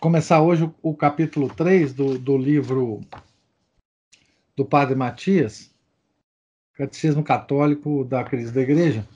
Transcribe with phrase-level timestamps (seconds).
[0.00, 3.00] começar hoje o, o capítulo 3 do, do livro
[4.56, 5.70] do Padre Matias,
[6.74, 9.06] Catecismo Católico da Crise da Igreja.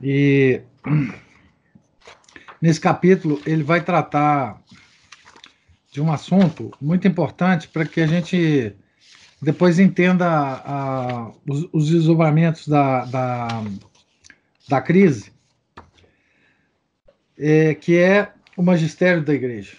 [0.00, 0.60] E
[2.60, 4.62] nesse capítulo ele vai tratar
[5.90, 8.74] de um assunto muito importante para que a gente
[9.40, 13.48] depois entenda a, os, os desdobramentos da, da,
[14.68, 15.32] da crise
[17.38, 19.76] é, que é o magistério da igreja.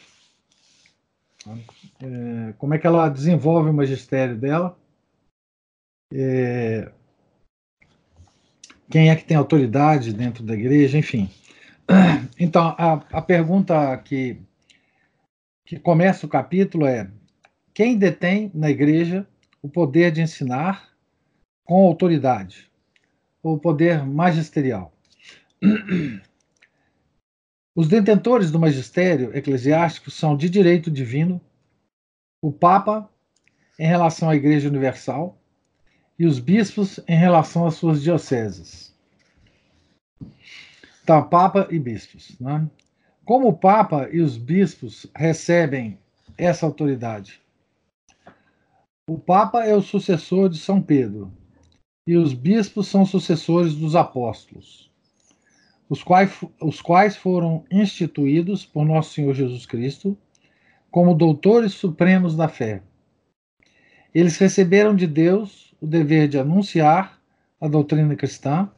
[2.02, 4.80] É, como é que ela desenvolve o magistério dela?
[6.14, 6.90] É,
[8.90, 10.98] quem é que tem autoridade dentro da igreja?
[10.98, 11.30] Enfim.
[12.40, 14.40] Então, a, a pergunta que,
[15.66, 17.12] que começa o capítulo é:
[17.74, 19.28] quem detém na igreja
[19.62, 20.90] o poder de ensinar
[21.66, 22.72] com autoridade?
[23.44, 24.94] O poder magisterial?
[27.76, 31.40] Os detentores do magistério eclesiástico são de direito divino
[32.42, 33.10] o Papa
[33.78, 35.38] em relação à Igreja Universal
[36.18, 38.94] e os bispos em relação às suas dioceses.
[41.04, 42.38] Então, Papa e bispos.
[42.40, 42.68] Né?
[43.24, 45.98] Como o Papa e os bispos recebem
[46.38, 47.42] essa autoridade?
[49.08, 51.32] O Papa é o sucessor de São Pedro
[52.08, 54.89] e os bispos são sucessores dos apóstolos
[55.90, 60.16] os quais, os quais foram instituídos por nosso Senhor Jesus Cristo
[60.92, 62.82] como doutores supremos da fé.
[64.14, 67.20] Eles receberam de Deus o dever de anunciar
[67.60, 68.70] a doutrina cristã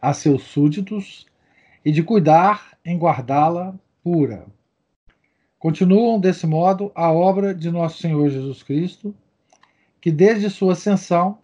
[0.00, 1.26] a seus súditos
[1.84, 4.46] e de cuidar em guardá-la pura.
[5.58, 9.14] Continuam, desse modo, a obra de nosso Senhor Jesus Cristo,
[10.00, 11.38] que desde sua ascensão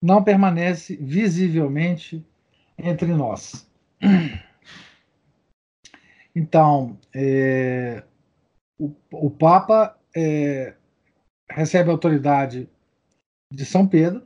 [0.00, 2.24] não permanece visivelmente
[2.78, 3.66] entre nós.
[6.34, 8.02] Então, é,
[8.78, 10.74] o, o, Papa é,
[11.50, 12.68] recebe a autoridade
[13.52, 14.22] de São Pedro,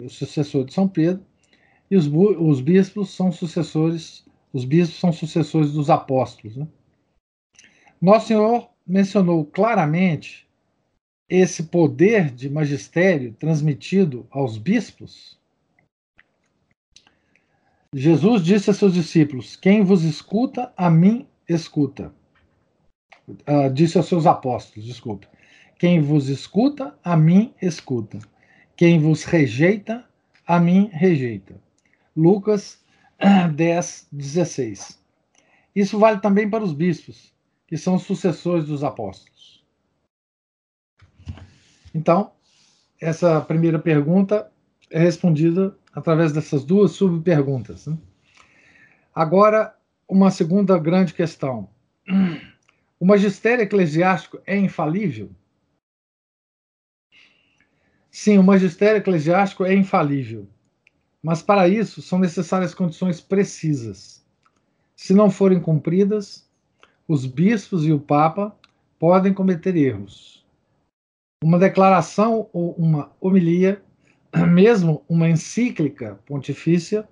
[0.00, 1.24] o sucessor de São Pedro,
[1.90, 6.56] e os, os bispos são sucessores, os bispos são sucessores dos apóstolos.
[6.56, 6.66] Né?
[8.00, 10.48] Nosso Senhor mencionou claramente
[11.28, 15.38] esse poder de magistério transmitido aos bispos
[17.96, 22.12] Jesus disse a seus discípulos: Quem vos escuta, a mim escuta.
[23.28, 25.28] Uh, disse aos seus apóstolos, desculpe.
[25.78, 28.18] Quem vos escuta, a mim escuta.
[28.76, 30.04] Quem vos rejeita,
[30.44, 31.54] a mim rejeita.
[32.16, 32.84] Lucas
[33.54, 35.00] 10, 16.
[35.74, 37.32] Isso vale também para os bispos,
[37.66, 39.64] que são sucessores dos apóstolos.
[41.94, 42.32] Então,
[43.00, 44.50] essa primeira pergunta
[44.90, 47.86] é respondida através dessas duas subperguntas.
[47.86, 47.96] Né?
[49.14, 49.76] Agora,
[50.08, 51.68] uma segunda grande questão.
[52.98, 55.30] O magistério eclesiástico é infalível?
[58.10, 60.48] Sim, o magistério eclesiástico é infalível.
[61.22, 64.24] Mas para isso são necessárias condições precisas.
[64.94, 66.48] Se não forem cumpridas,
[67.08, 68.54] os bispos e o Papa
[68.98, 70.44] podem cometer erros.
[71.42, 73.82] Uma declaração ou uma homilia
[74.48, 77.08] mesmo uma encíclica pontifícia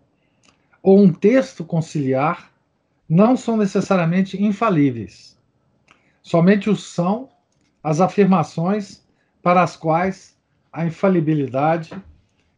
[0.82, 2.50] ou um texto conciliar
[3.08, 5.38] não são necessariamente infalíveis.
[6.22, 7.28] Somente o são
[7.82, 9.02] as afirmações
[9.42, 10.36] para as quais
[10.72, 11.92] a infalibilidade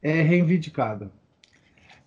[0.03, 1.11] é reivindicada.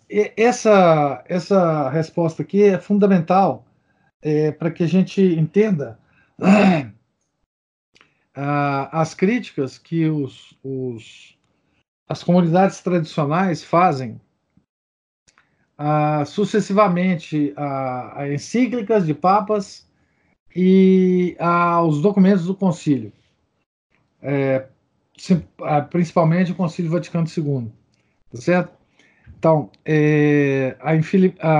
[0.10, 3.66] E essa, essa resposta aqui é fundamental
[4.22, 6.00] é, para que a gente entenda
[8.34, 11.37] ah, as críticas que os, os
[12.08, 14.20] as comunidades tradicionais fazem
[15.78, 19.88] uh, sucessivamente a, a, encíclicas de papas
[20.56, 23.12] e aos documentos do concílio,
[24.22, 24.66] é,
[25.90, 27.72] principalmente o concílio Vaticano II,
[28.32, 28.72] tá certo?
[29.38, 30.92] Então, é, a,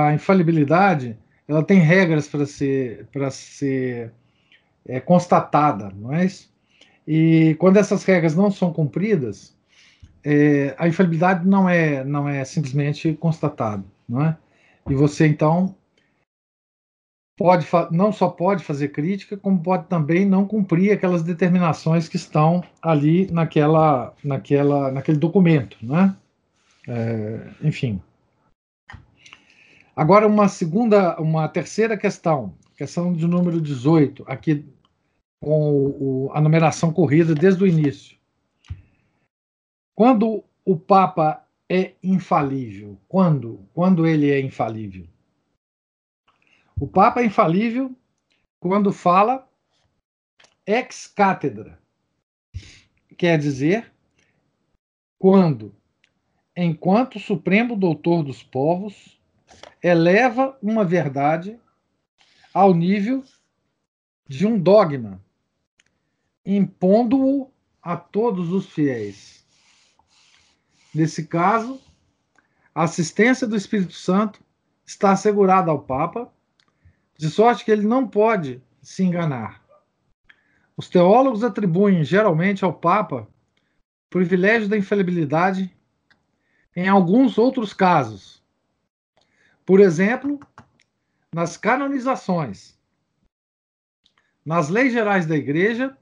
[0.06, 1.16] a, infalibilidade
[1.46, 4.12] ela tem regras para ser, para ser
[4.86, 6.52] é, constatada, não é isso?
[7.06, 9.56] E quando essas regras não são cumpridas,
[10.30, 14.36] é, a infalibilidade não é, não é simplesmente constatado, não é?
[14.86, 15.74] E você então
[17.34, 22.62] pode não só pode fazer crítica, como pode também não cumprir aquelas determinações que estão
[22.82, 26.14] ali naquela, naquela, naquele documento, né?
[26.86, 27.98] É, enfim.
[29.96, 34.66] Agora uma segunda, uma terceira questão, questão de número 18, aqui
[35.40, 38.17] com o, a numeração corrida desde o início.
[39.98, 42.96] Quando o Papa é infalível?
[43.08, 43.68] Quando?
[43.74, 45.08] Quando ele é infalível?
[46.78, 47.92] O Papa é infalível
[48.60, 49.50] quando fala
[50.64, 51.82] ex cátedra.
[53.16, 53.92] Quer dizer,
[55.18, 55.74] quando,
[56.56, 59.20] enquanto Supremo Doutor dos Povos,
[59.82, 61.58] eleva uma verdade
[62.54, 63.24] ao nível
[64.28, 65.20] de um dogma,
[66.46, 67.50] impondo-o
[67.82, 69.37] a todos os fiéis.
[70.98, 71.80] Nesse caso,
[72.74, 74.42] a assistência do Espírito Santo
[74.84, 76.28] está assegurada ao Papa,
[77.16, 79.62] de sorte que ele não pode se enganar.
[80.76, 83.28] Os teólogos atribuem geralmente ao Papa
[84.06, 85.72] o privilégio da infalibilidade
[86.74, 88.42] em alguns outros casos.
[89.64, 90.40] Por exemplo,
[91.32, 92.76] nas canonizações,
[94.44, 95.96] nas leis gerais da Igreja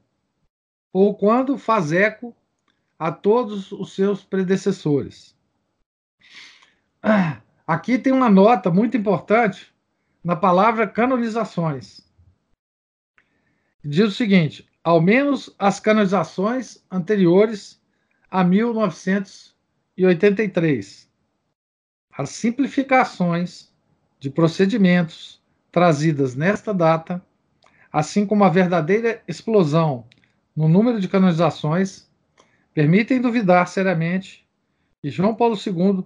[0.90, 2.34] ou quando faz eco
[2.98, 5.36] a todos os seus predecessores.
[7.66, 9.74] Aqui tem uma nota muito importante
[10.22, 12.06] na palavra canonizações.
[13.84, 17.80] Diz o seguinte: ao menos as canonizações anteriores
[18.30, 21.10] a 1983.
[22.16, 23.70] As simplificações
[24.18, 27.22] de procedimentos trazidas nesta data,
[27.92, 30.06] assim como a verdadeira explosão
[30.54, 32.05] no número de canonizações,
[32.76, 34.46] permitem duvidar seriamente
[35.00, 36.04] que João Paulo II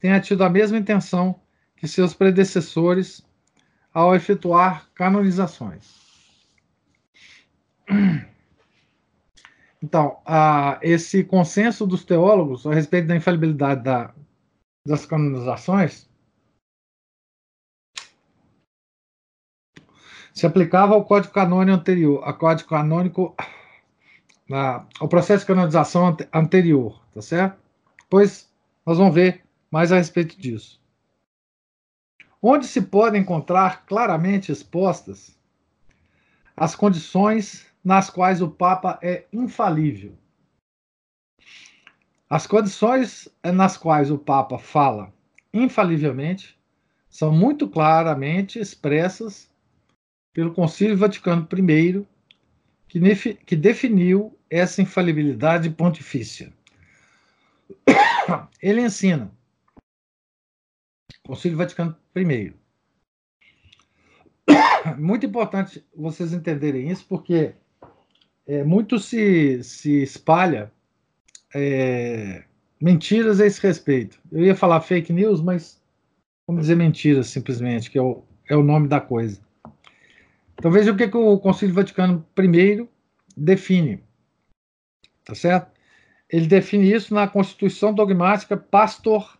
[0.00, 1.38] tenha tido a mesma intenção
[1.76, 3.22] que seus predecessores
[3.92, 5.98] ao efetuar canonizações.
[9.82, 10.20] Então,
[10.80, 14.14] esse consenso dos teólogos a respeito da infalibilidade da,
[14.86, 16.08] das canonizações
[20.32, 23.36] se aplicava ao código canônico anterior, ao código canônico
[24.48, 27.58] na, ao processo de canonização anterior, tá certo?
[28.08, 28.50] Pois
[28.86, 30.80] nós vamos ver mais a respeito disso.
[32.40, 35.36] Onde se podem encontrar claramente expostas
[36.56, 40.16] as condições nas quais o Papa é infalível.
[42.30, 45.12] As condições nas quais o Papa fala
[45.52, 46.58] infalivelmente
[47.08, 49.50] são muito claramente expressas
[50.32, 52.06] pelo Concílio Vaticano I,
[52.86, 56.52] que definiu essa infalibilidade pontifícia.
[58.62, 59.30] Ele ensina,
[61.26, 62.54] Concílio Vaticano I.
[64.98, 67.54] Muito importante vocês entenderem isso, porque
[68.46, 70.72] é, muito se, se espalha
[71.54, 72.44] é,
[72.80, 74.18] mentiras a esse respeito.
[74.32, 75.78] Eu ia falar fake news, mas
[76.46, 79.38] vamos dizer mentiras simplesmente, que é o, é o nome da coisa.
[80.54, 82.88] Então veja o que, que o Concílio Vaticano I
[83.36, 84.02] define.
[85.28, 85.70] Tá certo?
[86.30, 89.38] Ele define isso na Constituição Dogmática Pastor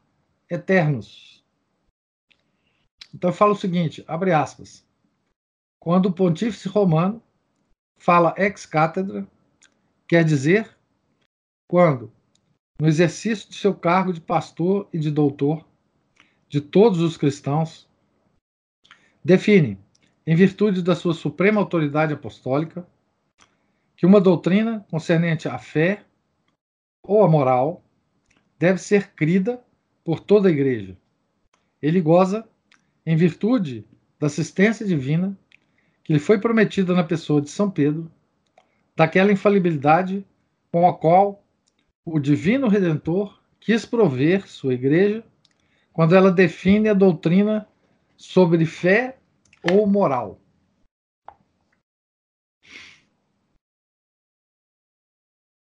[0.50, 1.43] Eternos.
[3.14, 4.87] Então fala o seguinte, abre aspas.
[5.81, 7.23] Quando o pontífice romano
[7.96, 9.26] fala ex cátedra,
[10.07, 10.76] quer dizer
[11.66, 12.12] quando,
[12.78, 15.66] no exercício de seu cargo de pastor e de doutor
[16.50, 17.88] de todos os cristãos,
[19.25, 19.78] define,
[20.26, 22.87] em virtude da sua suprema autoridade apostólica,
[23.99, 26.05] que uma doutrina concernente à fé
[27.02, 27.85] ou à moral
[28.57, 29.61] deve ser crida
[30.05, 30.97] por toda a Igreja.
[31.83, 32.49] Ele goza,
[33.05, 33.85] em virtude
[34.19, 35.37] da assistência divina
[36.05, 38.09] que lhe foi prometida na pessoa de São Pedro,
[38.95, 40.25] daquela infalibilidade
[40.71, 41.45] com a qual
[42.05, 45.25] o Divino Redentor quis prover sua Igreja
[45.93, 47.67] quando ela define a doutrina
[48.17, 49.19] sobre fé
[49.69, 50.38] ou moral.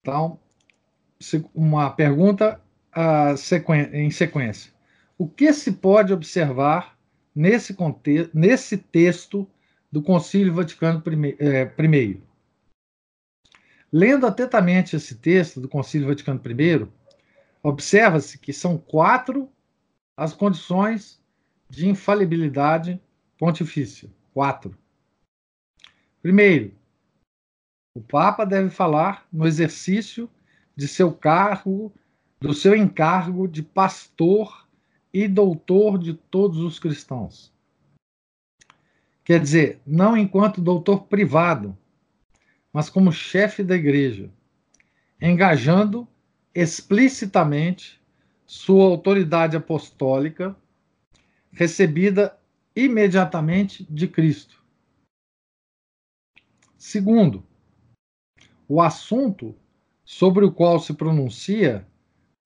[0.02, 0.40] Então,
[1.54, 2.60] uma pergunta
[3.92, 4.72] em sequência.
[5.16, 6.98] O que se pode observar
[7.32, 9.48] nesse, contexto, nesse texto
[9.90, 11.36] do Concílio Vaticano I?
[11.38, 12.20] É,
[13.92, 16.88] Lendo atentamente esse texto do Concílio Vaticano I,
[17.62, 19.48] observa-se que são quatro
[20.16, 21.22] as condições
[21.70, 23.00] de infalibilidade
[23.38, 24.10] pontifícia.
[24.34, 24.76] Quatro.
[26.20, 26.74] Primeiro,
[27.94, 30.28] o Papa deve falar no exercício
[30.74, 31.92] de seu cargo,
[32.40, 34.66] do seu encargo de pastor
[35.12, 37.52] e doutor de todos os cristãos.
[39.24, 41.76] Quer dizer, não enquanto doutor privado,
[42.72, 44.30] mas como chefe da igreja,
[45.20, 46.08] engajando
[46.54, 48.00] explicitamente
[48.46, 50.56] sua autoridade apostólica,
[51.52, 52.36] recebida
[52.74, 54.62] imediatamente de Cristo.
[56.76, 57.46] Segundo,
[58.72, 59.54] o assunto
[60.02, 61.86] sobre o qual se pronuncia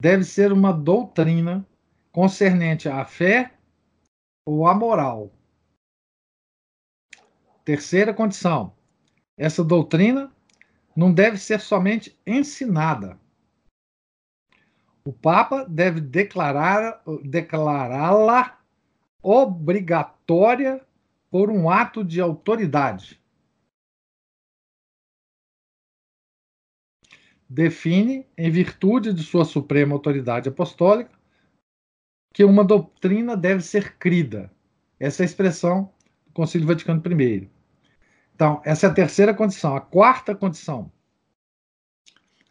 [0.01, 1.65] deve ser uma doutrina
[2.11, 3.55] concernente à fé
[4.45, 5.31] ou à moral.
[7.65, 8.75] Terceira condição:
[9.37, 10.29] essa doutrina
[10.97, 13.17] não deve ser somente ensinada.
[15.05, 18.59] O Papa deve declarar, declará-la
[19.23, 20.85] obrigatória
[21.31, 23.23] por um ato de autoridade.
[27.49, 31.17] Define, em virtude de sua suprema autoridade apostólica,
[32.35, 34.51] que uma doutrina deve ser crida.
[34.99, 35.93] Essa é a expressão
[36.27, 37.51] do Concílio Vaticano I.
[38.35, 39.75] Então, essa é a terceira condição.
[39.75, 40.93] A quarta condição.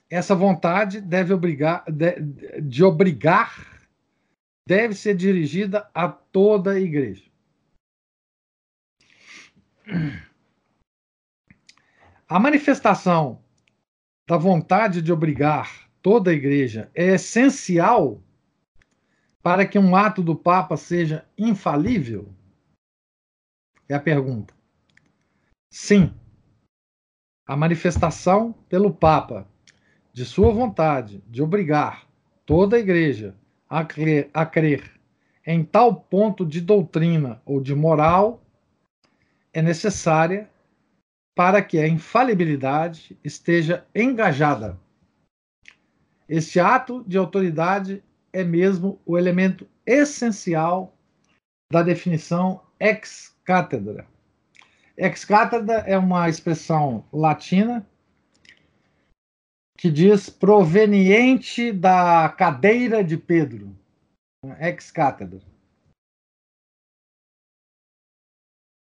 [0.10, 2.20] Essa vontade deve obrigar, de,
[2.62, 3.76] de obrigar
[4.68, 7.24] deve ser dirigida a toda a igreja.
[12.28, 13.45] A manifestação
[14.28, 18.22] da vontade de obrigar toda a igreja é essencial
[19.42, 22.34] para que um ato do Papa seja infalível?
[23.88, 24.54] É a pergunta.
[25.70, 26.12] Sim,
[27.46, 29.48] a manifestação pelo Papa
[30.12, 32.08] de sua vontade de obrigar
[32.46, 33.36] toda a igreja
[33.70, 34.92] a crer, a crer
[35.46, 38.42] em tal ponto de doutrina ou de moral
[39.54, 40.50] é necessária
[41.36, 44.80] para que a infalibilidade esteja engajada.
[46.28, 48.02] Este ato de autoridade
[48.32, 50.98] é mesmo o elemento essencial
[51.72, 54.08] da definição ex cátedra.
[54.98, 57.86] Ex cátedra é uma expressão latina
[59.78, 63.78] que diz proveniente da cadeira de Pedro,
[64.60, 65.42] ex cátedra.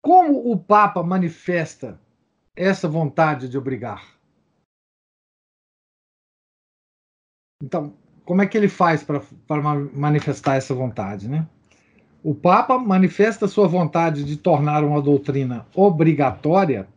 [0.03, 2.01] Como o Papa manifesta
[2.61, 4.05] essa vontade de obrigar?
[7.63, 7.93] Então,
[8.25, 9.61] como é que ele faz para
[9.93, 11.47] manifestar essa vontade, né?
[12.23, 16.87] O Papa manifesta sua vontade de tornar uma doutrina obrigatória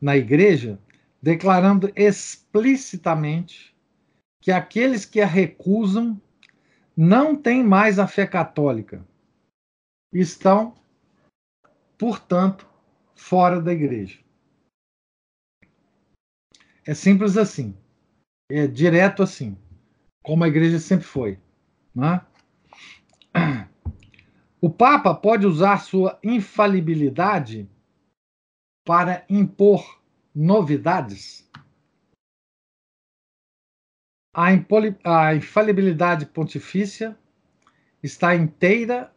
[0.00, 0.78] na Igreja,
[1.20, 3.76] declarando explicitamente
[4.40, 6.20] que aqueles que a recusam
[6.96, 9.04] não têm mais a fé católica,
[10.12, 10.74] estão,
[11.96, 12.68] portanto,
[13.14, 14.27] fora da Igreja.
[16.88, 17.76] É simples assim.
[18.50, 19.58] É direto assim.
[20.24, 21.38] Como a igreja sempre foi.
[21.94, 22.26] Né?
[24.58, 27.68] O Papa pode usar sua infalibilidade
[28.86, 30.02] para impor
[30.34, 31.46] novidades?
[34.34, 34.46] A,
[35.04, 37.18] a infalibilidade pontifícia
[38.02, 39.14] está inteira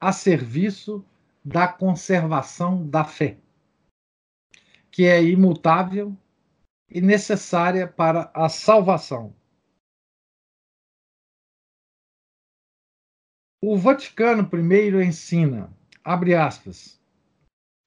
[0.00, 1.04] a serviço
[1.44, 3.38] da conservação da fé,
[4.92, 6.16] que é imutável
[6.88, 9.34] e necessária para a salvação.
[13.62, 15.72] O Vaticano I ensina,
[16.04, 17.00] abre aspas,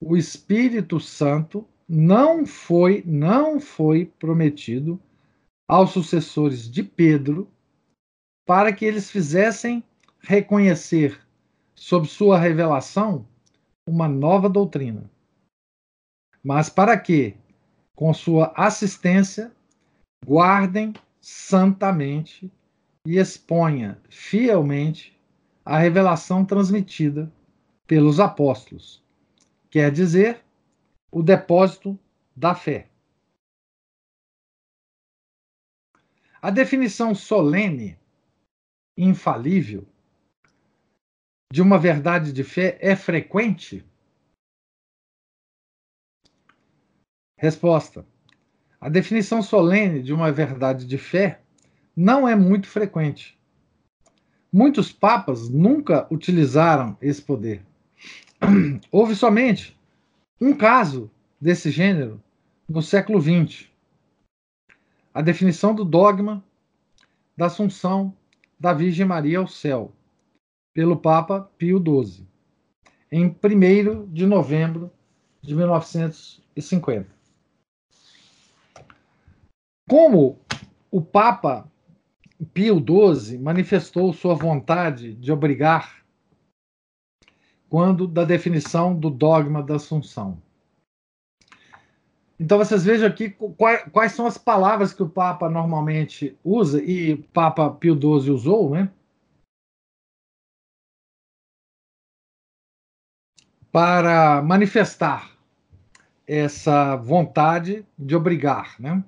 [0.02, 5.02] o Espírito Santo não foi, não foi prometido
[5.68, 7.50] aos sucessores de Pedro
[8.46, 9.84] para que eles fizessem
[10.20, 11.26] reconhecer
[11.76, 13.28] sob sua revelação
[13.88, 15.10] uma nova doutrina,
[16.44, 17.36] mas para que,
[18.00, 19.54] com sua assistência,
[20.26, 22.50] guardem santamente
[23.06, 25.20] e exponha fielmente
[25.66, 27.30] a revelação transmitida
[27.86, 29.04] pelos apóstolos,
[29.70, 30.42] quer dizer,
[31.12, 32.00] o depósito
[32.34, 32.90] da fé.
[36.42, 38.00] A definição solene,
[38.98, 39.86] infalível,
[41.52, 43.86] de uma verdade de fé é frequente?
[47.42, 48.06] Resposta:
[48.82, 51.40] A definição solene de uma verdade de fé
[51.96, 53.40] não é muito frequente.
[54.52, 57.66] Muitos papas nunca utilizaram esse poder.
[58.92, 59.80] Houve somente
[60.42, 62.22] um caso desse gênero
[62.68, 63.70] no século XX.
[65.14, 66.44] A definição do dogma
[67.38, 68.14] da Assunção
[68.60, 69.94] da Virgem Maria ao céu,
[70.74, 72.28] pelo Papa Pio XII,
[73.10, 74.92] em 1 de novembro
[75.42, 77.19] de 1950.
[79.90, 80.40] Como
[80.92, 81.68] o Papa
[82.54, 86.06] Pio XII manifestou sua vontade de obrigar
[87.68, 90.40] quando da definição do dogma da Assunção.
[92.40, 93.36] Então vocês vejam aqui
[93.92, 98.92] quais, são as palavras que o Papa normalmente usa, e Papa Pio XII usou, né?
[103.72, 105.36] Para manifestar
[106.28, 109.04] essa vontade de obrigar, né?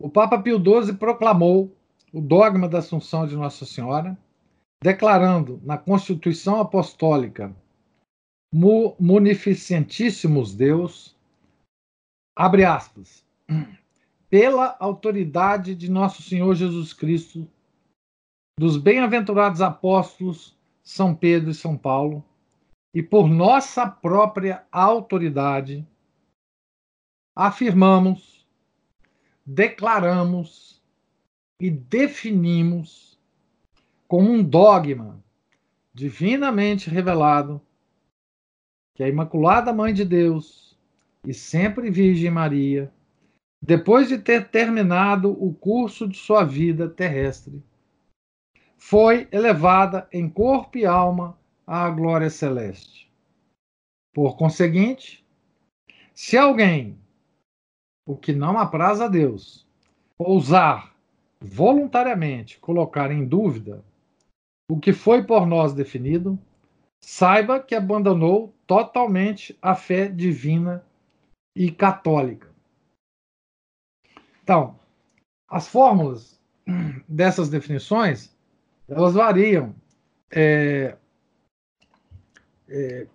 [0.00, 1.76] O Papa Pio XII proclamou
[2.10, 4.16] o dogma da Assunção de Nossa Senhora,
[4.82, 7.54] declarando na Constituição Apostólica
[8.52, 11.14] Munificentíssimos Deus
[12.34, 13.22] abre aspas,
[14.30, 17.46] pela autoridade de nosso Senhor Jesus Cristo,
[18.58, 22.24] dos bem-aventurados apóstolos São Pedro e São Paulo,
[22.94, 25.86] e por nossa própria autoridade,
[27.36, 28.39] afirmamos,
[29.52, 30.80] declaramos
[31.60, 33.18] e definimos
[34.06, 35.20] como um dogma
[35.92, 37.60] divinamente revelado
[38.94, 40.78] que a Imaculada Mãe de Deus
[41.26, 42.92] e sempre Virgem Maria,
[43.60, 47.60] depois de ter terminado o curso de sua vida terrestre,
[48.78, 53.10] foi elevada em corpo e alma à glória celeste.
[54.14, 55.26] Por conseguinte,
[56.14, 56.99] se alguém,
[58.06, 59.66] o que não apraz a Deus,
[60.18, 60.94] ousar
[61.40, 63.82] voluntariamente colocar em dúvida
[64.70, 66.38] o que foi por nós definido,
[67.00, 70.84] saiba que abandonou totalmente a fé divina
[71.56, 72.48] e católica.
[74.42, 74.78] Então,
[75.48, 76.40] as fórmulas
[77.08, 78.34] dessas definições
[78.90, 79.74] elas variam.
[80.30, 80.96] É,
[82.68, 83.06] é,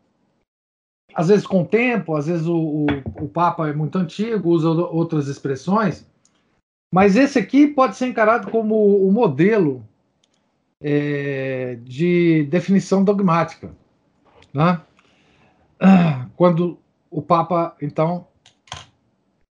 [1.15, 2.86] às vezes com o tempo, às vezes o, o,
[3.22, 6.05] o, Papa é muito antigo, usa outras expressões,
[6.93, 9.81] mas esse aqui pode ser encarado como o modelo
[10.81, 13.74] é, de definição dogmática.
[14.53, 14.81] Né?
[16.36, 16.77] Quando
[17.10, 18.27] o Papa, então,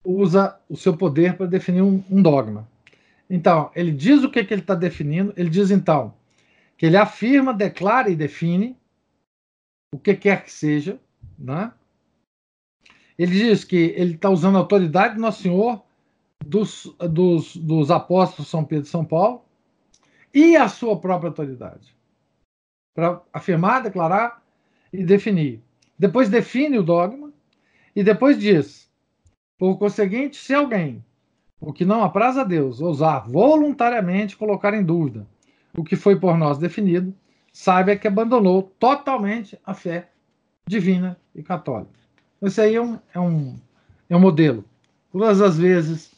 [0.03, 2.65] usa o seu poder para definir um, um, dogma.
[3.29, 6.13] Então, ele diz o que, que ele está definindo, ele diz, então,
[6.77, 8.77] que ele afirma, declara e define
[9.93, 10.97] o que quer que seja,
[11.39, 11.71] né?
[13.17, 15.81] Ele diz que ele está usando a autoridade do Nosso Senhor,
[16.45, 19.43] dos, dos, dos apóstolos São Pedro e São Paulo,
[20.33, 21.95] e a sua própria autoridade,
[22.95, 24.43] para afirmar, declarar
[24.93, 25.61] e definir.
[25.97, 27.31] Depois define o dogma,
[27.95, 28.89] e depois diz:
[29.57, 31.03] por conseguinte, se alguém,
[31.59, 35.27] o que não apraz a Deus, ousar voluntariamente colocar em dúvida
[35.75, 37.13] o que foi por nós definido,
[37.51, 40.09] saiba que abandonou totalmente a fé
[40.65, 41.91] divina e católica.
[42.41, 43.59] Esse aí é um, é um,
[44.09, 44.63] é um modelo.
[45.11, 46.11] Todas as vezes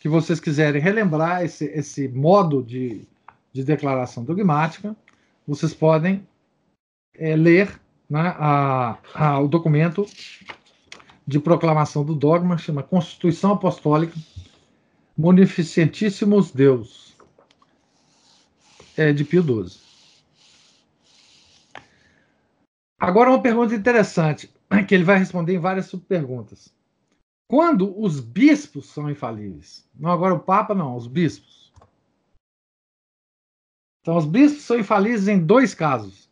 [0.00, 3.02] que vocês quiserem relembrar esse, esse modo de,
[3.52, 4.96] de declaração dogmática,
[5.46, 6.26] vocês podem
[7.14, 10.06] é, ler né, a, a, o documento
[11.26, 14.18] de proclamação do dogma, chama Constituição Apostólica
[15.16, 17.14] Munificentíssimos Deus,
[18.96, 19.91] é de Pio XII.
[23.02, 24.48] Agora uma pergunta interessante,
[24.86, 26.72] que ele vai responder em várias subperguntas.
[27.50, 29.88] Quando os bispos são infalíveis?
[29.94, 31.72] Não agora o Papa, não, os bispos.
[34.00, 36.22] Então, os bispos são infalíveis em dois casos.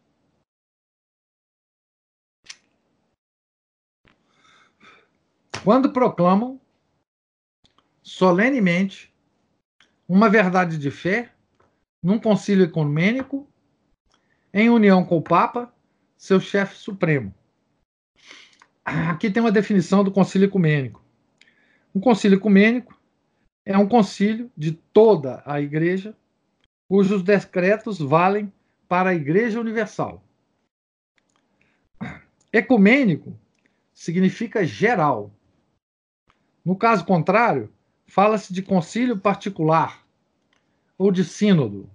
[5.63, 6.61] quando proclamam
[8.03, 9.13] solenemente
[10.09, 11.33] uma verdade de fé
[12.03, 13.47] num concílio ecumênico
[14.53, 15.73] em união com o Papa,
[16.21, 17.35] seu chefe supremo.
[18.85, 21.03] Aqui tem uma definição do concílio ecumênico.
[21.95, 23.01] Um concílio ecumênico
[23.65, 26.15] é um concílio de toda a igreja
[26.87, 28.53] cujos decretos valem
[28.87, 30.23] para a igreja universal.
[32.53, 33.35] Ecumênico
[33.95, 35.33] significa geral,
[36.63, 37.73] no caso contrário,
[38.07, 40.05] fala-se de concílio particular
[40.99, 41.89] ou de sínodo.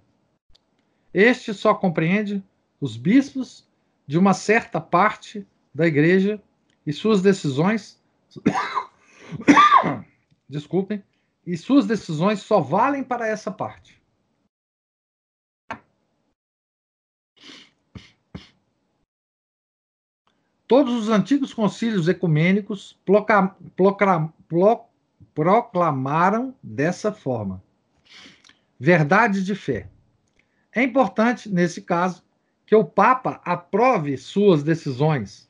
[1.14, 2.42] Este só compreende
[2.80, 3.65] os bispos
[4.06, 6.40] de uma certa parte da igreja
[6.86, 8.00] e suas decisões
[10.48, 11.02] desculpem,
[11.44, 14.00] e suas decisões só valem para essa parte.
[20.66, 22.98] Todos os antigos concílios ecumênicos
[25.32, 27.62] proclamaram dessa forma.
[28.78, 29.88] Verdade de fé.
[30.72, 32.25] É importante, nesse caso,
[32.66, 35.48] que o Papa aprove suas decisões,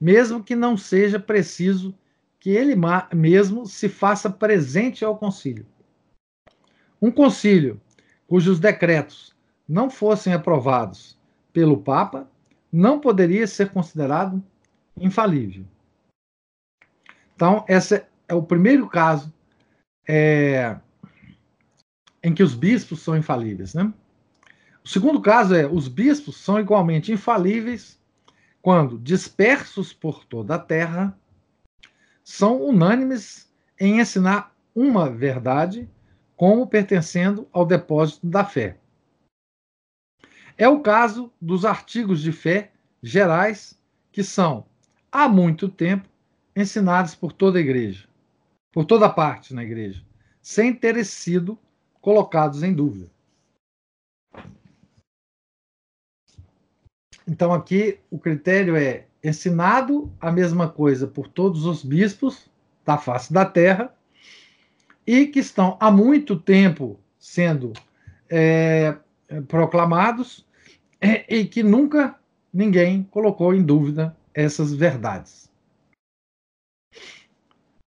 [0.00, 1.94] mesmo que não seja preciso
[2.38, 2.74] que ele
[3.14, 5.66] mesmo se faça presente ao concílio.
[7.00, 7.80] Um concílio
[8.26, 9.34] cujos decretos
[9.68, 11.18] não fossem aprovados
[11.52, 12.28] pelo Papa
[12.72, 14.42] não poderia ser considerado
[14.96, 15.64] infalível.
[17.34, 19.32] Então, esse é o primeiro caso
[20.08, 20.78] é,
[22.22, 23.74] em que os bispos são infalíveis.
[23.74, 23.92] Né?
[24.84, 28.00] O segundo caso é: os bispos são igualmente infalíveis
[28.60, 31.16] quando, dispersos por toda a terra,
[32.24, 35.88] são unânimes em ensinar uma verdade
[36.36, 38.78] como pertencendo ao depósito da fé.
[40.56, 43.78] É o caso dos artigos de fé gerais
[44.10, 44.66] que são,
[45.10, 46.08] há muito tempo,
[46.54, 48.06] ensinados por toda a igreja,
[48.70, 50.04] por toda parte na igreja,
[50.40, 51.58] sem terem sido
[52.00, 53.10] colocados em dúvida.
[57.26, 62.50] Então, aqui o critério é ensinado a mesma coisa por todos os bispos
[62.84, 63.94] da face da terra
[65.06, 67.72] e que estão há muito tempo sendo
[68.28, 68.96] é,
[69.46, 70.46] proclamados
[71.00, 72.18] é, e que nunca
[72.52, 75.50] ninguém colocou em dúvida essas verdades.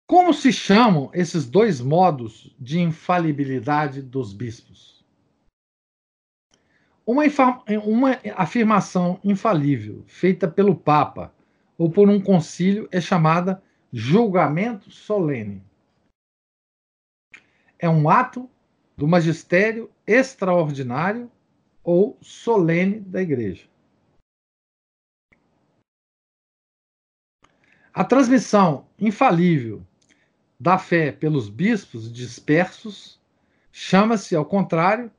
[0.07, 4.96] Como se chamam esses dois modos de infalibilidade dos bispos?
[7.07, 7.23] Uma,
[7.85, 11.33] uma afirmação infalível feita pelo Papa
[11.77, 15.63] ou por um concílio é chamada julgamento solene.
[17.79, 18.49] É um ato
[18.97, 21.31] do magistério extraordinário
[21.81, 23.69] ou solene da Igreja.
[27.93, 29.81] A transmissão infalível
[30.59, 33.17] da fé pelos bispos dispersos
[33.71, 35.09] chama-se, ao contrário,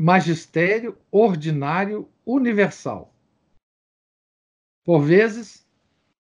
[0.00, 3.12] magistério ordinário universal.
[4.82, 5.68] Por vezes,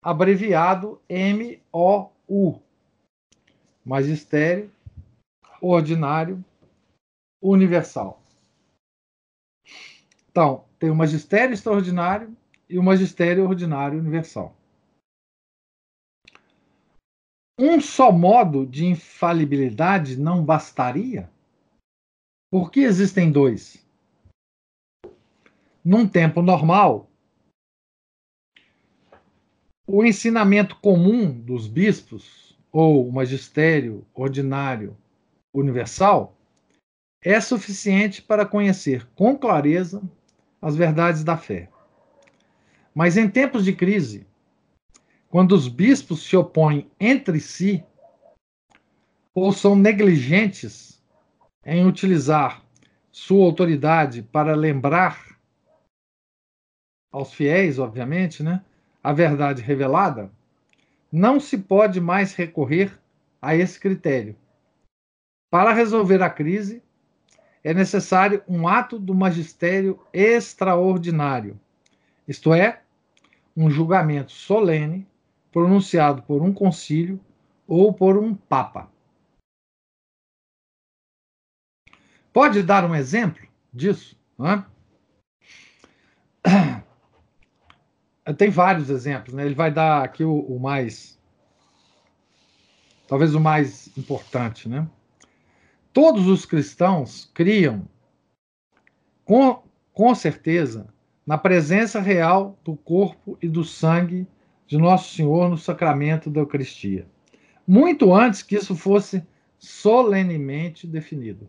[0.02, 2.60] abreviado MOU.
[3.82, 4.70] Magistério
[5.62, 6.44] ordinário
[7.42, 8.22] universal.
[10.30, 12.36] Então, tem o magistério extraordinário
[12.68, 14.54] e o magistério ordinário universal.
[17.58, 21.32] Um só modo de infalibilidade não bastaria?
[22.54, 23.84] Por que existem dois?
[25.84, 27.10] Num tempo normal,
[29.84, 34.96] o ensinamento comum dos bispos, ou o magistério ordinário
[35.52, 36.38] universal,
[37.20, 40.00] é suficiente para conhecer com clareza
[40.62, 41.68] as verdades da fé.
[42.94, 44.28] Mas em tempos de crise,
[45.28, 47.82] quando os bispos se opõem entre si
[49.34, 50.83] ou são negligentes
[51.64, 52.62] em utilizar
[53.10, 55.38] sua autoridade para lembrar
[57.12, 58.64] aos fiéis, obviamente, né,
[59.02, 60.30] a verdade revelada,
[61.12, 62.98] não se pode mais recorrer
[63.40, 64.36] a esse critério.
[65.48, 66.82] Para resolver a crise,
[67.62, 71.58] é necessário um ato do magistério extraordinário,
[72.26, 72.82] isto é,
[73.56, 75.06] um julgamento solene
[75.52, 77.20] pronunciado por um concílio
[77.68, 78.90] ou por um papa.
[82.34, 84.18] Pode dar um exemplo disso?
[86.44, 86.82] É?
[88.36, 89.46] Tem vários exemplos, né?
[89.46, 91.16] Ele vai dar aqui o, o mais.
[93.06, 94.84] Talvez o mais importante, né?
[95.92, 97.88] Todos os cristãos criam,
[99.24, 100.92] com, com certeza,
[101.24, 104.26] na presença real do corpo e do sangue
[104.66, 107.06] de Nosso Senhor no sacramento da Eucaristia,
[107.64, 109.24] muito antes que isso fosse
[109.56, 111.48] solenemente definido.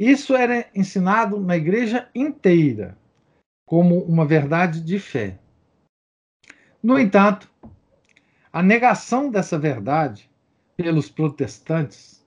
[0.00, 2.96] Isso era ensinado na igreja inteira
[3.66, 5.38] como uma verdade de fé.
[6.82, 7.52] No entanto,
[8.50, 10.30] a negação dessa verdade
[10.74, 12.26] pelos protestantes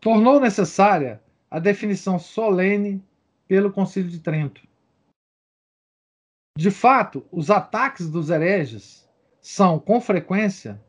[0.00, 3.04] tornou necessária a definição solene
[3.48, 4.62] pelo Concílio de Trento.
[6.56, 10.80] De fato, os ataques dos hereges são, com frequência,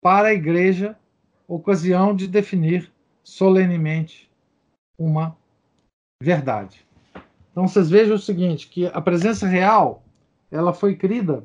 [0.00, 0.98] para a Igreja,
[1.46, 2.90] ocasião de definir
[3.22, 4.32] solenemente
[4.98, 5.36] uma
[6.22, 6.86] verdade.
[7.50, 10.02] Então vocês vejam o seguinte, que a presença real,
[10.50, 11.44] ela foi crida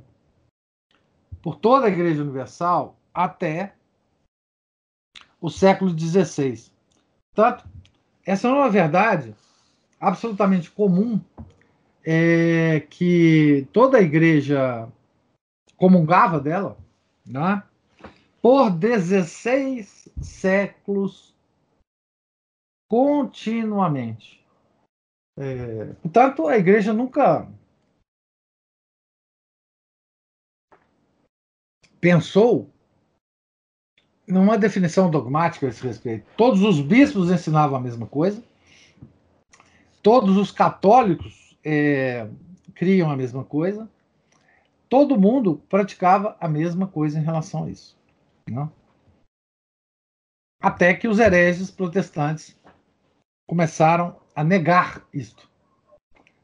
[1.42, 3.74] por toda a Igreja Universal até
[5.42, 6.72] o século XVI.
[7.34, 7.68] Portanto,
[8.26, 9.36] essa é uma verdade
[10.00, 11.20] absolutamente comum
[12.04, 14.88] é, que toda a igreja
[15.76, 16.78] comungava dela,
[17.26, 17.64] né?
[18.42, 21.36] por 16 séculos
[22.90, 24.44] continuamente.
[25.38, 27.48] É, portanto, a igreja nunca
[32.02, 32.70] pensou
[34.28, 36.26] numa definição dogmática a esse respeito.
[36.36, 38.44] Todos os bispos ensinavam a mesma coisa,
[40.04, 42.30] todos os católicos é,
[42.76, 43.90] criam a mesma coisa,
[44.90, 47.98] todo mundo praticava a mesma coisa em relação a isso.
[48.48, 48.66] Não?
[48.66, 48.72] Né?
[50.62, 52.59] Até que os hereges protestantes
[53.50, 55.50] começaram a negar isto.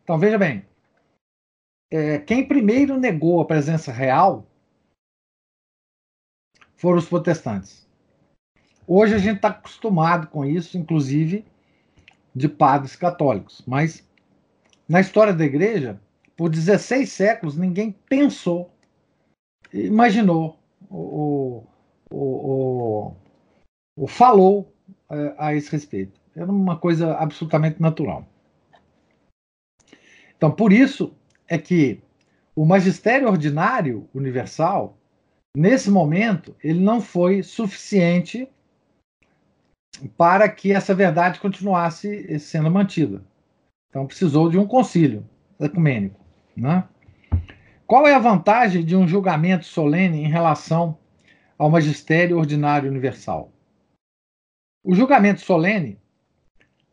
[0.04, 0.66] Então, veja bem,
[1.92, 4.48] é, quem primeiro negou a presença real
[6.76, 7.88] foram os protestantes.
[8.88, 11.46] Hoje a gente está acostumado com isso, inclusive
[12.36, 13.62] de padres católicos.
[13.68, 14.04] Mas
[14.90, 16.02] na história da igreja,
[16.36, 18.74] por 16 séculos, ninguém pensou,
[19.72, 20.58] imaginou,
[20.90, 21.68] ou,
[22.10, 23.16] ou,
[23.96, 24.74] ou falou
[25.12, 26.25] é, a esse respeito.
[26.36, 28.28] Era uma coisa absolutamente natural.
[30.36, 31.14] Então, por isso
[31.48, 32.02] é que
[32.56, 34.98] o magistério ordinário universal,
[35.56, 38.48] nesse momento, ele não foi suficiente
[40.18, 43.24] para que essa verdade continuasse sendo mantida.
[43.90, 45.26] Então, precisou de um concílio
[45.58, 46.20] ecumênico.
[46.56, 46.84] Né?
[47.88, 50.98] Qual é a vantagem de um julgamento solene em relação
[51.58, 53.54] ao magistério ordinário universal?
[54.84, 55.98] O julgamento solene,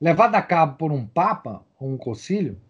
[0.03, 2.61] levado a cabo por um papa ou um concílio,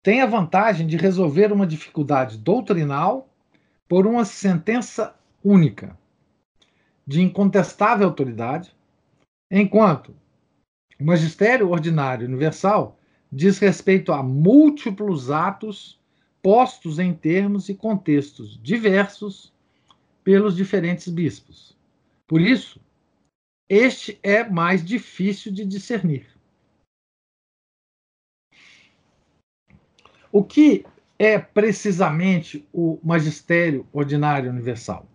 [0.00, 3.28] tem a vantagem de resolver uma dificuldade doutrinal
[3.88, 5.98] por uma sentença única,
[7.04, 8.72] de incontestável autoridade,
[9.50, 10.14] enquanto
[11.00, 12.96] o magistério ordinário universal
[13.30, 15.98] diz respeito a múltiplos atos
[16.40, 19.52] postos em termos e contextos diversos
[20.22, 21.76] pelos diferentes bispos.
[22.24, 22.80] Por isso,
[23.68, 26.35] este é mais difícil de discernir.
[30.32, 30.84] O que
[31.18, 35.06] é precisamente o magistério ordinário universal?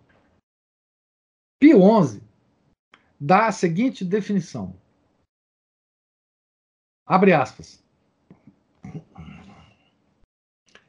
[1.60, 2.20] Pio XI
[3.20, 4.74] dá a seguinte definição.
[7.06, 7.82] Abre aspas.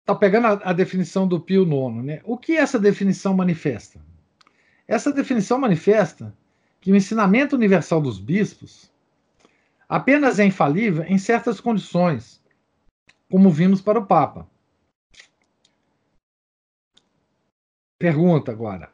[0.01, 2.05] está pegando a, a, definição do Pio IX.
[2.05, 2.21] Né?
[2.25, 4.01] O que essa definição manifesta?
[4.87, 6.35] Essa definição manifesta
[6.81, 8.93] que o ensinamento universal dos bispos
[9.89, 12.43] apenas é infalível em certas condições,
[13.31, 14.47] como vimos para o Papa.
[17.99, 18.91] Pergunta agora: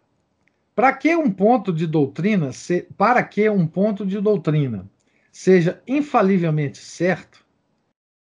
[0.74, 4.88] para que um ponto de doutrina, se, para que um ponto de doutrina
[5.32, 7.44] seja infalivelmente certo,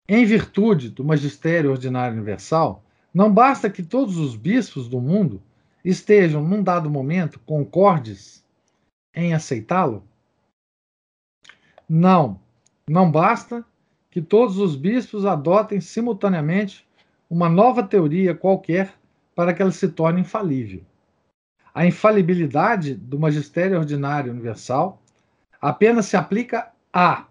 [0.09, 5.43] em virtude do magistério ordinário universal, não basta que todos os bispos do mundo
[5.85, 8.45] estejam, num dado momento, concordes
[9.15, 10.05] em aceitá-lo?
[11.89, 12.41] Não,
[12.89, 13.65] não basta
[14.11, 16.87] que todos os bispos adotem simultaneamente
[17.29, 18.95] uma nova teoria qualquer
[19.37, 20.83] para que ela se torne infalível.
[21.75, 25.03] A infalibilidade do magistério ordinário universal
[25.61, 27.29] apenas se aplica a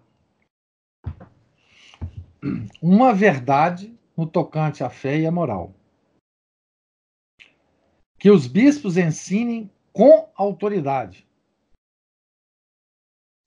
[2.80, 5.74] uma verdade no tocante à fé e à moral.
[8.16, 11.26] Que os bispos ensinem com autoridade.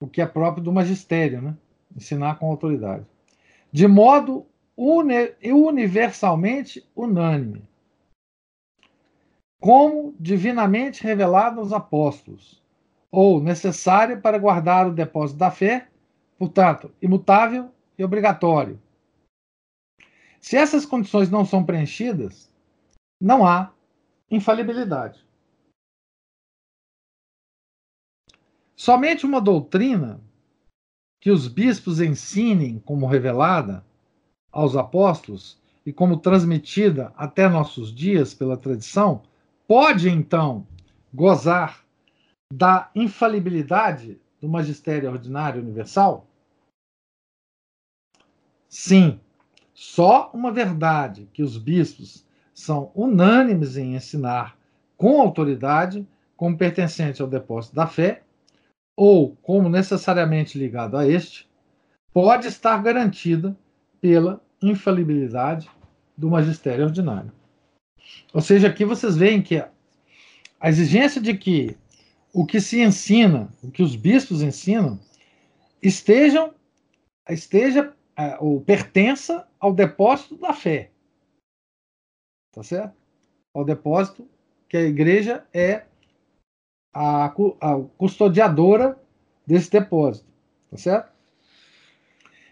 [0.01, 1.57] O que é próprio do magistério, né?
[1.95, 3.05] Ensinar com autoridade.
[3.71, 4.45] De modo
[4.75, 7.68] uni universalmente unânime
[9.59, 12.63] como divinamente revelado aos apóstolos,
[13.11, 15.89] ou necessária para guardar o depósito da fé,
[16.37, 18.79] portanto, imutável e obrigatório.
[20.39, 22.49] Se essas condições não são preenchidas,
[23.19, 23.73] não há
[24.31, 25.27] infalibilidade.
[28.75, 30.21] Somente uma doutrina
[31.19, 33.85] que os bispos ensinem como revelada
[34.49, 39.21] aos apóstolos e como transmitida até nossos dias pela tradição,
[39.69, 40.65] pode então
[41.13, 41.85] gozar
[42.51, 46.25] da infalibilidade do magistério ordinário universal?
[48.67, 49.19] Sim,
[49.71, 54.57] só uma verdade que os bispos são unânimes em ensinar
[54.97, 58.23] com autoridade, como pertencente ao depósito da fé,
[58.97, 61.47] ou como necessariamente ligado a este,
[62.11, 63.55] pode estar garantida
[64.01, 65.69] pela infalibilidade
[66.17, 67.38] do magistério ordinário.
[68.33, 71.77] Ou seja, aqui vocês veem que a exigência de que
[72.33, 74.99] o que se ensina, o que os bispos ensinam,
[75.81, 76.53] estejam,
[77.29, 80.91] esteja é, ou pertença ao depósito da fé.
[82.51, 82.95] Tá certo?
[83.53, 84.27] Ao depósito
[84.67, 85.85] que a igreja é
[86.93, 87.31] a, a
[87.97, 89.01] custodiadora
[89.45, 90.27] desse depósito.
[90.69, 91.11] Tá certo?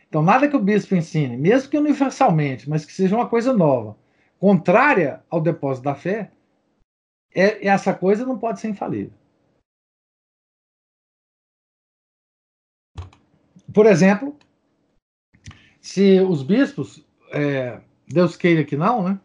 [0.07, 3.95] Então, nada que o bispo ensine, mesmo que universalmente, mas que seja uma coisa nova,
[4.39, 6.31] contrária ao depósito da fé,
[7.33, 9.13] é, essa coisa não pode ser infalível.
[13.73, 14.37] Por exemplo,
[15.81, 19.19] se os bispos, é, Deus queira que não, né?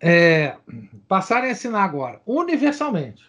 [0.00, 0.58] É,
[1.08, 3.24] passarem a ensinar agora, universalmente,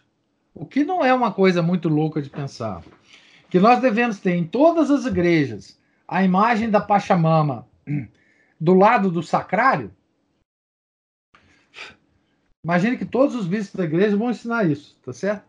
[0.54, 2.84] o que não é uma coisa muito louca de pensar,
[3.50, 7.68] que nós devemos ter em todas as igrejas a imagem da Pachamama
[8.60, 9.92] do lado do sacrário,
[12.66, 15.46] imagine que todos os bispos da igreja vão ensinar isso, tá certo?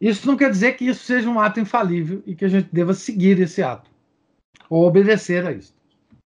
[0.00, 2.94] Isso não quer dizer que isso seja um ato infalível e que a gente deva
[2.94, 3.90] seguir esse ato
[4.70, 5.74] ou obedecer a isso,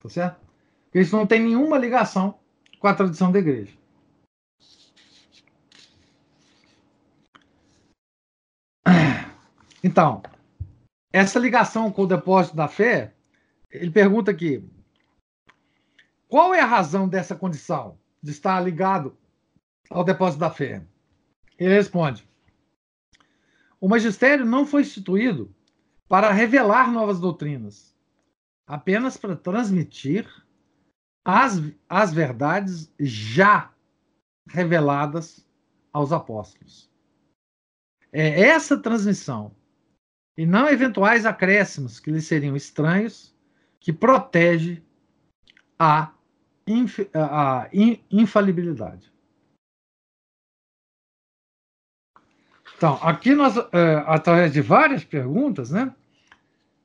[0.03, 0.41] tá certo?
[0.85, 2.39] Porque isso não tem nenhuma ligação
[2.79, 3.79] com a tradição da igreja.
[9.85, 10.23] Então,
[11.13, 13.13] essa ligação com o depósito da fé,
[13.71, 14.65] ele pergunta aqui:
[16.29, 19.17] qual é a razão dessa condição de estar ligado
[19.89, 20.85] ao depósito da fé?
[21.59, 22.27] Ele responde:
[23.81, 25.55] o magistério não foi instituído
[26.09, 27.97] para revelar novas doutrinas,
[28.67, 30.29] apenas para transmitir
[31.25, 33.73] as, as verdades já
[34.49, 35.47] reveladas
[35.93, 36.91] aos apóstolos.
[38.13, 39.55] É essa transmissão
[40.37, 43.35] e não eventuais acréscimos que lhe seriam estranhos,
[43.79, 44.83] que protege
[45.79, 46.13] a,
[46.71, 49.11] inf a in infalibilidade.
[52.77, 55.95] Então, aqui nós, é, através de várias perguntas, né,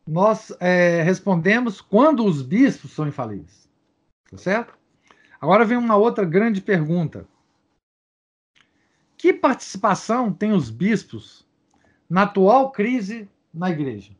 [0.06, 3.70] nós é, respondemos quando os bispos são infalíveis.
[4.30, 4.78] Tá certo?
[5.40, 7.28] Agora vem uma outra grande pergunta.
[9.18, 11.48] Que participação têm os bispos
[12.10, 14.14] na atual crise na igreja.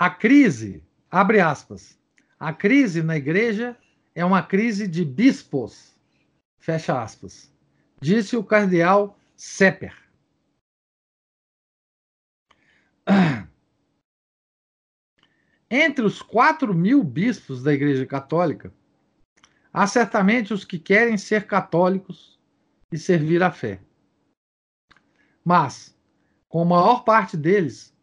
[0.00, 2.00] A crise, abre aspas,
[2.38, 3.76] a crise na igreja
[4.14, 5.94] é uma crise de bispos,
[6.58, 7.52] fecha aspas,
[8.00, 9.94] disse o cardeal Sepper.
[15.70, 18.72] Entre os 4 mil bispos da Igreja Católica,
[19.70, 22.40] há certamente os que querem ser católicos
[22.90, 23.82] e servir à fé.
[25.44, 25.94] Mas,
[26.48, 27.94] com a maior parte deles,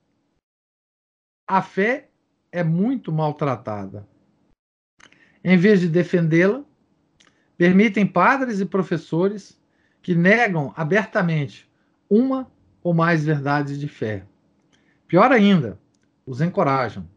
[1.48, 2.10] a fé
[2.52, 4.08] é muito maltratada.
[5.44, 6.64] Em vez de defendê-la,
[7.58, 9.60] permitem padres e professores
[10.02, 11.70] que negam abertamente
[12.10, 12.52] uma
[12.84, 14.26] ou mais verdades de fé.
[15.08, 15.80] Pior ainda,
[16.26, 17.08] os encorajam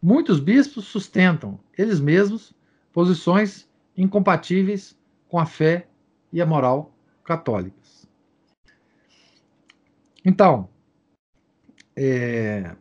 [0.00, 2.54] Muitos bispos sustentam, eles mesmos,
[2.92, 4.96] posições incompatíveis
[5.28, 5.88] com a fé
[6.32, 8.08] e a moral católicas.
[10.24, 10.68] Então,
[11.96, 12.76] é,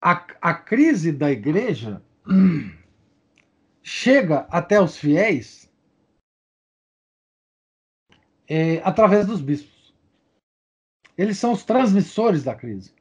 [0.00, 2.02] a, a crise da igreja
[3.82, 5.70] chega até os fiéis
[8.46, 9.94] é, através dos bispos.
[11.16, 12.98] Eles são os transmissores da crise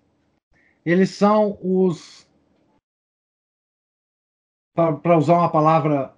[0.87, 2.25] eles são os.
[4.73, 6.15] Para usar uma palavra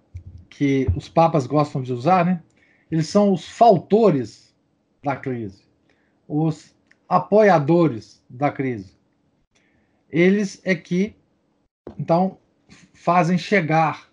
[0.48, 2.44] que os papas gostam de usar, né?
[2.92, 4.56] Eles são os faltores
[5.04, 5.64] da crise,
[6.28, 6.76] os
[7.08, 8.96] apoiadores da crise.
[10.12, 11.16] Eles é que,
[11.98, 12.38] então,
[12.94, 14.10] fazem chegar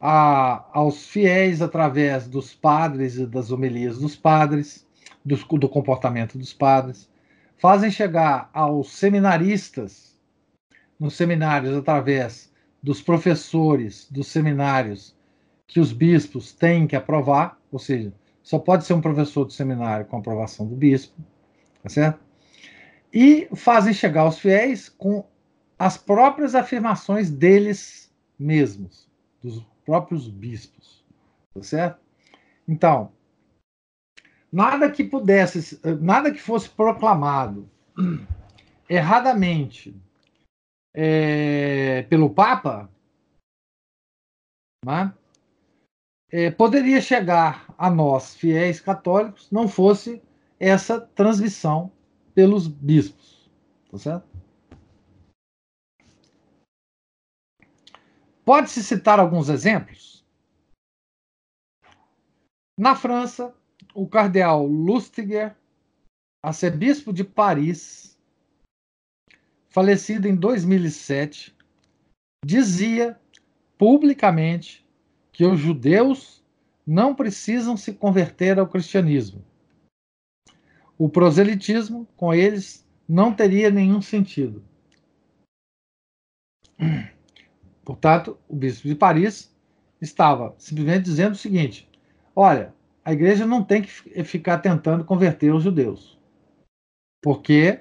[0.00, 4.86] a, aos fiéis através dos padres e das homilias dos padres,
[5.24, 7.08] do, comportamento dos padres,
[7.56, 10.18] fazem chegar aos seminaristas
[10.98, 15.14] nos seminários através dos professores dos seminários
[15.68, 20.04] que os bispos têm que aprovar, ou seja, só pode ser um professor do seminário
[20.06, 21.14] com aprovação do bispo,
[21.82, 22.20] tá certo?
[23.12, 25.26] E fazem chegar aos fiéis com
[25.78, 29.08] as próprias afirmações deles mesmos,
[29.42, 31.04] dos próprios bispos,
[31.52, 32.00] tá certo?
[32.66, 33.12] Então,
[34.50, 37.68] nada que pudesse, nada que fosse proclamado
[38.88, 39.94] erradamente
[40.94, 42.90] é, pelo Papa,
[44.84, 45.12] né,
[46.30, 50.22] é, poderia chegar a nós, fiéis católicos, não fosse
[50.58, 51.92] essa transmissão
[52.34, 53.50] pelos bispos.
[53.90, 54.28] Tá certo?
[58.44, 60.24] Pode-se citar alguns exemplos?
[62.78, 63.54] Na França,
[63.94, 65.56] o cardeal Lustiger,
[66.42, 68.18] arcebispo de Paris,
[69.68, 71.56] falecido em 2007,
[72.44, 73.20] dizia
[73.78, 74.86] publicamente
[75.30, 76.42] que os judeus
[76.86, 79.44] não precisam se converter ao cristianismo.
[81.02, 84.62] O proselitismo com eles não teria nenhum sentido.
[87.84, 89.52] Portanto, o bispo de Paris
[90.00, 91.90] estava simplesmente dizendo o seguinte:
[92.36, 92.72] olha,
[93.04, 93.90] a igreja não tem que
[94.22, 96.16] ficar tentando converter os judeus,
[97.20, 97.80] porque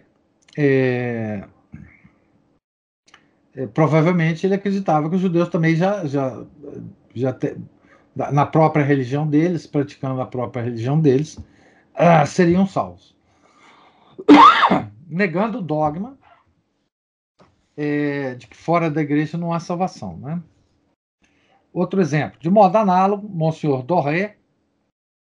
[0.58, 1.48] é,
[3.54, 6.44] é, provavelmente ele acreditava que os judeus também já, já,
[7.14, 7.56] já te,
[8.16, 13.11] na própria religião deles, praticando a própria religião deles, uh, seriam salvos.
[15.08, 16.18] Negando o dogma
[17.76, 20.18] é, de que fora da igreja não há salvação.
[20.18, 20.42] Né?
[21.74, 24.38] Outro exemplo, de modo análogo, Monsenhor Doré,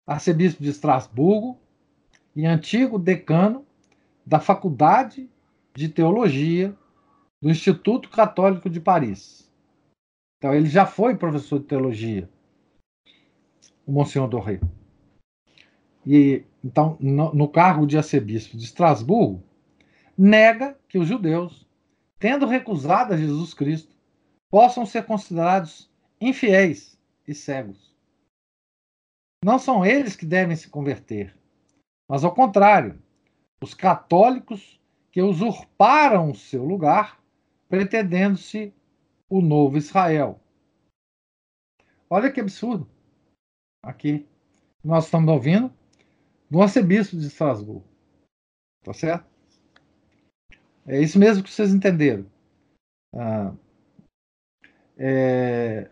[0.08, 1.58] arcebispo de Estrasburgo
[2.36, 3.66] e antigo decano
[4.26, 5.30] da Faculdade
[5.76, 6.76] de Teologia
[7.42, 9.50] do Instituto Católico de Paris.
[10.38, 12.30] Então, ele já foi professor de teologia,
[13.86, 14.60] o Monsenhor Doré.
[16.06, 19.44] E, então, no, no cargo de arcebispo de Estrasburgo,
[20.18, 21.66] nega que os judeus
[22.22, 23.96] tendo recusado a Jesus Cristo,
[24.48, 25.92] possam ser considerados
[26.22, 26.96] infiéis
[27.28, 27.92] e cegos.
[29.44, 31.36] Não são eles que devem se converter,
[32.08, 33.02] mas ao contrário,
[33.60, 34.80] os católicos
[35.12, 37.20] que usurparam o seu lugar,
[37.68, 38.72] pretendendo-se
[39.28, 40.40] o novo Israel.
[42.08, 42.88] Olha que absurdo.
[43.84, 44.28] Aqui
[44.84, 45.74] nós estamos ouvindo
[46.52, 47.84] do arcebispo de Estrasburgo.
[48.84, 49.26] Tá certo?
[50.86, 52.26] É isso mesmo que vocês entenderam.
[53.16, 53.54] Ah,
[54.98, 55.90] é,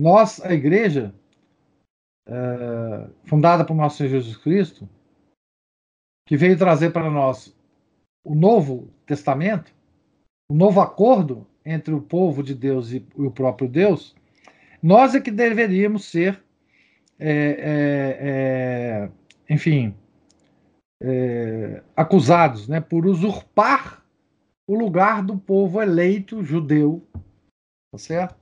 [0.00, 1.14] nós, a igreja,
[2.26, 4.88] é, fundada por nosso Senhor Jesus Cristo,
[6.26, 7.56] que veio trazer para nós
[8.24, 9.72] o Novo Testamento,
[10.50, 14.16] o novo acordo entre o povo de Deus e o próprio Deus,
[14.82, 16.42] nós é que deveríamos ser,
[17.18, 19.08] é, é,
[19.48, 19.94] é enfim,
[21.02, 24.04] é, acusados né, por usurpar
[24.66, 27.02] o lugar do povo eleito judeu,
[27.90, 28.36] tá certo?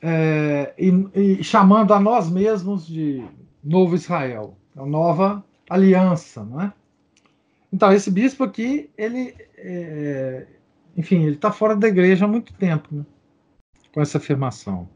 [0.00, 3.24] É, e, e, chamando a nós mesmos de
[3.62, 6.72] novo Israel, a nova aliança, não é?
[7.72, 10.46] Então esse bispo aqui, ele, é,
[10.96, 13.06] enfim, ele está fora da igreja há muito tempo, né,
[13.92, 14.88] com essa afirmação.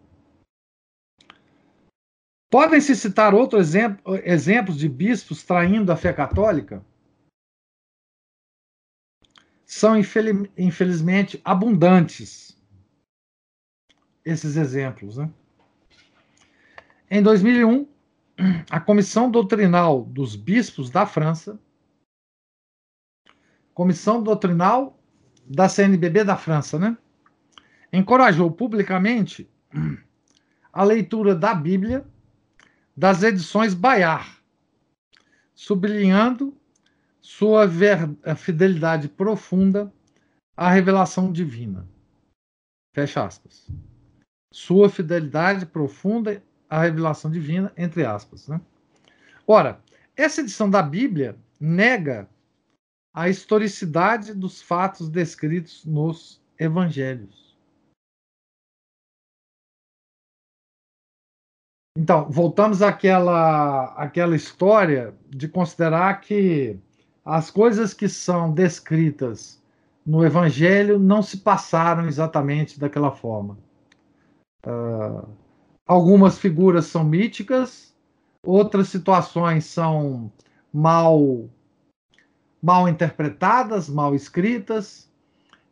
[2.51, 6.84] Podem-se citar outros exemplo, exemplos de bispos traindo a fé católica?
[9.64, 12.57] São, infelizmente, abundantes
[14.24, 15.16] esses exemplos.
[15.16, 15.30] Né?
[17.11, 17.88] Em 2001,
[18.70, 21.59] a Comissão Doutrinal dos Bispos da França,
[23.74, 24.99] Comissão Doutrinal
[25.44, 26.97] da CNBB da França, né?
[27.92, 29.51] encorajou publicamente
[30.72, 32.07] a leitura da Bíblia
[32.97, 34.40] das edições Bayar,
[35.55, 36.57] sublinhando
[37.20, 37.68] sua
[38.36, 39.92] fidelidade profunda
[40.57, 41.86] à revelação divina.
[42.94, 43.68] Fecha aspas.
[44.53, 48.49] Sua fidelidade profunda à revelação divina, entre aspas.
[48.49, 48.61] Né?
[49.47, 49.80] Ora,
[50.16, 52.28] essa edição da Bíblia nega
[53.12, 57.45] a historicidade dos fatos descritos nos evangelhos.
[61.97, 66.78] Então, voltamos àquela, àquela história de considerar que
[67.24, 69.62] as coisas que são descritas
[70.05, 73.59] no Evangelho não se passaram exatamente daquela forma.
[74.66, 75.26] Uh,
[75.86, 77.94] algumas figuras são míticas,
[78.44, 80.30] outras situações são
[80.72, 81.49] mal
[82.62, 85.11] mal interpretadas, mal escritas,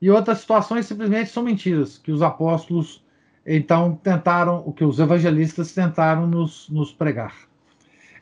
[0.00, 3.03] e outras situações simplesmente são mentiras que os apóstolos
[3.46, 7.36] então tentaram, o que os evangelistas tentaram nos, nos pregar.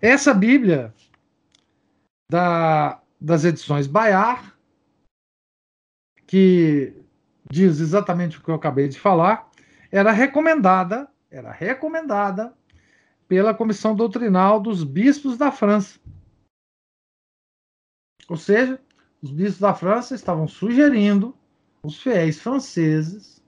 [0.01, 0.93] Essa Bíblia
[2.31, 4.57] da, das edições Baiar,
[6.27, 6.95] que
[7.51, 9.51] diz exatamente o que eu acabei de falar,
[9.91, 12.53] era recomendada, era recomendada
[13.29, 16.01] pela Comissão Doutrinal dos Bispos da França.
[18.29, 18.81] Ou seja,
[19.21, 21.37] os bispos da França estavam sugerindo
[21.83, 23.43] os fiéis franceses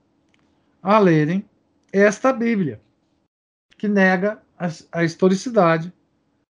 [0.81, 1.43] a lerem
[1.99, 2.81] esta Bíblia,
[3.77, 4.67] que nega a,
[4.99, 5.93] a historicidade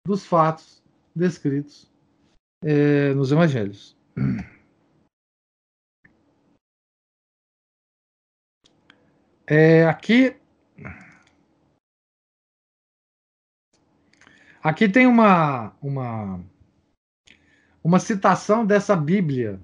[0.07, 0.83] dos fatos
[1.15, 1.91] descritos
[2.63, 3.97] é, nos evangelhos.
[9.49, 10.37] É, aqui
[14.61, 16.45] aqui tem uma, uma
[17.87, 19.61] uma citação dessa Bíblia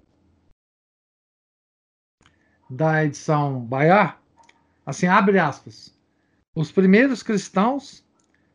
[2.70, 4.21] da edição Baiar,
[4.92, 5.94] assim, abre aspas.
[6.54, 8.04] Os primeiros cristãos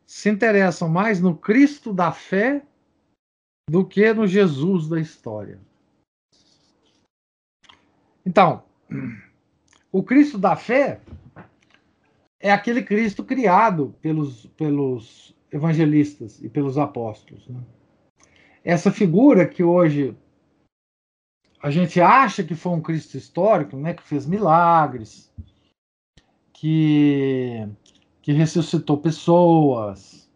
[0.06, 2.62] se interessam mais no Cristo da fé
[3.68, 5.60] do que no Jesus da história.
[8.24, 8.62] Então,
[9.92, 11.00] o Cristo da fé
[12.40, 17.46] é aquele Cristo criado pelos, pelos evangelistas e pelos apóstolos.
[17.48, 17.60] Né?
[18.68, 20.14] essa figura que hoje
[21.62, 25.32] a gente acha que foi um Cristo histórico, né, que fez milagres,
[26.60, 27.68] que,
[28.20, 30.28] que ressuscitou pessoas,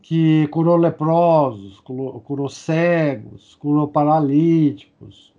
[0.00, 5.32] que curou leprosos, curou, curou cegos, curou paralíticos,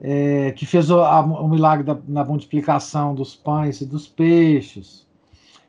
[0.00, 5.04] é, que fez o, a, o milagre da, na multiplicação dos pães e dos peixes,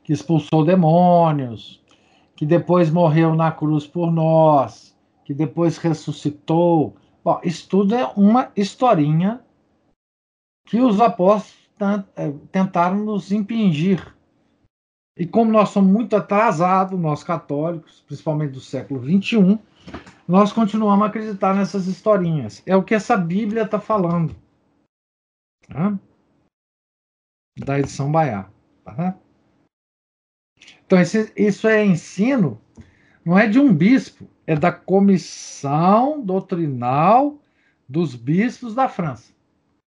[0.03, 1.81] que expulsou demônios,
[2.35, 4.95] que depois morreu na cruz por nós,
[5.25, 6.95] que depois ressuscitou.
[7.23, 9.41] Bom, isso tudo é uma historinha
[10.65, 11.58] que os apóstolos
[12.51, 14.15] tentaram nos impingir.
[15.17, 19.59] E como nós somos muito atrasados, nós católicos, principalmente do século XXI,
[20.27, 22.63] nós continuamos a acreditar nessas historinhas.
[22.65, 24.35] É o que essa Bíblia está falando.
[27.57, 28.49] Da edição Baiá.
[28.83, 29.17] Tá?
[30.85, 32.59] Então, esse, isso é ensino,
[33.23, 37.37] não é de um bispo, é da Comissão Doutrinal
[37.87, 39.33] dos Bispos da França.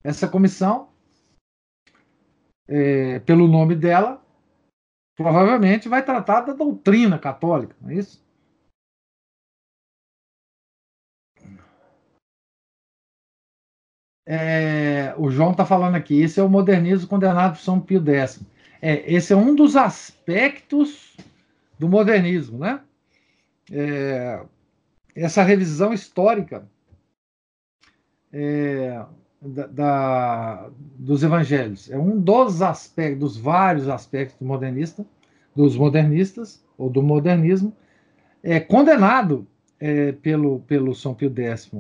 [0.03, 0.89] Essa comissão,
[2.72, 4.24] é, pelo nome dela,
[5.15, 8.24] provavelmente vai tratar da doutrina católica, não é isso?
[14.26, 18.39] É, o João está falando aqui, esse é o modernismo condenado por São Pio X.
[18.82, 21.17] É, esse é um dos aspectos
[21.78, 22.82] do modernismo, né?
[23.72, 24.45] é,
[25.15, 26.69] essa revisão histórica
[28.32, 29.05] é,
[29.41, 31.89] da, da, dos evangelhos.
[31.89, 35.05] É um dos aspectos, dos vários aspectos do modernista,
[35.55, 37.73] dos modernistas, ou do modernismo,
[38.43, 39.47] é condenado
[39.79, 41.71] é, pelo, pelo São Pio X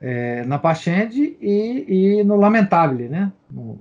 [0.00, 3.32] é, na Pachende e, e, no Lamentável, né?
[3.50, 3.78] No,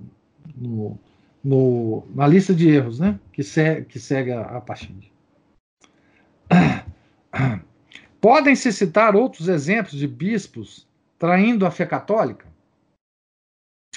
[0.56, 1.00] no,
[1.44, 3.20] no, na lista de erros né?
[3.34, 5.12] que, se, que segue a, a Pachende.
[8.22, 10.88] Podem-se citar outros exemplos de bispos
[11.20, 12.55] traindo a fé católica?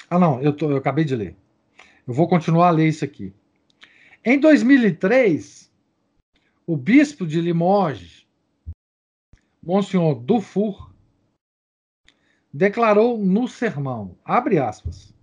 [0.09, 1.35] Ah, não, eu, tô, eu acabei de ler.
[2.07, 3.33] Eu vou continuar a ler isso aqui.
[4.25, 5.71] Em 2003,
[6.65, 8.27] o bispo de Limoges,
[9.61, 10.91] Monsenhor Dufour,
[12.51, 15.13] declarou no sermão, abre aspas,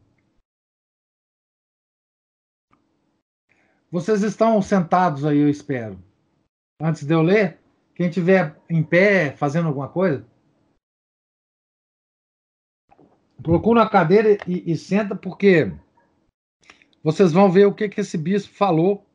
[3.90, 5.98] Vocês estão sentados aí, eu espero.
[6.78, 7.58] Antes de eu ler,
[7.94, 10.26] quem tiver em pé fazendo alguma coisa,
[13.46, 15.66] procura uma cadeira e, e, senta, porque
[17.00, 19.06] vocês vão ver o que, que esse bispo falou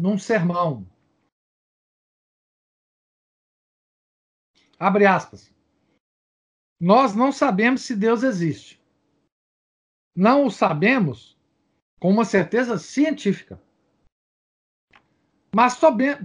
[0.00, 0.88] num sermão.
[4.78, 5.52] Abre aspas.
[6.80, 8.80] Nós não sabemos se Deus existe.
[10.14, 11.36] Não o sabemos
[11.98, 13.60] com uma certeza científica.
[15.52, 15.76] Mas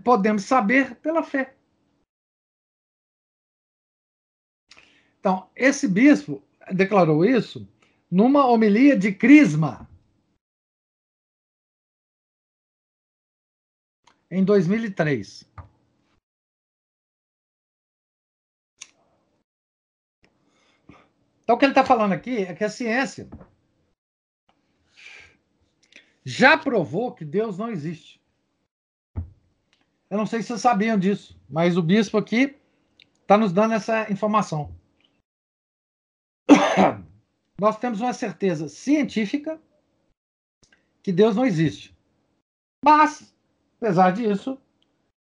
[0.04, 1.58] podemos saber pela fé.
[5.20, 7.68] Então, esse bispo declarou isso
[8.10, 9.90] numa homilia de Crisma.
[14.30, 15.46] Em 2003.
[21.44, 23.30] Então, o que ele está falando aqui é que a ciência
[26.24, 28.20] já provou que Deus não existe.
[30.10, 32.58] Eu não sei se vocês sabiam disso, mas o bispo aqui
[33.22, 34.76] está nos dando essa informação.
[37.60, 39.62] Nós temos uma certeza científica
[41.02, 41.96] que Deus não existe.
[42.84, 43.34] Mas,
[43.78, 44.60] apesar disso,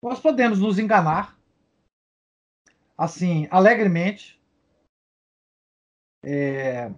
[0.03, 1.39] nós podemos nos enganar,
[2.97, 4.41] assim, alegremente,
[6.23, 6.91] é,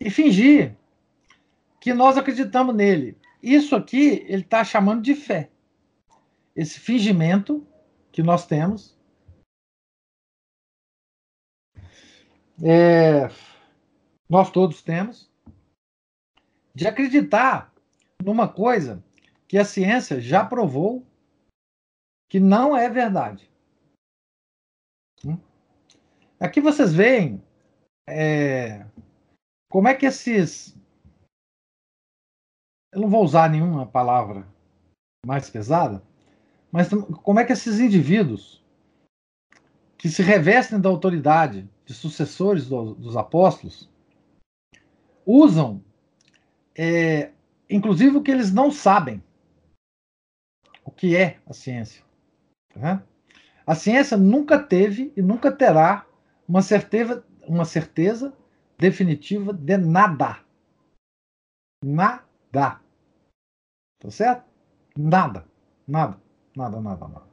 [0.00, 0.76] e fingir
[1.80, 3.16] que nós acreditamos nele.
[3.42, 5.50] Isso aqui ele está chamando de fé.
[6.54, 7.66] Esse fingimento
[8.10, 8.95] que nós temos.
[12.62, 13.28] É,
[14.28, 15.30] nós todos temos,
[16.74, 17.72] de acreditar
[18.22, 19.02] numa coisa
[19.46, 21.06] que a ciência já provou
[22.28, 23.50] que não é verdade.
[25.24, 25.38] Hum?
[26.40, 27.42] Aqui vocês veem
[28.08, 28.84] é,
[29.70, 30.76] como é que esses.
[32.92, 34.46] Eu não vou usar nenhuma palavra
[35.24, 36.02] mais pesada,
[36.72, 36.88] mas
[37.22, 38.64] como é que esses indivíduos
[39.98, 43.90] que se revestem da autoridade de sucessores do, dos apóstolos
[45.24, 45.82] usam,
[46.76, 47.32] é,
[47.68, 49.22] inclusive, o que eles não sabem,
[50.84, 52.04] o que é a ciência.
[52.74, 53.02] Né?
[53.66, 56.06] A ciência nunca teve e nunca terá
[56.48, 58.32] uma certeza, uma certeza
[58.78, 60.38] definitiva de nada.
[61.84, 62.80] Nada.
[63.98, 64.44] Tá certo?
[64.96, 65.44] Nada.
[65.86, 66.20] Nada.
[66.56, 67.26] Nada, nada, nada.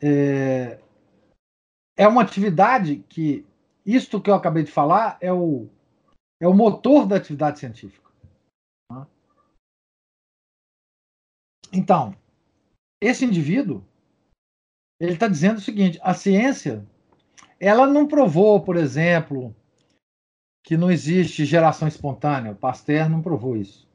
[0.00, 0.78] É,
[1.96, 3.44] é uma atividade que
[3.84, 5.68] isto que eu acabei de falar é o,
[6.40, 8.10] é o motor da atividade científica.
[8.88, 9.06] Tá?
[11.72, 12.14] Então,
[13.00, 13.84] esse indivíduo,
[15.00, 16.86] ele está dizendo o seguinte: a ciência,
[17.58, 19.54] ela não provou, por exemplo,
[20.64, 22.52] que não existe geração espontânea.
[22.52, 23.88] O Pasteur não provou isso.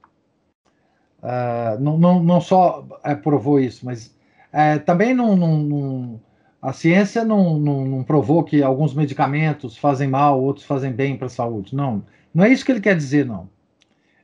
[1.19, 4.13] Uh, não, não, não só é, provou isso, mas
[4.53, 6.21] é, também não, não, não
[6.61, 11.29] a ciência não, não, provou que alguns medicamentos fazem mal, outros fazem bem para a
[11.29, 11.75] saúde.
[11.75, 13.49] Não, não é isso que ele quer dizer, não.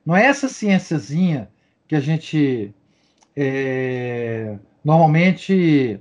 [0.06, 1.50] Não é essa ciênciazinha
[1.88, 2.74] que a gente
[3.36, 6.00] é, normalmente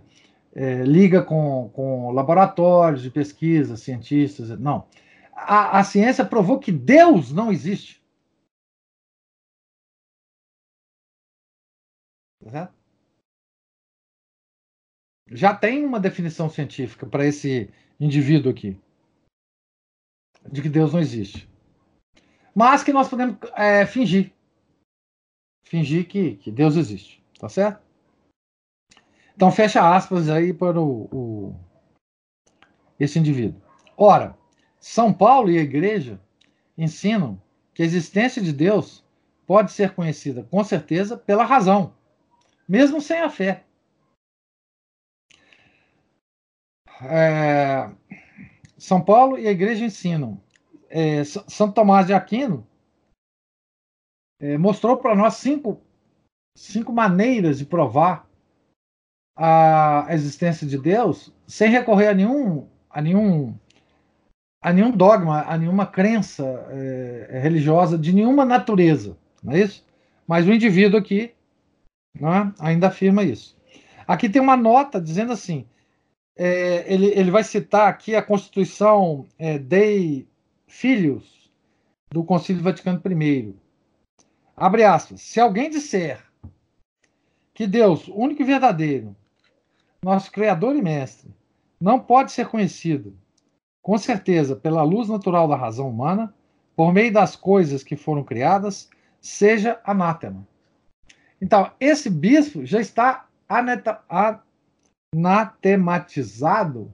[0.54, 4.50] é, liga com, com laboratórios de pesquisa, cientistas.
[4.60, 4.86] Não.
[5.34, 8.00] A, a ciência provou que Deus não existe.
[12.44, 12.77] Tá certo?
[15.30, 17.70] Já tem uma definição científica para esse
[18.00, 18.78] indivíduo aqui
[20.50, 21.48] de que Deus não existe.
[22.54, 24.32] Mas que nós podemos é, fingir.
[25.62, 27.22] Fingir que, que Deus existe.
[27.38, 27.86] Tá certo?
[29.36, 31.56] Então fecha aspas aí para o, o,
[32.98, 33.60] esse indivíduo.
[33.96, 34.36] Ora,
[34.80, 36.20] São Paulo e a igreja
[36.76, 37.40] ensinam
[37.72, 39.04] que a existência de Deus
[39.46, 41.94] pode ser conhecida com certeza pela razão,
[42.68, 43.64] mesmo sem a fé.
[47.02, 47.90] É,
[48.76, 50.40] São Paulo e a igreja ensinam.
[50.90, 52.66] É, São Tomás de Aquino
[54.40, 55.80] é, mostrou para nós cinco,
[56.56, 58.26] cinco maneiras de provar
[59.36, 63.54] a existência de Deus sem recorrer a nenhum, a nenhum,
[64.60, 69.86] a nenhum dogma, a nenhuma crença é, religiosa de nenhuma natureza, não é isso?
[70.26, 71.32] Mas o indivíduo aqui
[72.18, 73.56] né, ainda afirma isso.
[74.06, 75.66] Aqui tem uma nota dizendo assim:
[76.38, 80.28] é, ele, ele vai citar aqui a Constituição é, Dei
[80.68, 81.50] Filhos
[82.10, 83.54] do Concílio Vaticano I.
[84.56, 85.20] Abre aspas.
[85.20, 86.24] Se alguém disser
[87.52, 89.16] que Deus, único e verdadeiro,
[90.00, 91.34] nosso Criador e Mestre,
[91.80, 93.16] não pode ser conhecido,
[93.82, 96.32] com certeza, pela luz natural da razão humana,
[96.76, 98.88] por meio das coisas que foram criadas,
[99.20, 100.46] seja anátema.
[101.42, 104.00] Então, esse bispo já está aneta,
[105.14, 106.92] anatematizado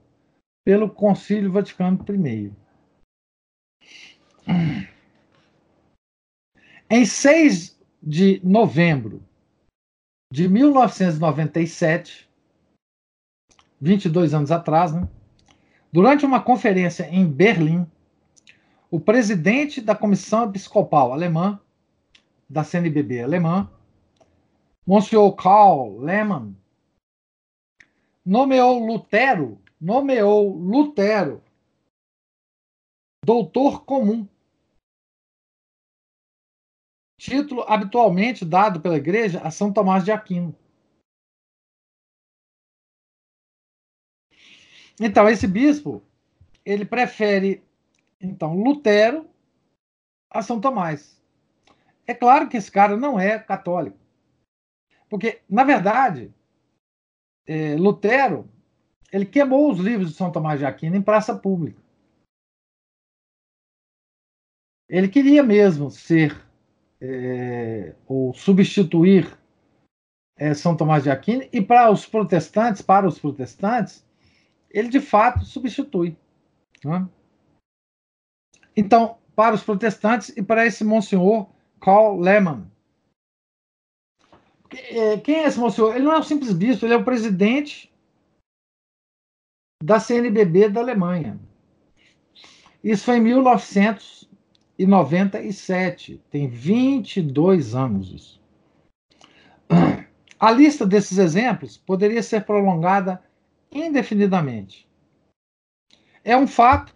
[0.65, 2.51] pelo Concílio Vaticano I.
[6.89, 9.23] Em 6 de novembro
[10.31, 12.29] de 1997,
[13.79, 15.07] 22 anos atrás, né,
[15.91, 17.85] durante uma conferência em Berlim,
[18.89, 21.59] o presidente da Comissão Episcopal Alemã,
[22.49, 23.69] da CNBB alemã,
[24.85, 26.55] Monsieur Karl Lehmann,
[28.25, 31.43] nomeou Lutero, nomeou Lutero
[33.25, 34.27] doutor comum.
[37.19, 40.55] Título habitualmente dado pela igreja a São Tomás de Aquino.
[45.01, 46.03] Então, esse bispo,
[46.63, 47.63] ele prefere,
[48.21, 49.27] então, Lutero
[50.29, 51.19] a São Tomás.
[52.05, 53.97] É claro que esse cara não é católico.
[55.09, 56.33] Porque, na verdade,
[57.47, 58.49] é, Lutero
[59.15, 61.81] ele queimou os livros de São Tomás de Aquino em praça pública.
[64.89, 66.37] Ele queria mesmo ser
[66.99, 69.37] é, ou substituir
[70.35, 74.05] é, São Tomás de Aquino e para os protestantes, para os protestantes,
[74.69, 76.17] ele de fato substitui.
[76.83, 77.07] Né?
[78.75, 82.69] Então, para os protestantes e para esse monsenhor Karl Lehmann.
[84.75, 85.95] É, quem é esse monsenhor?
[85.95, 87.91] Ele não é um simples bispo, ele é o presidente
[89.83, 91.39] da CNBB da Alemanha.
[92.83, 98.39] Isso foi em 1997, tem 22 anos isso.
[100.39, 103.23] A lista desses exemplos poderia ser prolongada
[103.71, 104.87] indefinidamente.
[106.23, 106.95] É um fato,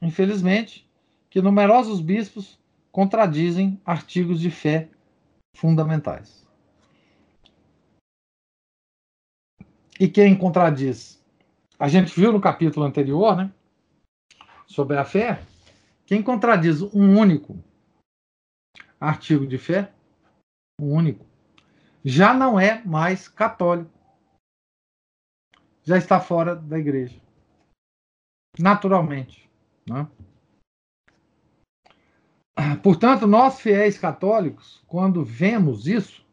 [0.00, 0.88] infelizmente,
[1.30, 2.58] que numerosos bispos
[2.90, 4.88] contradizem artigos de fé
[5.54, 6.47] fundamentais.
[9.98, 11.20] E quem contradiz?
[11.78, 13.52] A gente viu no capítulo anterior, né?
[14.66, 15.42] Sobre a fé.
[16.06, 17.58] Quem contradiz um único
[19.00, 19.92] artigo de fé,
[20.80, 21.26] um único,
[22.04, 23.90] já não é mais católico.
[25.82, 27.20] Já está fora da igreja.
[28.58, 29.48] Naturalmente.
[29.88, 30.06] Né?
[32.82, 36.24] Portanto, nós fiéis católicos, quando vemos isso,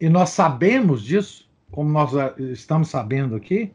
[0.00, 3.72] e nós sabemos disso, como nós estamos sabendo aqui,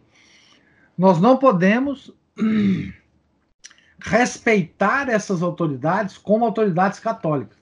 [0.97, 2.13] nós não podemos
[3.99, 7.57] respeitar essas autoridades como autoridades católicas.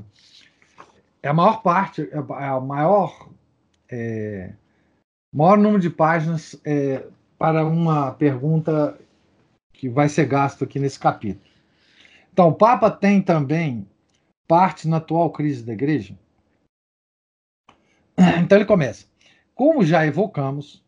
[1.24, 3.30] é a maior parte, é a maior
[3.90, 4.54] é,
[5.34, 7.06] maior número de páginas é,
[7.38, 8.98] para uma pergunta
[9.74, 11.46] que vai ser gasto aqui nesse capítulo.
[12.32, 13.86] Então, o Papa tem também
[14.48, 16.18] parte na atual crise da igreja?
[18.40, 19.06] Então ele começa.
[19.54, 20.85] Como já evocamos,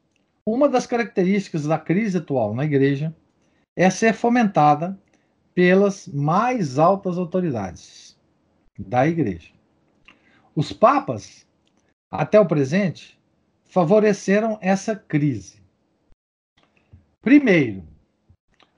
[0.47, 3.13] uma das características da crise atual na igreja
[3.75, 4.97] é ser fomentada
[5.53, 8.17] pelas mais altas autoridades
[8.79, 9.51] da igreja.
[10.55, 11.45] Os papas,
[12.09, 13.19] até o presente,
[13.65, 15.61] favoreceram essa crise.
[17.21, 17.83] Primeiro,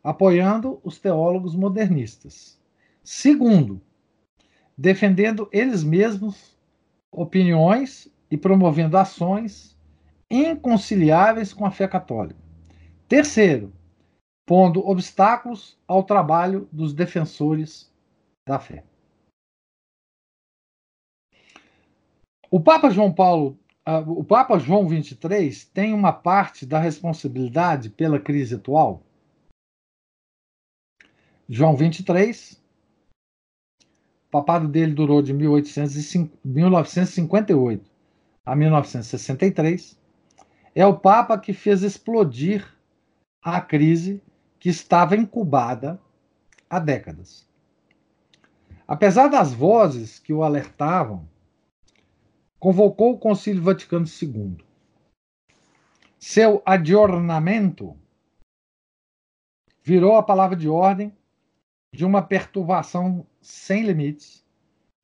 [0.03, 2.59] apoiando os teólogos modernistas.
[3.03, 3.79] Segundo,
[4.75, 6.57] defendendo eles mesmos
[7.11, 9.77] opiniões e promovendo ações
[10.29, 12.39] inconciliáveis com a fé católica.
[13.07, 13.73] Terceiro,
[14.45, 17.91] pondo obstáculos ao trabalho dos defensores
[18.47, 18.83] da fé.
[22.51, 23.57] O Papa João Paulo
[24.05, 29.01] o Papa João 23 tem uma parte da responsabilidade pela crise atual?
[31.47, 32.61] João 23,
[34.27, 37.89] o papado dele durou de 1958
[38.45, 39.98] a 1963.
[40.75, 42.65] É o Papa que fez explodir
[43.41, 44.21] a crise
[44.59, 45.99] que estava incubada
[46.69, 47.47] há décadas.
[48.87, 51.27] Apesar das vozes que o alertavam
[52.59, 54.57] convocou o Concílio Vaticano II.
[56.19, 57.97] Seu adornamento
[59.81, 61.15] virou a palavra de ordem
[61.93, 64.45] de uma perturbação sem limites,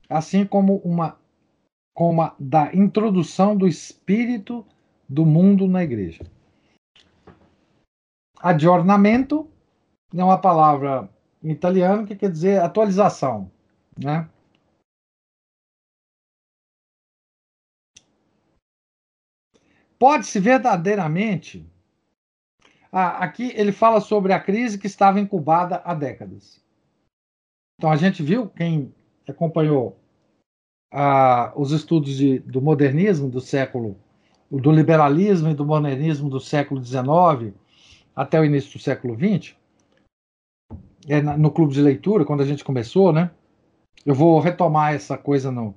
[0.08, 1.18] assim como uma
[1.94, 4.66] como a da introdução do espírito
[5.08, 6.24] do mundo na igreja.
[8.38, 9.48] Adornamento
[10.14, 11.08] é uma palavra
[11.42, 13.50] em italiano que quer dizer atualização,
[13.98, 14.28] né?
[19.98, 21.66] Pode-se verdadeiramente.
[22.92, 26.62] Ah, aqui ele fala sobre a crise que estava incubada há décadas.
[27.78, 28.94] Então a gente viu, quem
[29.28, 29.98] acompanhou
[30.92, 33.98] ah, os estudos de, do modernismo do século,
[34.50, 37.54] do liberalismo e do modernismo do século XIX,
[38.14, 39.54] até o início do século XX,
[41.08, 43.30] é, no clube de leitura, quando a gente começou, né?
[44.04, 45.74] Eu vou retomar essa coisa no,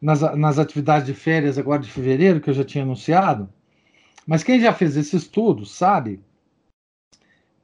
[0.00, 3.48] nas, nas atividades de férias agora de fevereiro, que eu já tinha anunciado.
[4.26, 6.20] Mas quem já fez esse estudo sabe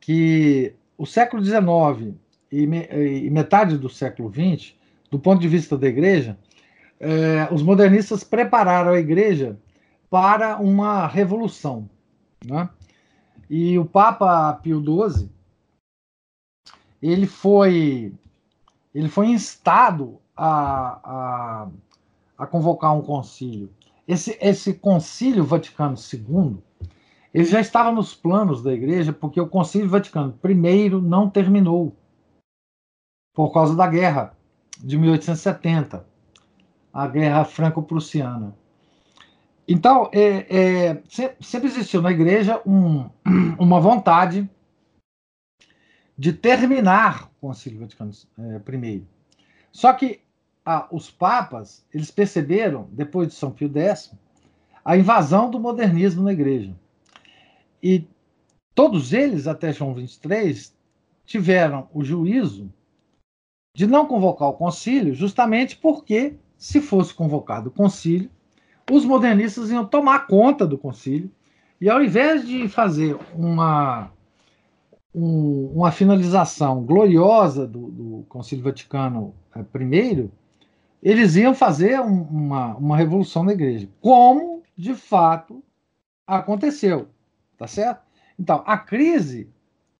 [0.00, 2.14] que o século XIX
[2.50, 4.74] e, me, e metade do século XX,
[5.10, 6.38] do ponto de vista da igreja,
[7.00, 9.58] eh, os modernistas prepararam a igreja
[10.12, 11.88] para uma revolução.
[12.44, 12.68] Né?
[13.48, 15.30] E o Papa Pio XII
[17.00, 18.12] ele foi
[18.94, 21.68] ele foi instado a, a,
[22.36, 23.72] a convocar um concílio.
[24.06, 26.58] Esse, esse concílio Vaticano II
[27.32, 31.96] ele já estava nos planos da igreja, porque o concílio Vaticano I não terminou
[33.34, 34.36] por causa da guerra
[34.78, 36.06] de 1870,
[36.92, 38.54] a guerra franco-prussiana.
[39.66, 41.02] Então, é, é,
[41.40, 43.08] sempre existiu na igreja um,
[43.58, 44.48] uma vontade
[46.18, 48.12] de terminar o Concílio Vaticano
[48.84, 49.04] I.
[49.70, 50.20] Só que
[50.64, 54.12] ah, os papas eles perceberam, depois de São Pio X,
[54.84, 56.74] a invasão do modernismo na igreja.
[57.82, 58.06] E
[58.74, 60.76] todos eles, até João 23,
[61.24, 62.72] tiveram o juízo
[63.74, 68.30] de não convocar o concílio, justamente porque, se fosse convocado o concílio,
[68.92, 71.30] os modernistas iam tomar conta do concílio,
[71.80, 74.10] e ao invés de fazer uma
[75.14, 80.30] um, uma finalização gloriosa do, do Concílio Vaticano I,
[81.02, 85.62] eles iam fazer um, uma, uma revolução na igreja, como de fato
[86.26, 87.08] aconteceu,
[87.58, 88.02] tá certo?
[88.38, 89.48] Então, a crise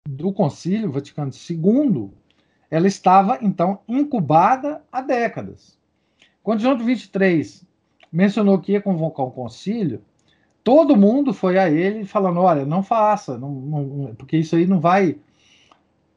[0.07, 2.11] do Concílio Vaticano II,
[2.71, 5.79] ela estava então incubada há décadas.
[6.43, 7.72] Quando João XXIII
[8.13, 10.05] mencionou que ia convocar um concílio,
[10.63, 14.81] todo mundo foi a ele falando: olha, não faça, não, não, porque isso aí não
[14.81, 15.19] vai,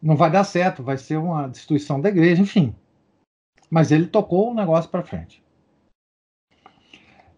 [0.01, 2.75] não vai dar certo, vai ser uma destruição da igreja, enfim.
[3.69, 5.43] Mas ele tocou o negócio para frente.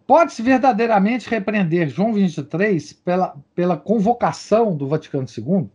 [0.06, 5.70] Pode-se verdadeiramente repreender João 23 pela, pela convocação do Vaticano II?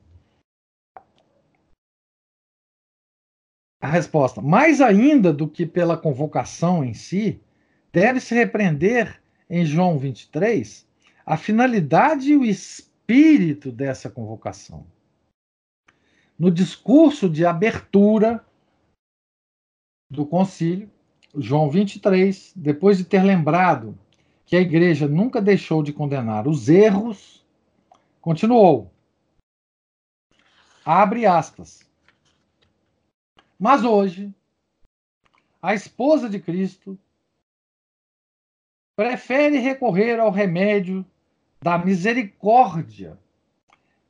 [3.81, 7.43] A resposta: mais ainda do que pela convocação em si,
[7.93, 10.89] deve-se repreender em João 23
[11.27, 14.87] a finalidade e o espírito dessa convocação.
[16.39, 18.45] No discurso de abertura
[20.11, 20.91] do concílio,
[21.37, 23.99] João 23, depois de ter lembrado
[24.45, 27.45] que a igreja nunca deixou de condenar os erros,
[28.21, 28.91] continuou.
[30.85, 31.89] Abre aspas.
[33.59, 34.35] Mas hoje,
[35.61, 36.99] a esposa de Cristo
[38.97, 41.05] prefere recorrer ao remédio
[41.63, 43.19] da misericórdia,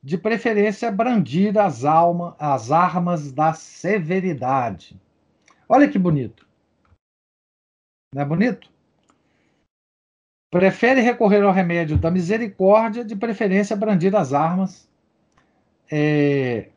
[0.01, 4.99] de preferência brandir as, alma, as armas da severidade.
[5.69, 6.45] Olha que bonito.
[8.13, 8.69] Não é bonito?
[10.51, 14.87] Prefere recorrer ao remédio da misericórdia, de preferência brandir as armas
[15.91, 16.69] é,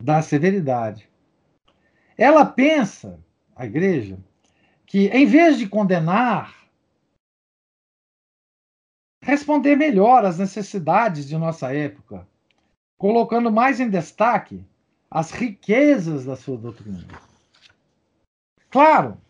[0.00, 1.08] da severidade.
[2.16, 3.20] Ela pensa,
[3.54, 4.18] a igreja,
[4.86, 6.61] que em vez de condenar
[9.22, 12.26] responder melhor às necessidades de nossa época,
[12.98, 14.64] colocando mais em destaque
[15.08, 17.06] as riquezas da sua doutrina.
[18.68, 19.20] Claro,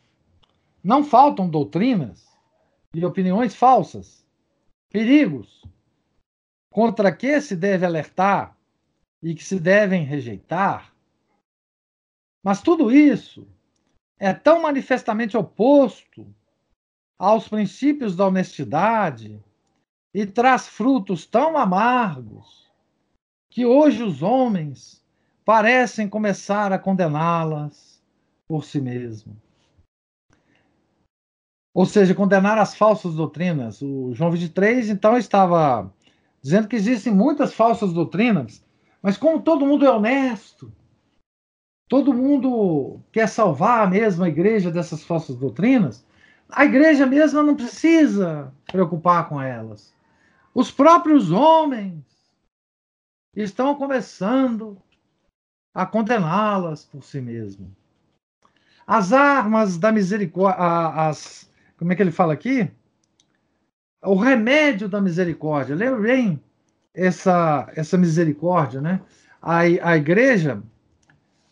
[0.83, 2.27] não faltam doutrinas
[2.95, 4.25] e opiniões falsas,
[4.91, 5.63] perigos
[6.71, 8.57] contra que se deve alertar
[9.23, 10.93] e que se devem rejeitar.
[12.43, 13.47] Mas tudo isso
[14.19, 16.27] é tão manifestamente oposto
[17.19, 19.43] aos princípios da honestidade,
[20.15, 22.71] e traz frutos tão amargos
[23.51, 25.03] que hoje os homens
[25.45, 28.03] parecem começar a condená-las
[28.47, 29.37] por si mesmo.
[31.75, 33.81] Ou seja, condenar as falsas doutrinas.
[33.81, 35.93] O João 23, então, estava
[36.43, 38.65] dizendo que existem muitas falsas doutrinas,
[39.01, 40.71] mas como todo mundo é honesto,
[41.89, 46.05] todo mundo quer salvar mesmo a igreja dessas falsas doutrinas,
[46.51, 49.95] a igreja mesma não precisa preocupar com elas.
[50.55, 52.05] Os próprios homens
[53.35, 54.77] estão começando
[55.75, 57.71] a condená-las por si mesmos.
[58.87, 62.71] As armas da misericórdia, as, como é que ele fala aqui?
[64.05, 65.75] O remédio da misericórdia.
[65.75, 66.43] Lembra bem
[66.93, 69.01] essa, essa misericórdia, né?
[69.41, 70.63] A, a igreja,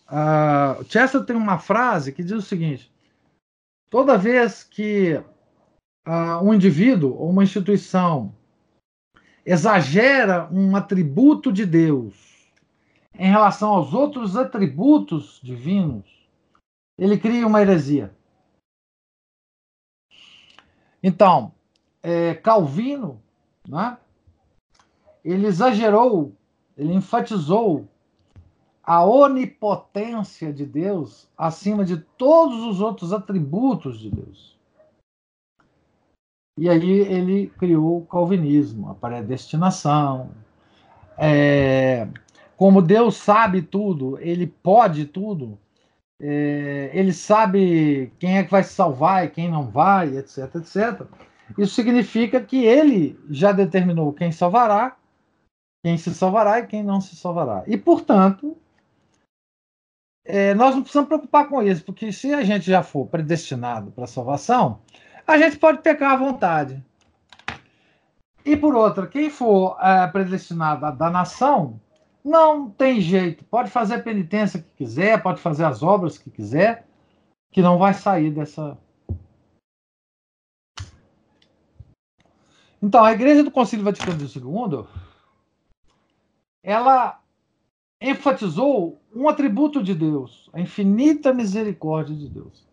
[0.07, 2.93] a, Chester tem uma frase que diz o seguinte:
[3.89, 5.15] toda vez que
[6.07, 8.35] uh, um indivíduo ou uma instituição
[9.51, 12.15] exagera um atributo de Deus
[13.19, 16.07] em relação aos outros atributos divinos,
[16.97, 18.15] ele cria uma heresia.
[21.03, 21.53] Então,
[22.01, 23.21] é, Calvino,
[23.69, 23.99] né,
[25.25, 26.33] ele exagerou,
[26.77, 27.89] ele enfatizou
[28.85, 34.60] a onipotência de Deus acima de todos os outros atributos de Deus.
[36.61, 40.29] E aí ele criou o calvinismo, a predestinação.
[41.17, 42.07] É,
[42.55, 45.59] como Deus sabe tudo, ele pode tudo,
[46.21, 51.07] é, ele sabe quem é que vai se salvar e quem não vai, etc, etc.
[51.57, 54.99] Isso significa que ele já determinou quem salvará,
[55.83, 57.65] quem se salvará e quem não se salvará.
[57.67, 58.55] E, portanto,
[60.27, 64.05] é, nós não precisamos preocupar com isso, porque se a gente já for predestinado para
[64.05, 64.79] a salvação,
[65.31, 66.85] a gente pode pecar à vontade.
[68.45, 71.81] E por outra, quem for é, predestinado à danação,
[72.25, 73.45] não tem jeito.
[73.45, 76.87] Pode fazer a penitência que quiser, pode fazer as obras que quiser,
[77.53, 78.77] que não vai sair dessa.
[82.83, 84.87] Então, a Igreja do Concílio Vaticano II,
[86.63, 87.21] ela
[88.01, 92.70] enfatizou um atributo de Deus, a infinita misericórdia de Deus.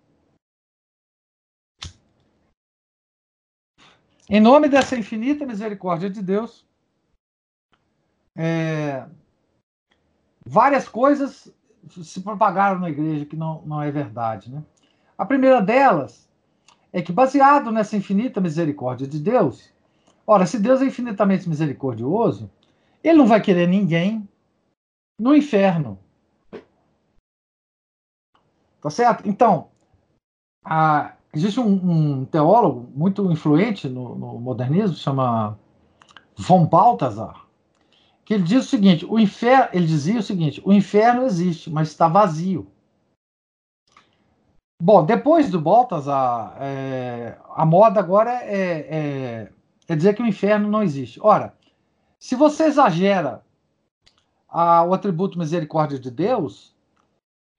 [4.30, 6.66] Em nome dessa infinita misericórdia de Deus,
[8.36, 9.08] é,
[10.46, 11.54] várias coisas
[12.04, 14.52] se propagaram na igreja que não, não é verdade.
[14.52, 14.62] Né?
[15.18, 16.30] A primeira delas
[16.92, 19.72] é que, baseado nessa infinita misericórdia de Deus,
[20.26, 22.50] ora, se Deus é infinitamente misericordioso,
[23.04, 24.28] ele não vai querer ninguém
[25.20, 25.98] no inferno.
[28.82, 29.28] Tá certo?
[29.28, 29.70] Então,
[30.64, 35.58] a, existe um, um, teólogo muito influente no, no, modernismo, chama
[36.36, 37.46] von Balthasar,
[38.26, 41.90] que ele diz o seguinte: o inferno, ele dizia o seguinte: o inferno existe, mas
[41.90, 42.68] está vazio.
[44.80, 49.52] Bom, depois do Balthasar, é, a moda agora é, é,
[49.88, 51.20] é dizer que o inferno não existe.
[51.22, 51.56] Ora,
[52.20, 53.44] se você exagera
[54.48, 56.77] a, o atributo misericórdia de Deus,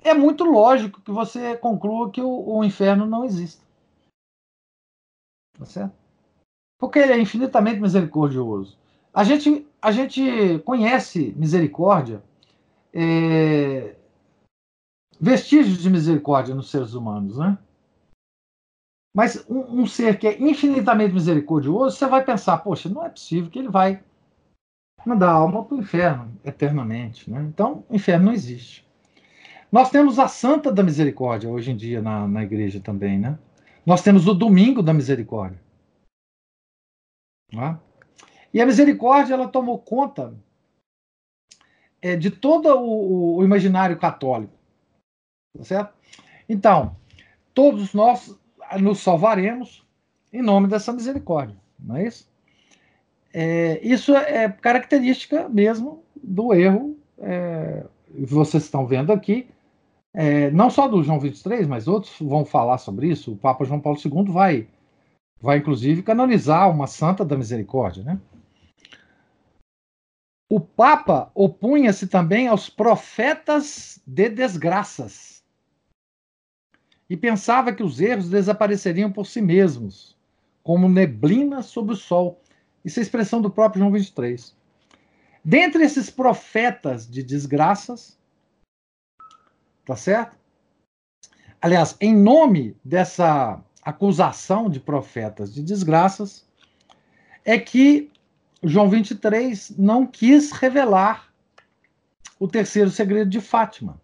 [0.02, 3.62] é muito lógico que você conclua que o, o inferno não existe.
[5.58, 5.94] Tá certo?
[6.78, 8.78] Porque ele é infinitamente misericordioso.
[9.12, 12.22] A gente, a gente conhece misericórdia,
[12.92, 13.96] é,
[15.20, 17.58] vestígios de misericórdia nos seres humanos, né?
[19.14, 23.50] Mas um, um, ser que é infinitamente misericordioso, você vai pensar, poxa, não é possível
[23.50, 24.00] que ele vai
[25.04, 27.28] mandar a alma para o inferno eternamente.
[27.28, 27.42] Né?
[27.42, 28.87] Então, o inferno não existe.
[29.70, 33.38] Nós temos a Santa da Misericórdia hoje em dia na, na igreja também, né?
[33.84, 35.60] Nós temos o Domingo da Misericórdia.
[37.52, 37.76] É?
[38.52, 40.34] E a misericórdia ela tomou conta
[42.00, 44.52] é, de todo o, o, imaginário católico.
[45.56, 45.94] Tá certo?
[46.48, 46.96] Então,
[47.54, 48.38] todos nós
[48.78, 49.86] nos salvaremos
[50.32, 51.56] em nome dessa misericórdia.
[51.78, 52.28] Não é isso?
[53.32, 59.48] É, isso é característica mesmo do erro é, vocês estão vendo aqui,
[60.14, 63.32] é, não só do João 23, mas outros vão falar sobre isso.
[63.32, 64.68] O Papa João Paulo II vai,
[65.40, 68.02] vai inclusive canonizar uma santa da misericórdia.
[68.02, 68.20] Né?
[70.50, 75.44] O Papa opunha-se também aos profetas de desgraças
[77.08, 80.16] e pensava que os erros desapareceriam por si mesmos,
[80.62, 82.40] como neblina sobre o sol
[82.84, 84.56] isso é expressão do próprio João 23.
[85.44, 88.17] Dentre esses profetas de desgraças,
[89.88, 90.36] tá certo?
[91.62, 96.46] Aliás, em nome dessa acusação de profetas de desgraças,
[97.42, 98.12] é que
[98.62, 101.32] João 23 não quis revelar
[102.38, 103.98] o terceiro segredo de Fátima.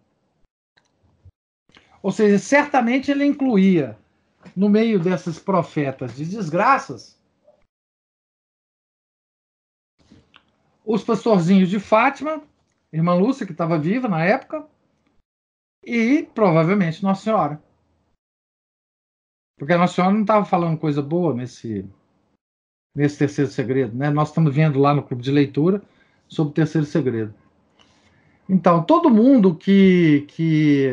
[2.01, 3.95] Ou seja, certamente ele incluía,
[4.55, 7.15] no meio desses profetas de desgraças,
[10.83, 12.41] os pastorzinhos de Fátima,
[12.91, 14.67] irmã Lúcia, que estava viva na época,
[15.85, 17.61] e provavelmente Nossa Senhora.
[19.57, 21.87] Porque a Nossa Senhora não estava falando coisa boa nesse,
[22.95, 23.95] nesse terceiro segredo.
[23.95, 24.09] Né?
[24.09, 25.81] Nós estamos vendo lá no clube de leitura
[26.27, 27.33] sobre o terceiro segredo.
[28.49, 30.91] Então, todo mundo que, que,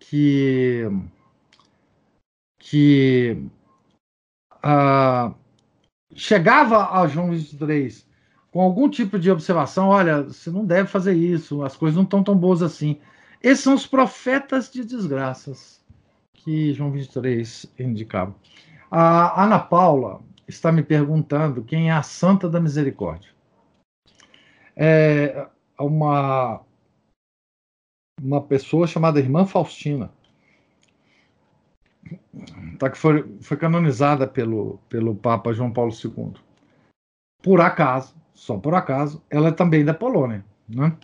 [0.00, 0.82] que,
[2.58, 3.46] que
[4.64, 5.34] uh,
[6.14, 8.06] chegava a João 23
[8.50, 12.22] com algum tipo de observação, olha, você não deve fazer isso, as coisas não estão
[12.22, 13.00] tão boas assim.
[13.42, 15.82] Esses são os profetas de desgraças
[16.32, 18.34] que João 23 indicava.
[18.90, 20.20] A Ana Paula,
[20.52, 23.30] está me perguntando quem é a Santa da Misericórdia.
[24.76, 25.46] É
[25.78, 26.60] uma,
[28.20, 30.10] uma pessoa chamada Irmã Faustina,
[32.78, 36.34] tá, que foi, foi canonizada pelo, pelo Papa João Paulo II.
[37.42, 40.44] Por acaso, só por acaso, ela é também da Polônia.
[40.68, 40.96] Né?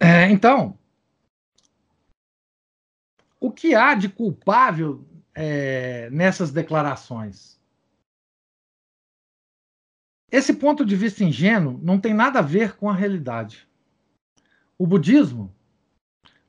[0.00, 0.78] É, então,
[3.38, 7.60] o que há de culpável é, nessas declarações?
[10.32, 13.68] Esse ponto de vista ingênuo não tem nada a ver com a realidade.
[14.78, 15.54] O budismo,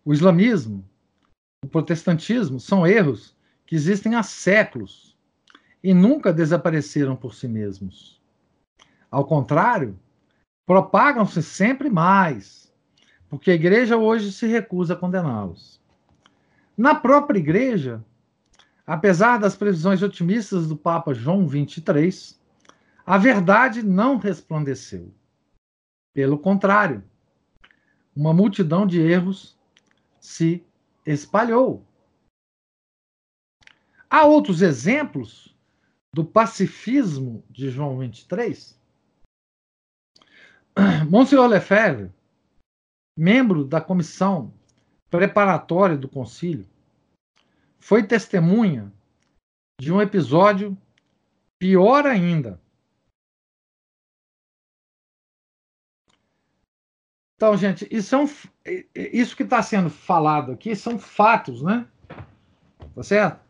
[0.05, 0.87] o islamismo,
[1.63, 3.35] o protestantismo são erros
[3.65, 5.17] que existem há séculos
[5.83, 8.21] e nunca desapareceram por si mesmos.
[9.09, 9.99] Ao contrário,
[10.65, 12.70] propagam-se sempre mais,
[13.31, 15.81] porque a igreja hoje se recusa a condená-los.
[16.77, 18.03] Na própria igreja,
[18.85, 22.35] apesar das previsões otimistas do Papa João XXIII,
[23.05, 25.13] a verdade não resplandeceu.
[26.13, 27.01] Pelo contrário,
[28.13, 29.57] uma multidão de erros
[30.19, 30.61] se
[31.05, 31.85] espalhou.
[34.09, 35.55] Há outros exemplos
[36.13, 38.77] do pacifismo de João 23?
[41.09, 42.11] Monsenhor Lefebvre,
[43.21, 44.51] membro da comissão
[45.07, 46.67] preparatória do concílio,
[47.79, 48.91] foi testemunha
[49.79, 50.75] de um episódio
[51.59, 52.59] pior ainda.
[57.35, 58.25] Então, gente, isso, é um,
[58.95, 61.87] isso que está sendo falado aqui são fatos, né?
[62.95, 63.45] Tá certo?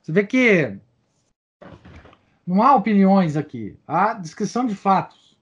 [0.00, 0.78] Você vê que
[2.46, 5.36] não há opiniões aqui, há descrição de fatos.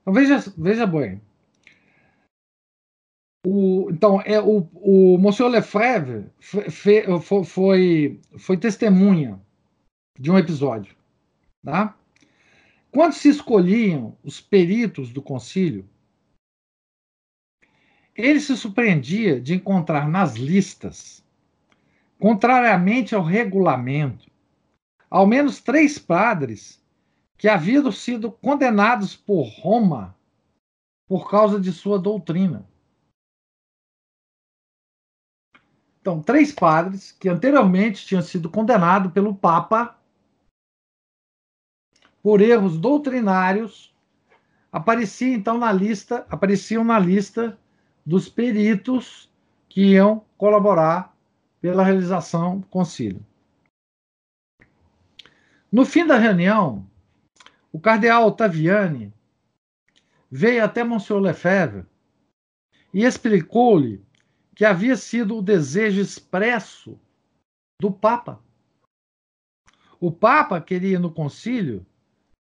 [0.00, 1.27] Então veja, veja bem.
[3.50, 7.02] O, então, é, o, o Monsieur Lefebvre foi,
[7.46, 9.40] foi, foi testemunha
[10.20, 10.94] de um episódio.
[11.64, 11.96] Tá?
[12.90, 15.88] Quando se escolhiam os peritos do concílio,
[18.14, 21.24] ele se surpreendia de encontrar nas listas,
[22.18, 24.30] contrariamente ao regulamento,
[25.08, 26.84] ao menos três padres
[27.38, 30.14] que haviam sido condenados por Roma
[31.08, 32.68] por causa de sua doutrina.
[36.08, 39.94] Então, três padres que anteriormente tinham sido condenados pelo Papa
[42.22, 43.94] por erros doutrinários
[44.72, 47.58] apareciam então na lista, apareciam na lista
[48.06, 49.30] dos peritos
[49.68, 51.14] que iam colaborar
[51.60, 53.22] pela realização do concílio.
[55.70, 56.86] No fim da reunião,
[57.70, 59.12] o cardeal Ottaviani
[60.30, 61.84] veio até Monsieur Lefebvre
[62.94, 64.07] e explicou-lhe
[64.58, 66.98] que havia sido o desejo expresso
[67.80, 68.42] do Papa.
[70.00, 71.86] O Papa queria no concílio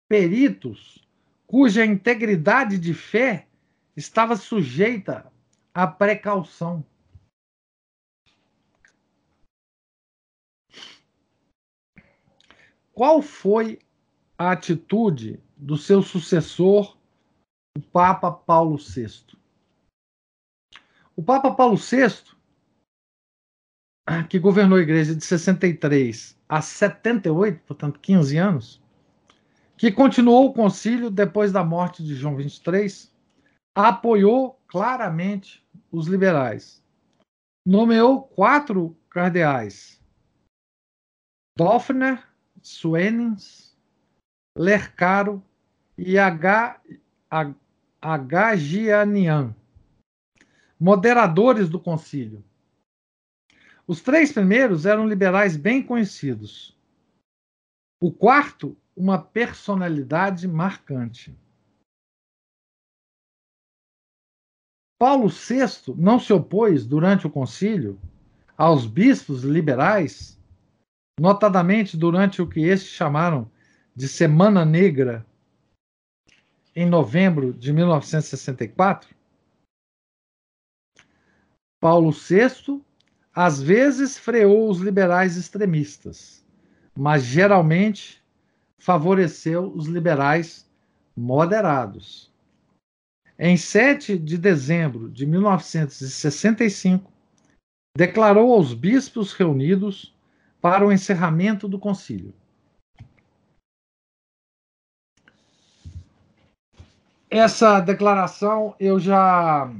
[0.06, 1.08] peritos
[1.46, 3.48] cuja integridade de fé
[3.96, 5.32] estava sujeita
[5.72, 6.84] à precaução.
[12.92, 13.78] Qual foi
[14.36, 16.98] a atitude do seu sucessor,
[17.74, 19.42] o Papa Paulo VI?
[21.16, 22.34] O Papa Paulo VI,
[24.28, 28.82] que governou a igreja de 63 a 78, portanto 15 anos,
[29.76, 33.12] que continuou o concílio depois da morte de João 23,
[33.76, 36.82] apoiou claramente os liberais.
[37.64, 40.02] Nomeou quatro cardeais:
[41.56, 42.26] Doffner,
[42.60, 43.78] Suenens,
[44.58, 45.40] Lercaro
[45.96, 46.80] e H.
[48.02, 48.56] H.
[48.56, 49.54] Gianian
[50.84, 52.44] moderadores do concílio.
[53.86, 56.76] Os três primeiros eram liberais bem conhecidos.
[57.98, 61.34] O quarto, uma personalidade marcante.
[64.98, 67.98] Paulo VI não se opôs, durante o concílio,
[68.54, 70.38] aos bispos liberais,
[71.18, 73.50] notadamente durante o que estes chamaram
[73.96, 75.24] de Semana Negra,
[76.76, 79.13] em novembro de 1964,
[81.84, 82.82] Paulo VI
[83.34, 86.42] às vezes freou os liberais extremistas,
[86.96, 88.24] mas geralmente
[88.78, 90.66] favoreceu os liberais
[91.14, 92.32] moderados.
[93.38, 97.12] Em 7 de dezembro de 1965,
[97.94, 100.16] declarou aos bispos reunidos
[100.62, 102.32] para o encerramento do concílio.
[107.28, 109.70] Essa declaração eu já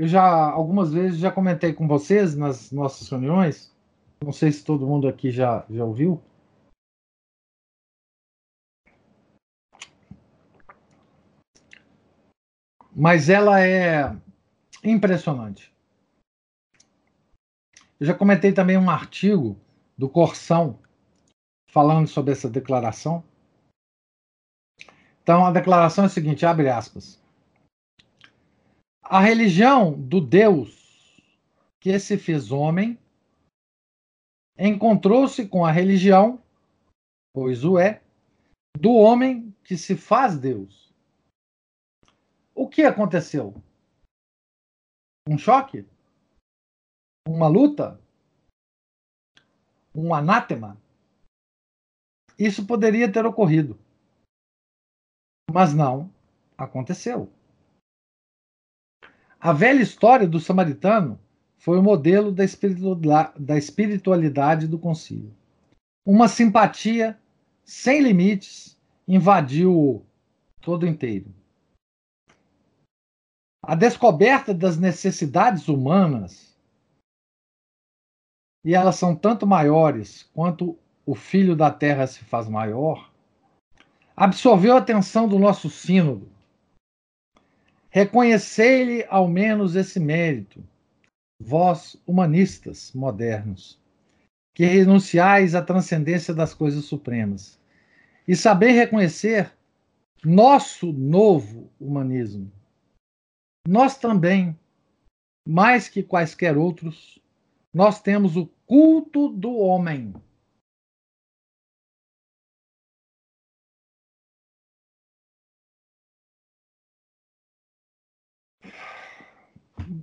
[0.00, 3.70] eu já algumas vezes já comentei com vocês nas nossas reuniões
[4.24, 6.22] Não sei se todo mundo aqui já, já ouviu.
[12.96, 14.16] Mas ela é
[14.82, 15.70] impressionante.
[18.00, 19.60] Eu já comentei também um artigo
[19.98, 20.78] do Corsão
[21.70, 23.22] falando sobre essa declaração.
[25.22, 27.19] Então, a declaração é a seguinte: abre aspas.
[29.12, 31.20] A religião do Deus
[31.80, 32.96] que se fez homem
[34.56, 36.40] encontrou-se com a religião,
[37.34, 38.00] pois o é,
[38.78, 40.94] do homem que se faz Deus.
[42.54, 43.52] O que aconteceu?
[45.28, 45.84] Um choque?
[47.26, 48.00] Uma luta?
[49.92, 50.80] Um anátema?
[52.38, 53.76] Isso poderia ter ocorrido.
[55.52, 56.08] Mas não
[56.56, 57.28] aconteceu.
[59.40, 61.18] A velha história do samaritano
[61.56, 62.44] foi o modelo da
[63.56, 65.34] espiritualidade do concílio.
[66.04, 67.18] Uma simpatia
[67.64, 70.04] sem limites invadiu
[70.60, 71.34] todo inteiro.
[73.62, 76.54] A descoberta das necessidades humanas,
[78.62, 83.10] e elas são tanto maiores quanto o filho da terra se faz maior,
[84.14, 86.30] absorveu a atenção do nosso sínodo.
[87.90, 90.62] Reconhecei-lhe ao menos esse mérito,
[91.40, 93.80] vós humanistas modernos,
[94.54, 97.60] que renunciais à transcendência das coisas supremas,
[98.26, 99.52] e saber reconhecer
[100.24, 102.52] nosso novo humanismo
[103.68, 104.58] nós também,
[105.46, 107.20] mais que quaisquer outros,
[107.72, 110.14] nós temos o culto do homem.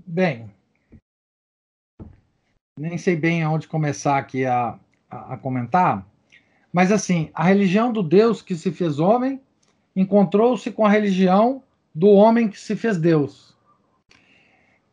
[0.10, 0.50] Bem,
[2.80, 4.80] nem sei bem aonde começar aqui a,
[5.10, 6.08] a, a comentar,
[6.72, 9.42] mas assim, a religião do Deus que se fez homem
[9.94, 11.62] encontrou-se com a religião
[11.94, 13.54] do homem que se fez Deus.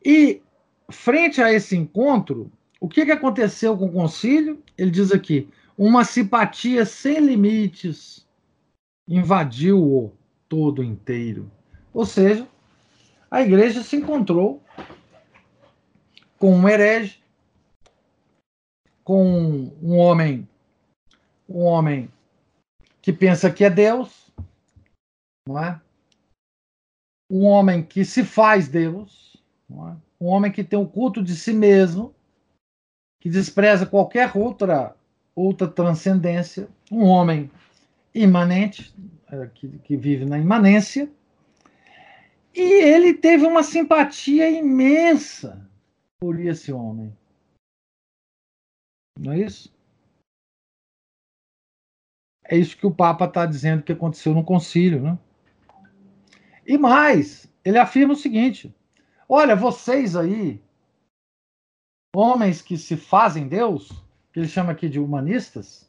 [0.05, 0.43] E,
[0.91, 2.51] frente a esse encontro,
[2.81, 4.61] o que, que aconteceu com o concílio?
[4.77, 8.27] Ele diz aqui: uma simpatia sem limites
[9.07, 10.13] invadiu-o
[10.49, 11.49] todo inteiro.
[11.93, 12.49] Ou seja,
[13.31, 14.64] a igreja se encontrou
[16.45, 17.23] com um herege,
[19.03, 20.47] com um homem,
[21.49, 22.11] um homem
[23.01, 24.31] que pensa que é Deus,
[25.49, 25.81] não é?
[27.31, 29.97] Um homem que se faz Deus, é?
[30.21, 32.15] Um homem que tem o culto de si mesmo,
[33.23, 34.95] que despreza qualquer outra,
[35.35, 37.51] outra transcendência, um homem
[38.15, 38.95] imanente,
[39.33, 41.09] é, que, que vive na imanência,
[42.55, 45.67] e ele teve uma simpatia imensa
[46.25, 47.15] por esse homem.
[49.21, 49.71] Não é isso?
[52.45, 55.03] É isso que o Papa está dizendo que aconteceu no concílio.
[55.03, 55.19] Né?
[56.67, 58.75] E mais, ele afirma o seguinte:
[59.29, 60.63] Olha, vocês aí,
[62.17, 63.91] homens que se fazem Deus,
[64.33, 65.87] que ele chama aqui de humanistas,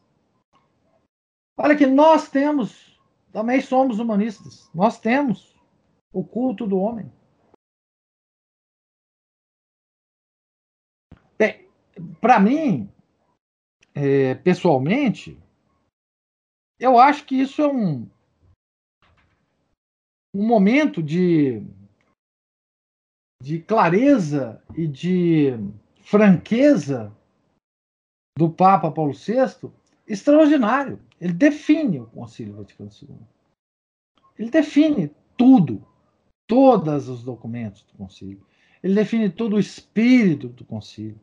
[1.58, 3.00] olha que nós temos,
[3.32, 5.56] também somos humanistas, nós temos
[6.12, 7.10] o culto do homem.
[12.20, 12.90] Para mim,
[13.94, 15.38] é, pessoalmente,
[16.80, 18.10] eu acho que isso é um,
[20.34, 21.64] um momento de
[23.42, 25.54] de clareza e de
[26.02, 27.16] franqueza
[28.38, 29.72] do Papa Paulo VI
[30.08, 31.00] extraordinário.
[31.20, 33.16] Ele define o Concílio Vaticano II.
[34.38, 35.86] Ele define tudo,
[36.48, 38.46] todos os documentos do Concílio.
[38.82, 41.20] Ele define todo o espírito do Concílio.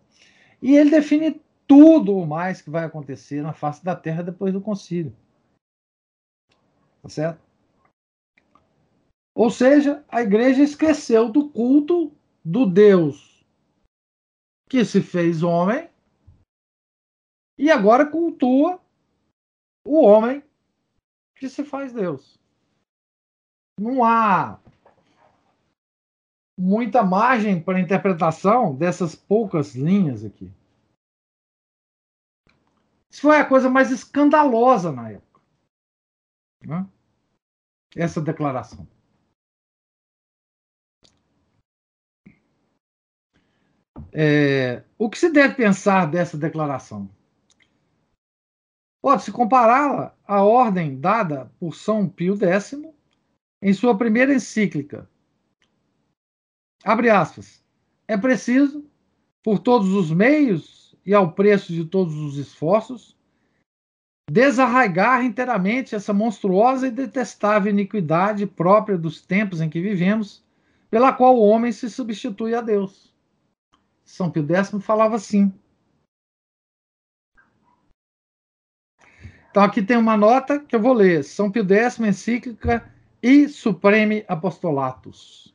[0.62, 4.60] E ele define tudo o mais que vai acontecer na face da Terra depois do
[4.60, 5.14] Concílio.
[7.02, 7.42] Tá certo?
[9.34, 12.12] Ou seja, a igreja esqueceu do culto
[12.44, 13.44] do Deus
[14.68, 15.90] que se fez homem
[17.58, 18.80] e agora cultua
[19.84, 20.42] o homem
[21.36, 22.38] que se faz Deus.
[23.78, 24.60] Não há
[26.58, 30.50] muita margem para interpretação dessas poucas linhas aqui.
[33.10, 35.40] Isso foi a coisa mais escandalosa na época.
[36.64, 36.86] Né?
[37.94, 38.86] Essa declaração.
[44.14, 47.08] É, o que se deve pensar dessa declaração?
[49.02, 52.74] Pode-se compará-la à ordem dada por São Pio X
[53.60, 55.10] em sua primeira encíclica.
[56.84, 57.62] Abre aspas.
[58.08, 58.84] É preciso,
[59.42, 63.16] por todos os meios e ao preço de todos os esforços,
[64.30, 70.44] desarraigar inteiramente essa monstruosa e detestável iniquidade própria dos tempos em que vivemos,
[70.90, 73.12] pela qual o homem se substitui a Deus.
[74.04, 75.52] São Pio X falava assim.
[79.50, 81.24] Então aqui tem uma nota que eu vou ler.
[81.24, 82.90] São Pio X, encíclica
[83.22, 85.51] e Supreme Apostolatus.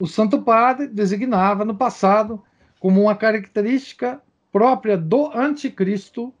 [0.00, 2.42] O Santo Padre designava no passado
[2.78, 6.34] como uma característica própria do anticristo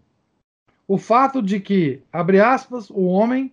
[0.86, 3.52] o fato de que, abre aspas, o homem,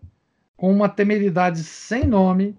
[0.55, 2.55] com uma temeridade sem nome,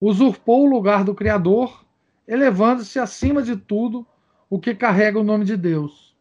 [0.00, 1.84] usurpou o lugar do Criador,
[2.26, 4.06] elevando-se acima de tudo
[4.48, 6.16] o que carrega o nome de Deus.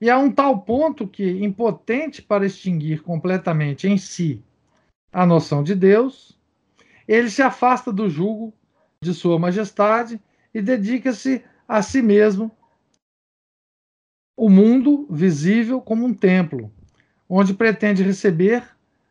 [0.00, 4.42] E a um tal ponto que, impotente para extinguir completamente em si
[5.12, 6.38] a noção de Deus,
[7.06, 8.52] ele se afasta do jugo
[9.04, 10.20] de Sua Majestade
[10.52, 12.50] e dedica-se a si mesmo
[14.36, 16.72] o mundo visível como um templo,
[17.28, 18.66] onde pretende receber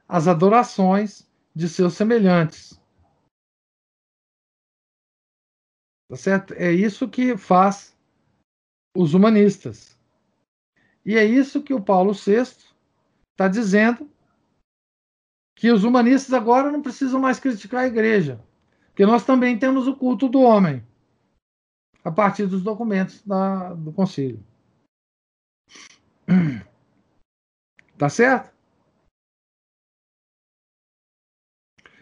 [0.07, 2.81] as adorações de seus semelhantes.
[6.09, 6.53] Tá certo?
[6.55, 7.95] É isso que faz
[8.95, 9.97] os humanistas.
[11.05, 12.41] E é isso que o Paulo VI
[13.31, 14.09] está dizendo
[15.55, 18.43] que os humanistas agora não precisam mais criticar a igreja,
[18.93, 20.85] porque nós também temos o culto do homem
[22.03, 24.41] a partir dos documentos da, do concílio.
[27.95, 28.51] Tá certo?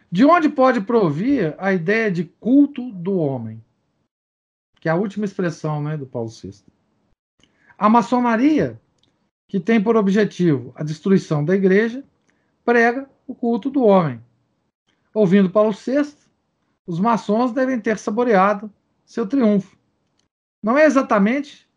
[0.09, 3.63] De onde pode provir a ideia de culto do homem?
[4.79, 6.63] Que é a última expressão né, do Paulo VI.
[7.77, 8.81] A maçonaria,
[9.47, 12.03] que tem por objetivo a destruição da igreja,
[12.63, 14.23] prega o culto do homem.
[15.13, 16.30] Ouvindo Paulo VI,
[16.85, 18.71] os maçons devem ter saboreado
[19.05, 19.77] seu triunfo.
[20.63, 21.69] Não é exatamente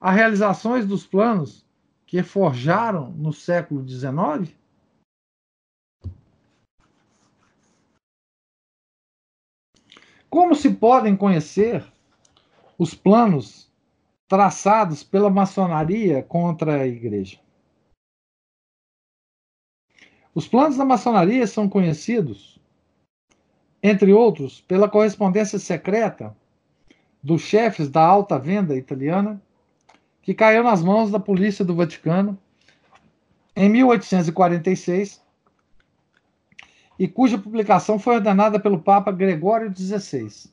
[0.00, 1.66] as realizações dos planos
[2.06, 4.54] que forjaram no século XIX?
[10.28, 11.84] Como se podem conhecer
[12.78, 13.72] os planos
[14.28, 17.40] traçados pela maçonaria contra a igreja?
[20.34, 22.55] Os planos da maçonaria são conhecidos,
[23.88, 26.36] entre outros, pela correspondência secreta
[27.22, 29.40] dos chefes da alta venda italiana
[30.20, 32.36] que caiu nas mãos da polícia do Vaticano
[33.54, 35.22] em 1846
[36.98, 40.50] e cuja publicação foi ordenada pelo Papa Gregório XVI.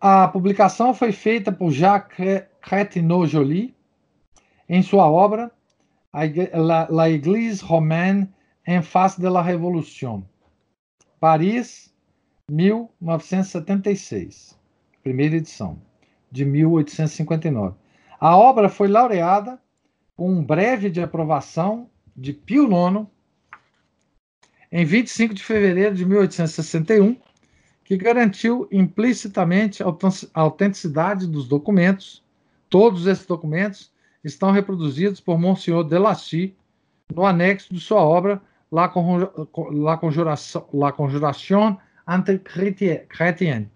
[0.00, 3.72] A publicação foi feita por Jacques Crétinot Joly
[4.68, 5.52] em sua obra
[6.12, 8.28] La Église romaine
[8.66, 10.24] en face de la Révolution,
[11.18, 11.92] Paris,
[12.50, 14.58] 1976,
[15.02, 15.80] primeira edição
[16.30, 17.74] de 1859.
[18.18, 19.58] A obra foi laureada
[20.16, 23.06] com um breve de aprovação de Pio IX
[24.70, 27.16] em 25 de fevereiro de 1861,
[27.82, 29.86] que garantiu implicitamente a
[30.34, 32.22] autenticidade dos documentos.
[32.68, 33.90] Todos esses documentos
[34.22, 36.54] estão reproduzidos por Monsieur Delacy
[37.12, 38.40] no anexo de sua obra
[38.70, 41.76] La, Conjuration, La Conjuration
[42.08, 43.70] entre Chrétienne.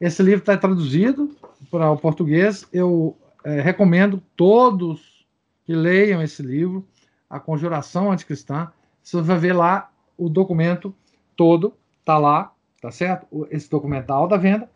[0.00, 1.30] Esse livro está traduzido
[1.70, 5.26] para o português, eu é, recomendo todos
[5.64, 6.86] que leiam esse livro,
[7.28, 8.72] A Conjuração Anticristã.
[9.02, 10.94] Você vai ver lá o documento
[11.36, 13.26] todo, tá lá, tá certo?
[13.50, 14.70] Esse documental da venda,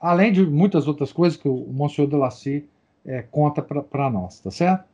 [0.00, 2.68] além de muitas outras coisas que o Monsieur Delacy
[3.04, 4.84] é, conta para nós, tá certo?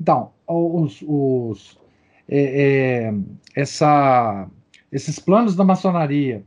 [0.00, 1.78] Então, os, os
[2.28, 3.14] é, é,
[3.54, 4.48] essa,
[4.90, 6.44] esses planos da maçonaria,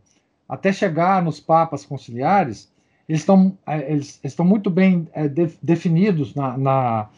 [0.48, 2.72] até chegar nos papas conciliares,
[3.08, 7.10] eles estão, é, eles estão muito bem é, de, definidos na, na,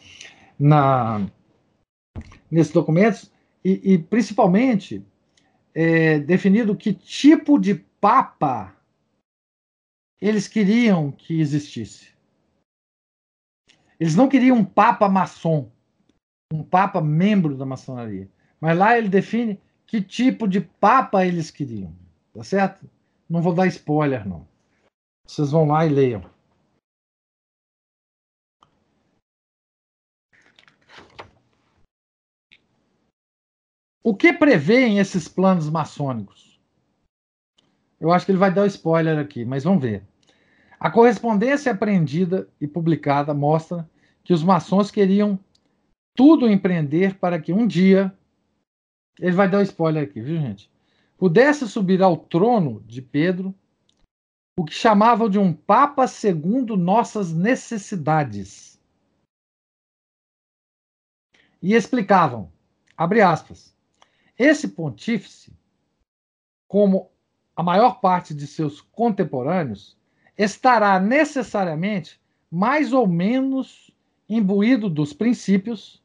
[0.58, 1.30] na,
[2.50, 3.30] nesses documentos
[3.64, 5.04] e, e principalmente
[5.74, 8.74] é, definido que tipo de papa
[10.20, 12.10] eles queriam que existisse.
[13.98, 15.70] Eles não queriam um papa maçom,
[16.52, 18.28] um papa membro da maçonaria.
[18.60, 21.92] Mas lá ele define que tipo de papa eles queriam.
[22.34, 22.88] Tá certo?
[23.28, 24.46] Não vou dar spoiler, não.
[25.26, 26.22] Vocês vão lá e leiam.
[34.02, 36.58] O que prevêem esses planos maçônicos?
[38.00, 40.02] Eu acho que ele vai dar o spoiler aqui, mas vamos ver.
[40.78, 43.88] A correspondência apreendida e publicada mostra
[44.24, 45.38] que os maçons queriam
[46.16, 48.12] tudo empreender para que um dia
[49.18, 50.70] ele vai dar um spoiler aqui, viu, gente?
[51.16, 53.54] Pudesse subir ao trono de Pedro
[54.58, 58.78] o que chamavam de um Papa segundo nossas necessidades.
[61.62, 62.50] E explicavam,
[62.96, 63.74] abre aspas,
[64.38, 65.52] esse pontífice,
[66.66, 67.10] como
[67.54, 69.96] a maior parte de seus contemporâneos,
[70.36, 72.18] estará necessariamente
[72.50, 73.90] mais ou menos
[74.28, 76.02] imbuído dos princípios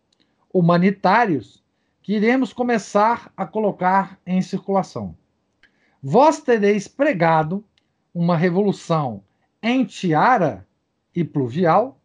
[0.54, 1.64] humanitários
[2.06, 5.18] que iremos começar a colocar em circulação.
[6.04, 7.66] Vós tereis pregado
[8.14, 9.24] uma revolução
[9.60, 10.68] em tiara
[11.16, 12.00] e pluvial,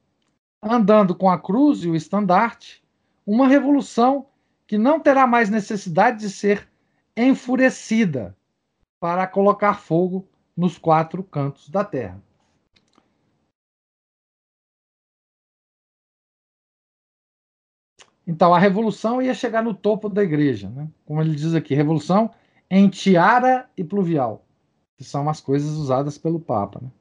[0.63, 2.83] andando com a cruz e o estandarte,
[3.27, 4.25] uma revolução
[4.67, 6.67] que não terá mais necessidade de ser
[7.15, 8.35] enfurecida
[8.99, 12.23] para colocar fogo nos quatro cantos da terra.
[18.31, 20.89] Então, a revolução ia chegar no topo da igreja, né?
[21.05, 22.31] como ele diz aqui, revolução
[22.71, 24.47] em tiara e pluvial,
[24.97, 26.79] que são as coisas usadas pelo Papa.
[26.81, 26.93] Né?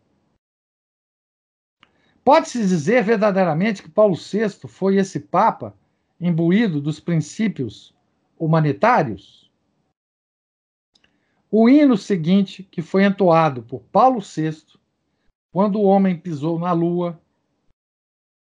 [2.26, 5.78] Pode-se dizer verdadeiramente que Paulo VI foi esse Papa
[6.20, 7.94] imbuído dos princípios
[8.36, 9.52] humanitários?
[11.52, 14.66] O hino seguinte, que foi entoado por Paulo VI,
[15.54, 17.22] quando o homem pisou na lua,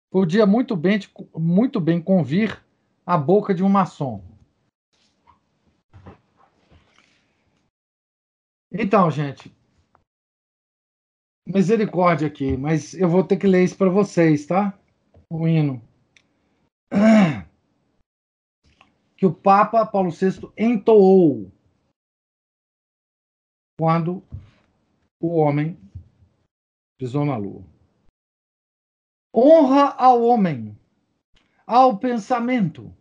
[0.09, 0.99] podia muito bem,
[1.37, 2.59] muito bem convir
[3.11, 4.23] a boca de um maçom.
[8.71, 9.53] Então, gente,
[11.45, 14.79] misericórdia aqui, mas eu vou ter que ler isso para vocês, tá?
[15.29, 15.81] O hino.
[19.17, 21.51] Que o Papa Paulo VI entoou
[23.77, 24.23] quando
[25.19, 25.77] o homem
[26.97, 27.63] pisou na lua.
[29.35, 30.75] Honra ao homem,
[31.67, 32.91] ao pensamento,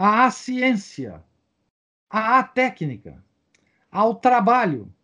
[0.00, 1.24] à ciência,
[2.08, 3.20] à técnica,
[3.90, 4.94] ao trabalho,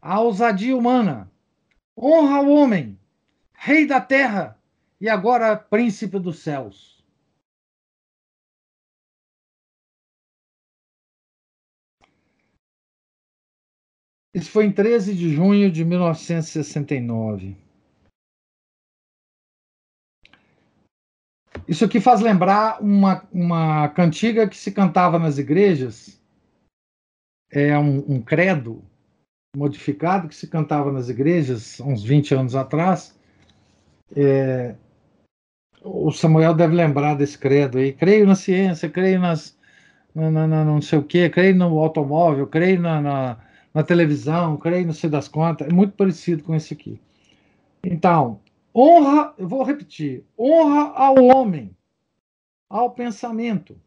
[0.00, 1.30] à ousadia humana.
[1.94, 2.98] Honra ao homem,
[3.52, 4.58] rei da terra
[4.98, 7.04] e agora príncipe dos céus.
[14.32, 17.67] Isso foi em 13 de junho de 1969.
[21.68, 26.18] Isso aqui faz lembrar uma, uma cantiga que se cantava nas igrejas,
[27.50, 28.82] é um, um credo
[29.56, 33.18] modificado que se cantava nas igrejas uns 20 anos atrás.
[34.16, 34.74] É,
[35.82, 37.92] o Samuel deve lembrar desse credo aí.
[37.92, 39.56] Creio na ciência, creio nas.
[40.14, 43.38] Na, na, na não sei o quê, creio no automóvel, creio na, na
[43.78, 47.00] na televisão, creio, não sei das contas, é muito parecido com esse aqui.
[47.84, 48.40] Então,
[48.78, 51.76] honra, eu vou repetir, honra ao homem,
[52.70, 53.80] ao pensamento,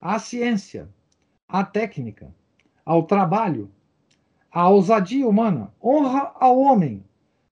[0.00, 0.88] à ciência,
[1.48, 2.32] à técnica,
[2.84, 3.68] ao trabalho,
[4.52, 7.04] à ousadia humana, honra ao homem,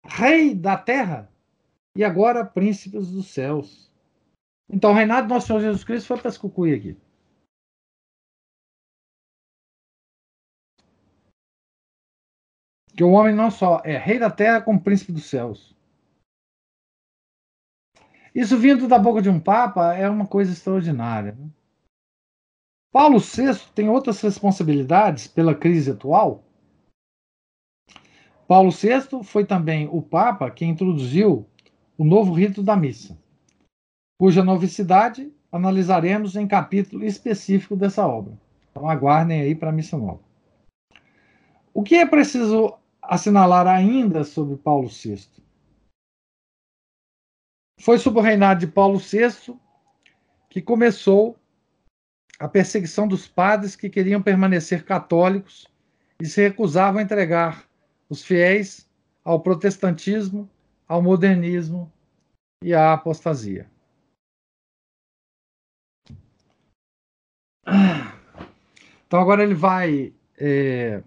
[0.05, 1.29] rei da terra
[1.97, 3.91] e agora príncipes dos céus.
[4.71, 6.97] Então, o reinado do nosso Senhor Jesus Cristo foi para esse cucuí aqui.
[12.97, 15.78] que o homem não só é rei da terra, como príncipe dos céus.
[18.39, 21.37] Isso vindo da boca de um papa é uma coisa extraordinária.
[22.93, 26.45] Paulo VI tem outras responsabilidades pela crise atual.
[28.47, 31.49] Paulo VI foi também o papa que introduziu
[31.99, 33.19] o novo rito da missa,
[34.17, 38.39] cuja novicidade analisaremos em capítulo específico dessa obra.
[38.71, 40.21] Então aguardem aí para a missa nova.
[41.75, 45.27] O que é preciso assinalar ainda sobre Paulo VI.
[47.79, 49.57] Foi sob o reinado de Paulo VI
[50.51, 51.39] que começou
[52.39, 55.67] a perseguição dos padres que queriam permanecer católicos
[56.21, 57.69] e se recusavam a entregar
[58.09, 58.89] os fiéis
[59.25, 60.49] ao protestantismo,
[60.87, 61.93] ao modernismo
[62.63, 63.71] e à apostasia.
[69.07, 71.03] Então agora ele vai é,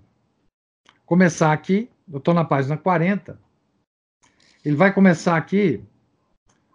[1.05, 3.39] começar aqui, eu estou na página 40.
[4.63, 5.83] Ele vai começar aqui,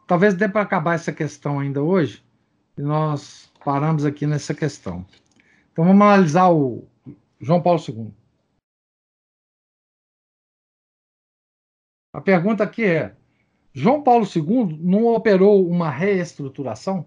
[0.06, 2.24] talvez dê para acabar essa questão ainda hoje,
[2.76, 5.06] e nós paramos aqui nessa questão.
[5.72, 6.86] Então vamos analisar o
[7.40, 8.12] João Paulo II.
[12.14, 13.14] A pergunta aqui é:
[13.74, 17.06] João Paulo II não operou uma reestruturação?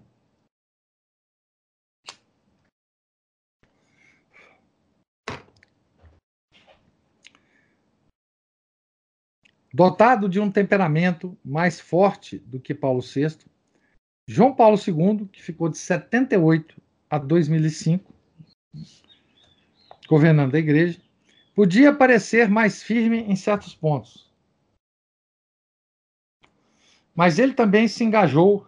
[9.72, 13.38] Dotado de um temperamento mais forte do que Paulo VI,
[14.26, 18.12] João Paulo II, que ficou de 78 a 2005,
[20.08, 21.00] governando a igreja,
[21.54, 24.30] podia parecer mais firme em certos pontos,
[27.14, 28.66] Mas ele também se engajou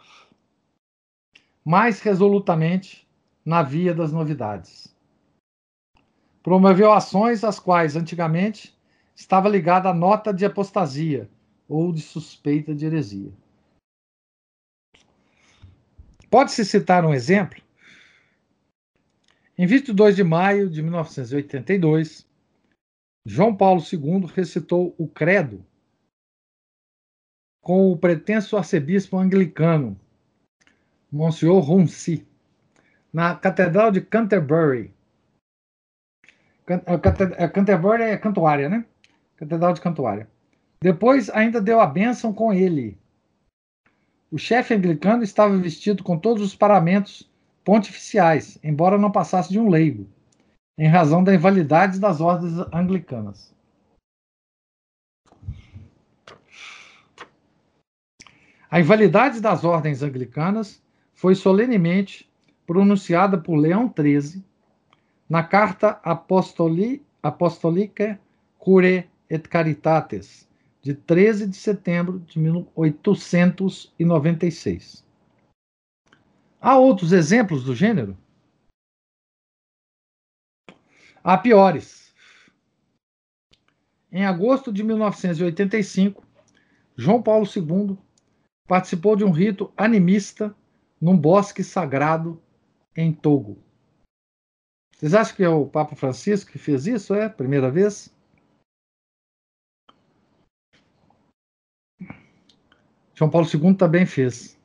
[1.64, 3.08] mais resolutamente
[3.44, 4.94] na via das novidades.
[6.42, 8.72] Promoveu ações às quais, antigamente,
[9.14, 11.28] estava ligada a nota de apostasia
[11.68, 13.32] ou de suspeita de heresia.
[16.30, 17.62] Pode-se citar um exemplo?
[19.56, 22.26] Em 22 de maio de 1982,
[23.24, 25.64] João Paulo II recitou o Credo
[27.60, 29.98] com o pretenso arcebispo anglicano,
[31.10, 32.26] Monsieur Ronci,
[33.12, 34.93] na Catedral de Canterbury.
[37.52, 38.84] Canterbury é Cantuária, né?
[39.43, 40.28] Catedral de Cantuária.
[40.81, 42.97] Depois ainda deu a bênção com ele.
[44.31, 47.28] O chefe anglicano estava vestido com todos os paramentos
[47.64, 50.06] pontificiais, embora não passasse de um leigo,
[50.78, 53.52] em razão da invalidade das ordens anglicanas.
[58.70, 60.81] A invalidade das ordens anglicanas
[61.14, 62.31] foi solenemente
[62.64, 64.43] pronunciada por Leão XIII
[65.28, 68.20] na Carta Apostoli, Apostolica
[69.32, 70.48] et Caritates,
[70.82, 75.02] de 13 de setembro de 1896.
[76.60, 78.14] Há outros exemplos do gênero?
[81.24, 82.14] Há piores.
[84.12, 86.22] Em agosto de 1985,
[86.94, 87.96] João Paulo II
[88.68, 90.54] participou de um rito animista
[91.00, 92.38] num bosque sagrado
[92.94, 93.56] em Togo.
[94.94, 97.14] Vocês acham que é o Papa Francisco que fez isso?
[97.14, 97.30] É?
[97.30, 98.14] Primeira vez?
[103.23, 104.61] João Paulo II também fez.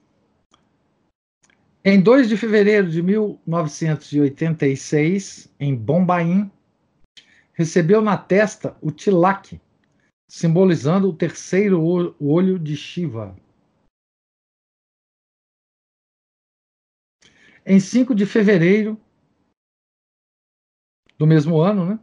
[1.86, 6.52] Em 2 de fevereiro de 1986, em Bombaim,
[7.54, 9.62] recebeu na testa o tilak,
[10.28, 11.84] simbolizando o terceiro
[12.20, 13.40] olho de Shiva.
[17.64, 19.00] Em 5 de fevereiro
[21.16, 22.00] do mesmo ano, né?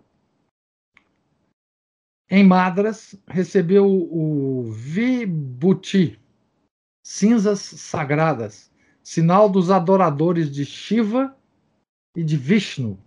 [2.31, 6.23] Em Madras, recebeu o Vibhuti,
[7.05, 8.73] cinzas sagradas,
[9.03, 11.37] sinal dos adoradores de Shiva
[12.17, 12.99] e de Vishnu.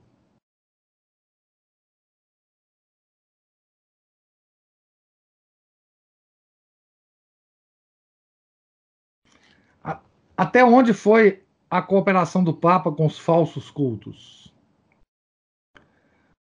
[10.38, 14.54] Até onde foi a cooperação do Papa com os falsos cultos?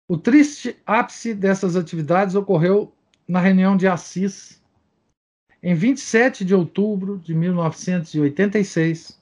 [0.08, 2.92] O triste ápice dessas atividades ocorreu
[3.28, 4.60] na reunião de Assis,
[5.62, 9.20] em 27 de outubro de 1986,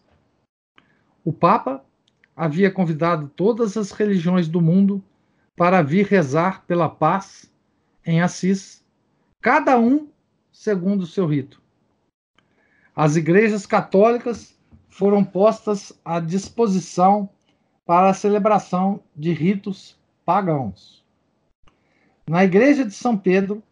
[1.24, 1.84] o Papa
[2.36, 5.02] havia convidado todas as religiões do mundo
[5.56, 7.50] para vir rezar pela paz
[8.04, 8.84] em Assis,
[9.40, 10.08] cada um
[10.52, 11.62] segundo o seu rito.
[12.94, 14.54] As igrejas católicas
[14.88, 17.28] foram postas à disposição
[17.84, 21.04] para a celebração de ritos pagãos.
[22.26, 23.62] Na igreja de São Pedro,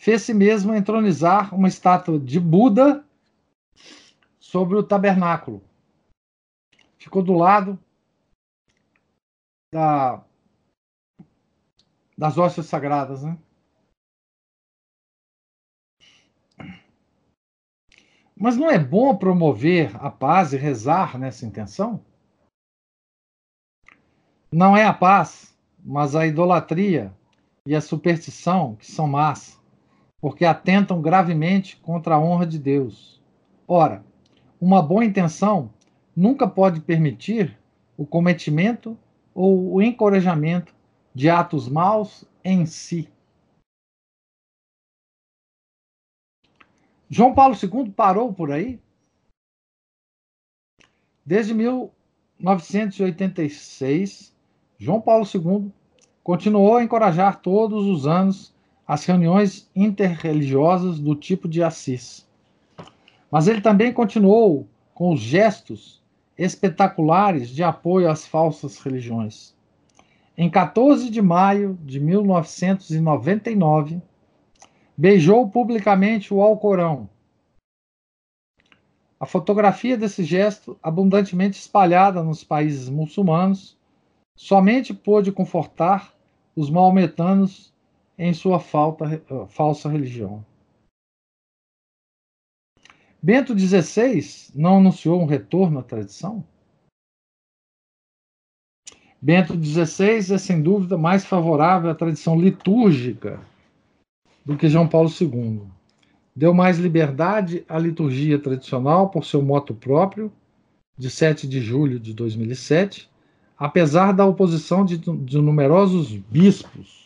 [0.00, 3.04] fez-se mesmo entronizar uma estátua de Buda
[4.38, 5.62] sobre o tabernáculo.
[6.96, 7.78] Ficou do lado
[9.70, 10.24] da,
[12.16, 13.38] das hostes sagradas, né?
[18.34, 22.02] Mas não é bom promover a paz e rezar nessa intenção?
[24.50, 27.14] Não é a paz, mas a idolatria
[27.66, 29.59] e a superstição que são más
[30.20, 33.18] porque atentam gravemente contra a honra de Deus.
[33.66, 34.04] Ora,
[34.60, 35.72] uma boa intenção
[36.14, 37.58] nunca pode permitir
[37.96, 38.98] o cometimento
[39.34, 40.74] ou o encorajamento
[41.14, 43.08] de atos maus em si.
[47.08, 48.80] João Paulo II parou por aí?
[51.24, 54.32] Desde 1986,
[54.78, 55.72] João Paulo II
[56.22, 58.54] continuou a encorajar todos os anos
[58.90, 62.26] as reuniões interreligiosas do tipo de Assis.
[63.30, 66.02] Mas ele também continuou com os gestos
[66.36, 69.54] espetaculares de apoio às falsas religiões.
[70.36, 74.02] Em 14 de maio de 1999,
[74.96, 77.08] beijou publicamente o Alcorão.
[79.20, 83.78] A fotografia desse gesto, abundantemente espalhada nos países muçulmanos,
[84.34, 86.12] somente pôde confortar
[86.56, 87.69] os maometanos
[88.20, 90.44] em sua falta, falsa religião.
[93.22, 96.44] Bento XVI não anunciou um retorno à tradição?
[99.22, 103.40] Bento XVI é, sem dúvida, mais favorável à tradição litúrgica
[104.44, 105.62] do que João Paulo II.
[106.36, 110.30] Deu mais liberdade à liturgia tradicional por seu moto próprio,
[110.96, 113.10] de 7 de julho de 2007,
[113.58, 116.99] apesar da oposição de, de numerosos bispos,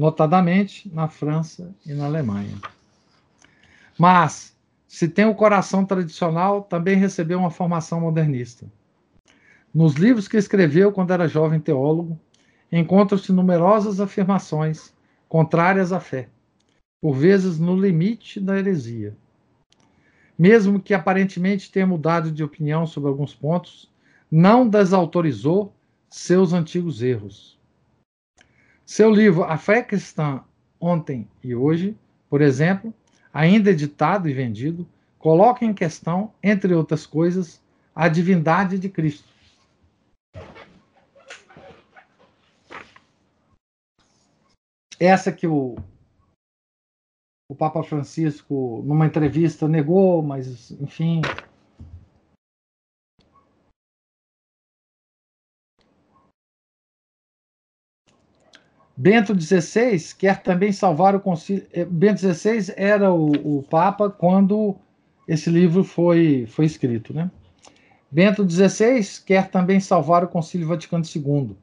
[0.00, 2.56] notadamente na França e na Alemanha.
[3.98, 4.56] Mas,
[4.88, 8.64] se tem o coração tradicional, também recebeu uma formação modernista.
[9.74, 12.18] Nos livros que escreveu quando era jovem teólogo,
[12.72, 14.90] encontram-se numerosas afirmações
[15.28, 16.30] contrárias à fé,
[16.98, 19.14] por vezes no limite da heresia.
[20.38, 23.92] Mesmo que aparentemente tenha mudado de opinião sobre alguns pontos,
[24.32, 25.74] não desautorizou
[26.08, 27.59] seus antigos erros.
[28.90, 30.42] Seu livro A Fé Cristã
[30.80, 31.96] Ontem e Hoje,
[32.28, 32.92] por exemplo,
[33.32, 34.84] ainda editado e vendido,
[35.16, 37.62] coloca em questão, entre outras coisas,
[37.94, 39.28] a divindade de Cristo.
[44.98, 45.76] Essa que o,
[47.48, 51.22] o Papa Francisco, numa entrevista, negou, mas, enfim.
[59.00, 61.66] Bento XVI quer também salvar o concílio.
[61.72, 64.76] Eh, Bento XVI era o, o Papa quando
[65.26, 67.30] esse livro foi, foi escrito, né?
[68.10, 71.56] Bento XVI quer também salvar o Concílio Vaticano II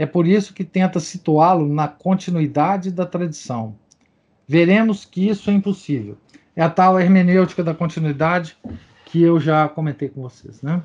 [0.00, 3.76] é por isso que tenta situá-lo na continuidade da tradição.
[4.48, 6.16] Veremos que isso é impossível.
[6.56, 8.56] É a tal hermenêutica da continuidade
[9.04, 10.82] que eu já comentei com vocês, né?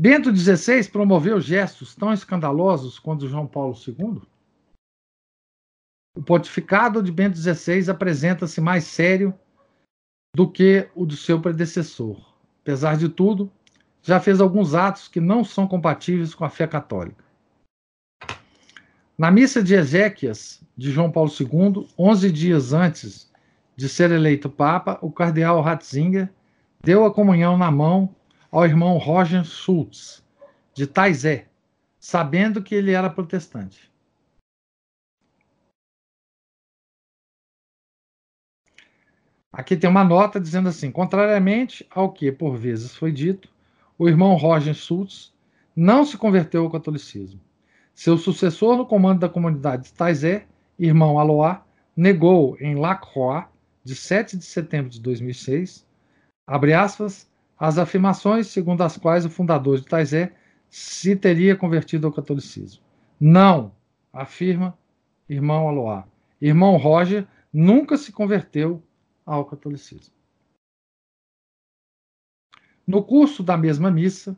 [0.00, 4.22] Bento XVI promoveu gestos tão escandalosos quanto João Paulo II?
[6.16, 9.38] O pontificado de Bento XVI apresenta-se mais sério
[10.34, 12.34] do que o do seu predecessor.
[12.62, 13.52] Apesar de tudo,
[14.00, 17.22] já fez alguns atos que não são compatíveis com a fé católica.
[19.18, 23.30] Na missa de Ezequias de João Paulo II, 11 dias antes
[23.76, 26.32] de ser eleito Papa, o cardeal Ratzinger
[26.82, 28.16] deu a comunhão na mão
[28.50, 30.24] ao irmão Roger Schultz,
[30.74, 31.46] de Taizé,
[31.98, 33.90] sabendo que ele era protestante.
[39.52, 43.48] Aqui tem uma nota dizendo assim: contrariamente ao que por vezes foi dito,
[43.98, 45.32] o irmão Roger Schultz
[45.74, 47.40] não se converteu ao catolicismo.
[47.94, 50.46] Seu sucessor no comando da comunidade de Taizé,
[50.78, 51.64] irmão Aloá,
[51.96, 53.46] negou em Lacroix,
[53.84, 55.86] de 7 de setembro de 2006,
[56.46, 57.29] abre aspas,
[57.60, 60.32] as afirmações segundo as quais o fundador de Taizé
[60.70, 62.82] se teria convertido ao catolicismo.
[63.20, 63.72] Não,
[64.10, 64.76] afirma
[65.28, 66.06] irmão Aloá.
[66.40, 68.82] Irmão Roger nunca se converteu
[69.26, 70.14] ao catolicismo.
[72.86, 74.34] No curso da mesma missa,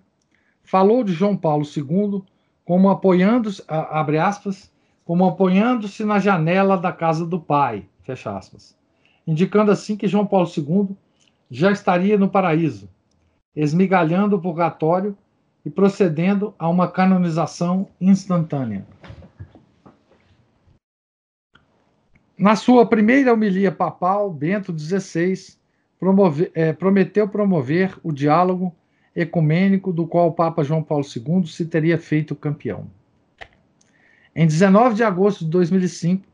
[0.65, 2.25] falou de João Paulo II
[2.65, 4.73] como apoiando-se, abre aspas,
[5.05, 8.77] como apoiando-se na janela da casa do Pai, fecha aspas,
[9.27, 10.97] indicando assim que João Paulo II
[11.51, 12.89] já estaria no paraíso,
[13.55, 15.17] esmigalhando o purgatório
[15.65, 18.85] e procedendo a uma canonização instantânea.
[22.37, 25.57] Na sua primeira homilia papal, Bento XVI
[26.55, 28.75] é, prometeu promover o diálogo
[29.15, 32.91] ecumênico do qual o Papa João Paulo II se teria feito campeão.
[34.35, 36.27] Em 19 de agosto de 2005,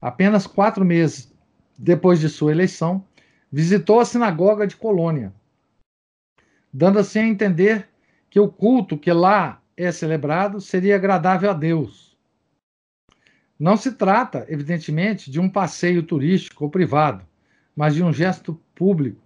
[0.00, 1.32] apenas quatro meses
[1.78, 3.04] depois de sua eleição,
[3.50, 5.32] visitou a sinagoga de Colônia,
[6.72, 7.88] dando assim a entender
[8.28, 12.16] que o culto que lá é celebrado seria agradável a Deus.
[13.58, 17.26] Não se trata, evidentemente, de um passeio turístico ou privado,
[17.74, 19.22] mas de um gesto público,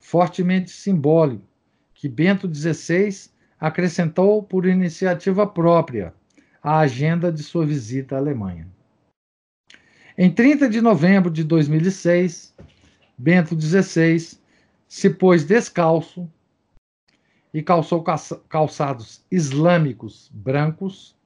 [0.00, 1.44] fortemente simbólico,
[1.94, 6.14] que Bento XVI acrescentou por iniciativa própria
[6.62, 8.66] à agenda de sua visita à Alemanha.
[10.16, 12.54] Em 30 de novembro de 2006,
[13.18, 14.38] Bento XVI
[14.86, 16.30] se pôs descalço
[17.54, 18.04] e calçou
[18.48, 21.16] calçados islâmicos brancos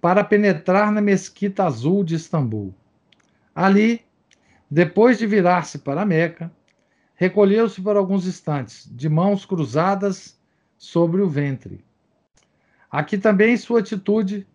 [0.00, 2.72] para penetrar na Mesquita Azul de Istambul.
[3.52, 4.02] Ali,
[4.70, 6.52] depois de virar-se para Meca,
[7.16, 10.38] recolheu-se por alguns instantes, de mãos cruzadas
[10.78, 11.84] sobre o ventre.
[12.88, 14.46] Aqui também sua atitude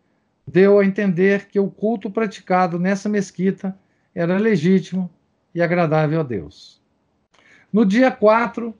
[0.47, 3.77] deu a entender que o culto praticado nessa mesquita
[4.15, 5.09] era legítimo
[5.53, 6.81] e agradável a Deus.
[7.73, 8.73] No dia 4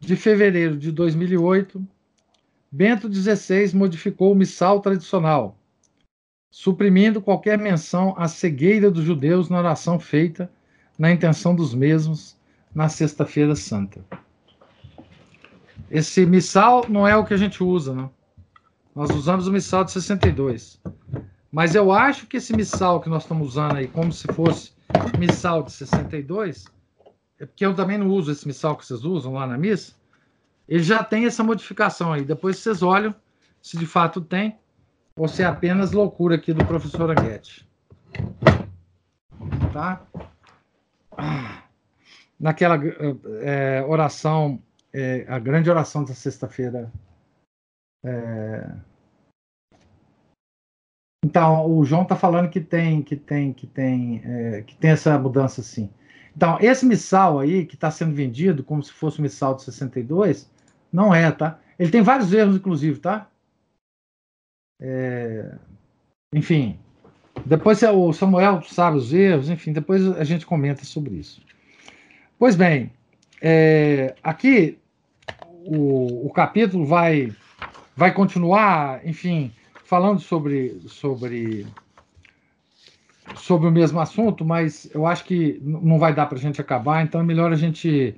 [0.00, 1.86] de fevereiro de 2008,
[2.72, 5.58] Bento XVI modificou o missal tradicional,
[6.50, 10.50] suprimindo qualquer menção à cegueira dos judeus na oração feita
[10.98, 12.36] na intenção dos mesmos
[12.74, 14.04] na Sexta-feira Santa.
[15.90, 18.08] Esse missal não é o que a gente usa, né?
[18.94, 20.80] Nós usamos o missal de 62.
[21.50, 24.72] Mas eu acho que esse missal que nós estamos usando aí, como se fosse
[25.18, 26.79] missal de 62, é
[27.46, 29.94] porque eu também não uso esse missal que vocês usam lá na missa,
[30.68, 32.24] ele já tem essa modificação aí.
[32.24, 33.14] Depois vocês olham
[33.60, 34.58] se de fato tem,
[35.16, 37.68] ou se é apenas loucura aqui do professor Aguete.
[39.72, 40.06] Tá?
[42.38, 42.78] Naquela
[43.42, 44.62] é, oração,
[44.92, 46.90] é, a grande oração da sexta-feira.
[48.04, 48.66] É...
[51.22, 55.18] Então, o João está falando que tem, que tem, que tem, é, que tem essa
[55.18, 55.90] mudança sim.
[56.36, 60.50] Então, esse missal aí, que está sendo vendido como se fosse o missal de 62,
[60.92, 61.58] não é, tá?
[61.78, 63.28] Ele tem vários erros, inclusive, tá?
[64.80, 65.54] É...
[66.34, 66.78] Enfim,
[67.44, 71.42] depois o Samuel sabe os erros, enfim, depois a gente comenta sobre isso.
[72.38, 72.92] Pois bem,
[73.42, 74.14] é...
[74.22, 74.78] aqui
[75.64, 77.32] o, o capítulo vai,
[77.96, 79.52] vai continuar, enfim,
[79.84, 81.66] falando sobre, sobre
[83.36, 87.02] sobre o mesmo assunto, mas eu acho que não vai dar para a gente acabar,
[87.02, 88.14] então é melhor a gente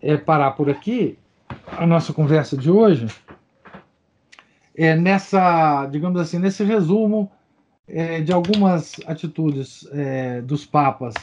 [0.00, 1.18] é, parar por aqui
[1.66, 3.06] a nossa conversa de hoje
[4.74, 7.30] é nessa, digamos assim, nesse resumo
[7.86, 11.14] é, de algumas atitudes é, dos papas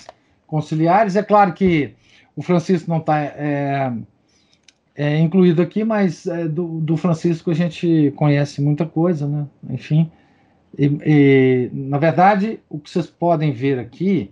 [0.46, 1.16] conciliares.
[1.16, 1.94] É claro que
[2.36, 3.94] o Francisco não está
[5.20, 9.48] incluído aqui, mas do, do Francisco a gente conhece muita coisa, né?
[9.70, 10.12] Enfim.
[10.78, 14.32] E, e, na verdade, o que vocês podem ver aqui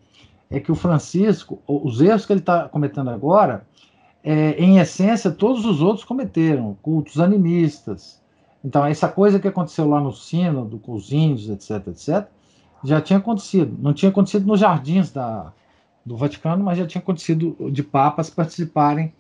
[0.50, 3.66] é que o Francisco, os erros que ele está cometendo agora,
[4.24, 8.22] é, em essência, todos os outros cometeram, cultos animistas.
[8.64, 12.28] Então, essa coisa que aconteceu lá no Sínodo, com os índios, etc., etc.,
[12.84, 13.76] já tinha acontecido.
[13.80, 15.52] Não tinha acontecido nos jardins da,
[16.06, 19.14] do Vaticano, mas já tinha acontecido de papas participarem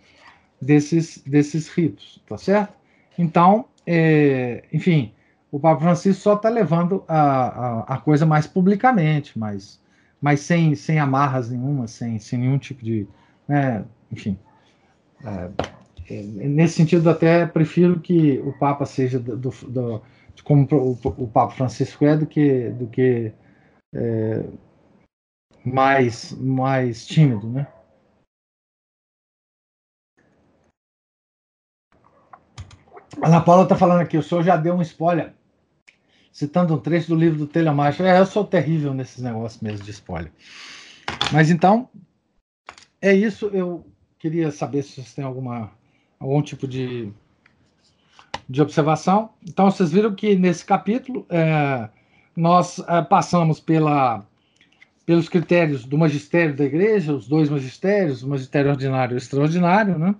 [0.61, 2.73] desses, desses ritos, tá certo?
[3.17, 5.11] Então, é, enfim,
[5.51, 9.81] o Papa Francisco só está levando a, a, a, coisa mais publicamente, mas,
[10.21, 13.07] mas sem, sem amarras nenhuma, sem, sem nenhum tipo de.
[13.47, 14.37] Né, enfim.
[15.23, 15.49] É,
[16.09, 20.01] é, nesse sentido, até prefiro que o Papa seja do, do, do
[20.43, 23.33] como o, o, Papa Francisco é, do que, do que
[23.93, 24.43] é,
[25.65, 27.67] mais, mais tímido, né?
[33.23, 35.33] Ana Paula está falando aqui, o senhor já deu um spoiler
[36.37, 38.03] citando um trecho do livro do Telemacho.
[38.03, 40.31] É, eu sou terrível nesses negócios mesmo de spoiler.
[41.33, 41.89] Mas então,
[43.01, 43.47] é isso.
[43.47, 43.83] Eu
[44.19, 45.71] queria saber se vocês têm alguma,
[46.19, 47.11] algum tipo de,
[48.47, 49.31] de observação.
[49.49, 51.89] Então, vocês viram que nesse capítulo é,
[52.35, 54.23] nós é, passamos pela,
[55.07, 59.97] pelos critérios do magistério da igreja, os dois magistérios, o magistério ordinário e o extraordinário,
[59.97, 60.13] né?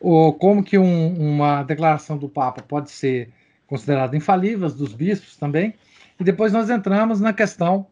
[0.00, 3.30] Ou como que um, uma declaração do Papa pode ser
[3.66, 5.74] consideradas infalíveis, dos bispos também.
[6.18, 7.86] E depois nós entramos na questão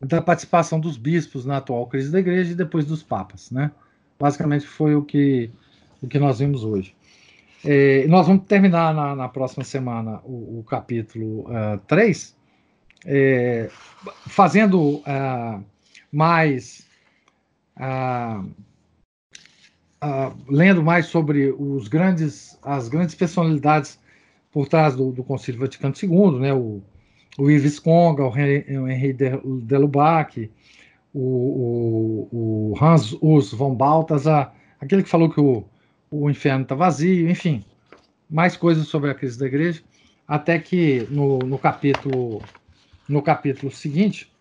[0.00, 3.70] da participação dos bispos na atual crise da igreja e depois dos papas, né?
[4.18, 5.50] Basicamente foi o que,
[6.02, 6.94] o que nós vimos hoje.
[7.64, 12.36] É, nós vamos terminar na, na próxima semana o, o capítulo uh, 3,
[13.06, 13.70] é,
[14.28, 15.64] fazendo uh,
[16.12, 16.86] mais.
[17.76, 18.50] Uh,
[20.48, 23.98] lendo mais sobre os grandes, as grandes personalidades
[24.56, 26.82] por trás do, do Concílio Vaticano II, né, o,
[27.36, 30.50] o Yves Conga, o Henri Delubac,
[31.12, 35.62] o, o, o, Hans Urs von Balthasar, aquele que falou que o,
[36.10, 37.62] o inferno está vazio, enfim,
[38.30, 39.82] mais coisas sobre a crise da igreja,
[40.26, 42.40] até que no, no capítulo
[43.06, 44.32] no capítulo seguinte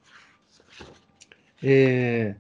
[1.62, 2.36] é,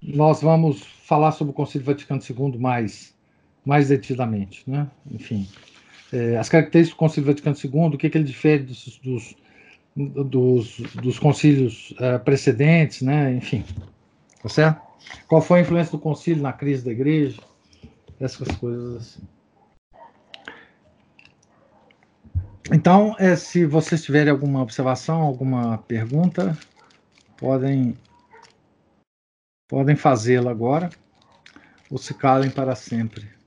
[0.00, 3.12] nós vamos falar sobre o Concílio Vaticano II mais
[3.64, 4.88] mais detidamente, né?
[5.10, 5.48] Enfim,
[6.12, 9.36] é, as características do Concílio Vaticano II, o que, que ele difere dos, dos,
[9.96, 13.32] dos, dos concílios uh, precedentes, né?
[13.34, 13.64] enfim,
[14.42, 14.80] tá certo?
[15.26, 17.40] Qual foi a influência do concílio na crise da igreja?
[18.20, 19.22] Essas coisas assim.
[22.70, 26.56] Então, é, se vocês tiverem alguma observação, alguma pergunta,
[27.38, 27.96] podem
[29.66, 30.90] podem fazê-la agora
[31.90, 33.37] ou se calem para sempre.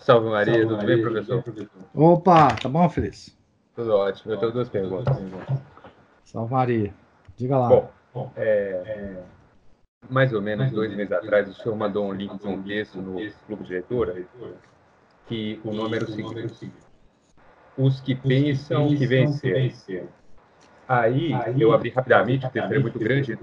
[0.00, 1.44] Salve Maria, Salve, tudo Maria, bem, professor?
[1.94, 3.36] Opa, tá bom, Feliz?
[3.76, 4.32] Tudo ótimo.
[4.32, 5.16] Eu tenho duas perguntas.
[6.24, 6.94] Salve Maria.
[7.36, 7.68] Diga lá.
[7.68, 9.22] Bom, é, é,
[10.08, 13.18] mais ou menos dois meses atrás, o senhor mandou um link de um texto no
[13.46, 14.26] Clube de Leitura
[15.26, 16.72] que o nome era o seguinte:
[17.76, 20.08] Os que pensam que vencer.
[20.88, 23.38] Aí, eu abri rapidamente, o texto é muito grande,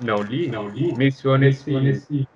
[0.00, 2.26] não li, menciona esse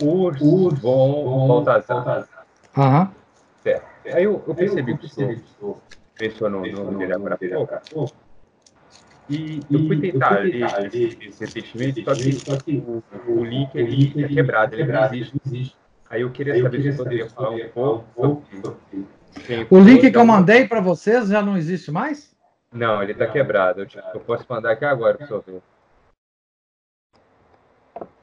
[0.00, 2.28] Urs, Urs von Baltazar.
[2.76, 3.12] Aham.
[3.62, 3.86] Certo.
[4.06, 5.78] Aí eu, eu percebi que o senhor
[6.18, 8.14] mencionou o nome dele agora há pouco.
[9.28, 10.90] E eu fui tentar ler
[11.38, 12.04] recentemente,
[12.44, 15.76] só que o, o link ele é quebrado, ele não existe.
[16.08, 18.44] Aí eu queria saber se você poderia falar um pouco.
[19.70, 22.34] O link que eu mandei para vocês já não existe mais?
[22.72, 23.82] Não, ele está quebrado.
[23.82, 25.62] Eu, eu, posso mandar aqui agora para você ver.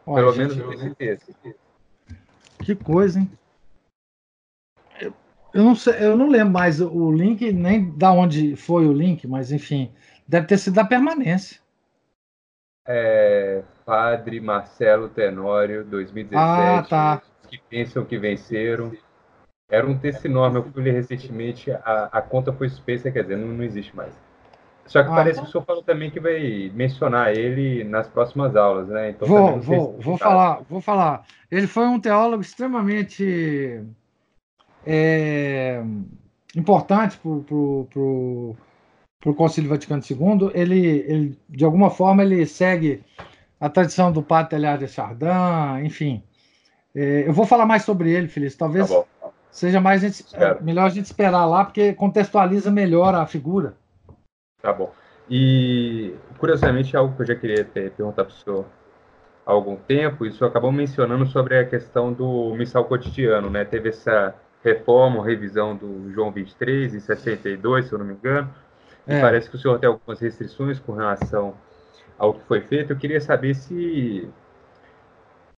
[0.06, 1.36] Pelo gente, menos esse texto.
[2.68, 3.32] Que coisa, hein?
[5.00, 5.14] Eu,
[5.54, 9.26] eu, não sei, eu não lembro mais o link, nem da onde foi o link,
[9.26, 9.90] mas enfim,
[10.28, 11.62] deve ter sido da permanência.
[12.86, 16.36] É, Padre Marcelo Tenório, 2017.
[16.36, 17.22] Ah, tá.
[17.48, 18.92] Que pensam que venceram.
[19.72, 23.38] Era um texto enorme, eu fui ler recentemente, a, a conta foi suspensa, quer dizer,
[23.38, 24.14] não, não existe mais.
[24.88, 25.44] Só que ah, parece então...
[25.44, 29.12] que o senhor falou também que vai mencionar ele nas próximas aulas, né?
[29.12, 31.26] Então, vou, vou, se vou falar, vou falar.
[31.52, 33.84] Ele foi um teólogo extremamente
[34.86, 35.84] é,
[36.56, 38.56] importante para o
[39.36, 40.52] Concílio Vaticano II.
[40.54, 43.04] Ele, ele, de alguma forma, ele segue
[43.60, 46.24] a tradição do Padre Telhar de Chardin, enfim.
[46.96, 48.56] É, eu vou falar mais sobre ele, Feliz.
[48.56, 49.04] Talvez tá
[49.52, 50.26] seja mais a gente,
[50.62, 53.76] melhor a gente esperar lá, porque contextualiza melhor a figura.
[54.62, 54.94] Tá bom.
[55.30, 58.66] E, curiosamente, é algo que eu já queria ter, perguntar para o senhor
[59.46, 63.64] há algum tempo, isso acabou mencionando sobre a questão do missal cotidiano, né?
[63.64, 68.54] Teve essa reforma, revisão do João 23, em 62, se eu não me engano,
[69.06, 69.18] é.
[69.18, 71.56] e parece que o senhor tem algumas restrições com relação
[72.18, 72.92] ao que foi feito.
[72.92, 74.30] Eu queria saber se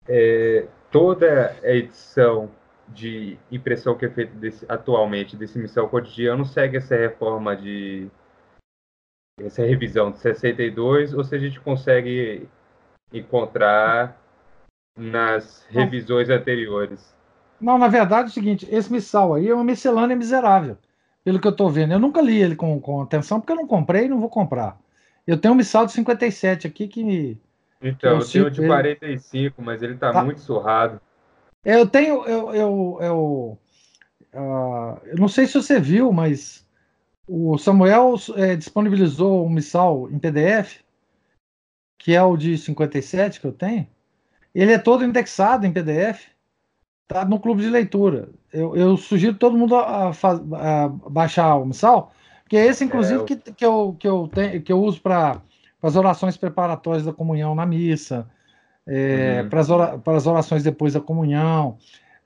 [0.07, 2.51] é, toda a edição
[2.89, 8.11] de impressão que é feita desse, atualmente desse missal cotidiano segue essa reforma de
[9.41, 12.49] essa revisão de 62 ou se a gente consegue
[13.13, 14.21] encontrar
[14.97, 17.15] nas revisões anteriores?
[17.61, 20.77] Não, na verdade é o seguinte, esse missal aí é uma miscelânea miserável,
[21.25, 21.93] pelo que eu estou vendo.
[21.93, 24.79] Eu nunca li ele com, com atenção, porque eu não comprei e não vou comprar.
[25.27, 27.39] Eu tenho um missal de 57 aqui que...
[27.81, 29.67] Então, eu, eu tenho de 45, ele...
[29.67, 30.25] mas ele está tá.
[30.25, 31.01] muito surrado.
[31.65, 33.59] Eu tenho, eu, eu, eu,
[34.35, 36.67] uh, eu não sei se você viu, mas
[37.29, 40.81] o Samuel é, disponibilizou um missal em PDF,
[41.99, 43.87] que é o de 57 que eu tenho.
[44.55, 46.27] Ele é todo indexado em PDF,
[47.07, 48.31] tá no clube de leitura.
[48.53, 52.13] Eu, eu sugiro todo mundo a, a, a, baixar o missal,
[52.49, 53.25] que é esse, inclusive, é, eu...
[53.25, 55.43] Que, que, eu, que, eu tenho, que eu uso para
[55.83, 58.27] as orações preparatórias da comunhão na missa,
[58.87, 60.01] é, uhum.
[60.01, 61.77] para as orações depois da comunhão.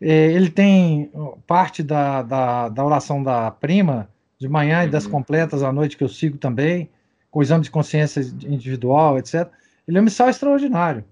[0.01, 1.11] É, ele tem
[1.47, 4.09] parte da, da, da, oração da prima
[4.43, 5.13] de manhã e das uhum.
[5.13, 6.91] completas à noite que eu sigo também,
[7.31, 9.49] com exame de consciência individual, etc.
[9.87, 11.05] Ele é um missal extraordinário.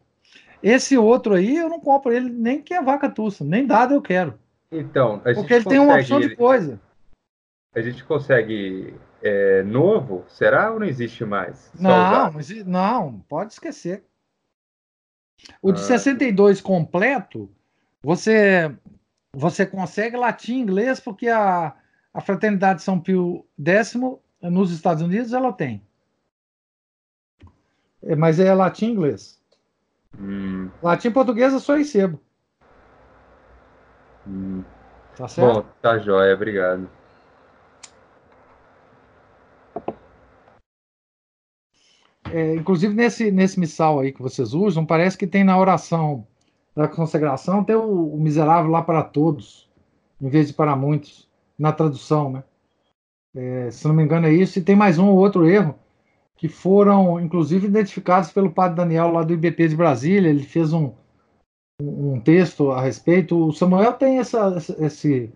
[0.63, 4.03] Esse outro aí, eu não compro ele nem que a vaca tussa, nem dado eu
[4.03, 4.39] quero.
[4.71, 6.79] Então, porque ele tem uma opção de coisa.
[7.75, 10.25] A gente consegue é, novo?
[10.29, 11.71] Será ou não existe mais?
[11.79, 12.33] Não,
[12.67, 14.05] não, pode esquecer.
[15.63, 15.85] O de ah.
[15.85, 17.51] 62 completo,
[18.03, 18.75] você
[19.35, 21.75] você consegue latim e inglês porque a,
[22.13, 23.95] a Fraternidade São Pio X
[24.43, 25.83] nos Estados Unidos ela tem.
[28.03, 29.41] É, mas é latim e inglês.
[30.19, 30.71] Hum.
[30.83, 32.21] Latim e português eu só recebo.
[34.27, 34.65] Hum.
[35.17, 35.63] Tá certo?
[35.63, 36.89] Bom, tá jóia, obrigado.
[42.33, 46.27] É, inclusive nesse, nesse missal aí que vocês usam, parece que tem na oração
[46.75, 49.69] da consagração tem o, o miserável lá para todos,
[50.21, 51.29] em vez de para muitos,
[51.61, 52.45] na tradução, né?
[53.35, 54.59] É, se não me engano é isso.
[54.59, 55.79] E tem mais um ou outro erro
[56.37, 60.31] que foram, inclusive, identificados pelo padre Daniel lá do IBP de Brasília.
[60.31, 60.93] Ele fez um,
[61.81, 63.49] um texto a respeito.
[63.49, 65.31] O Samuel tem essa, esse,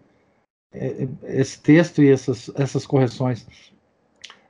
[0.72, 3.46] é, esse texto e essas, essas correções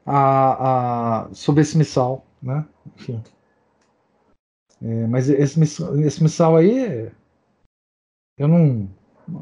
[0.06, 2.66] a, a, sobre esse missal né?
[2.94, 3.22] Enfim.
[4.82, 5.58] É, mas esse,
[6.04, 7.10] esse missal aí,
[8.36, 8.88] eu não,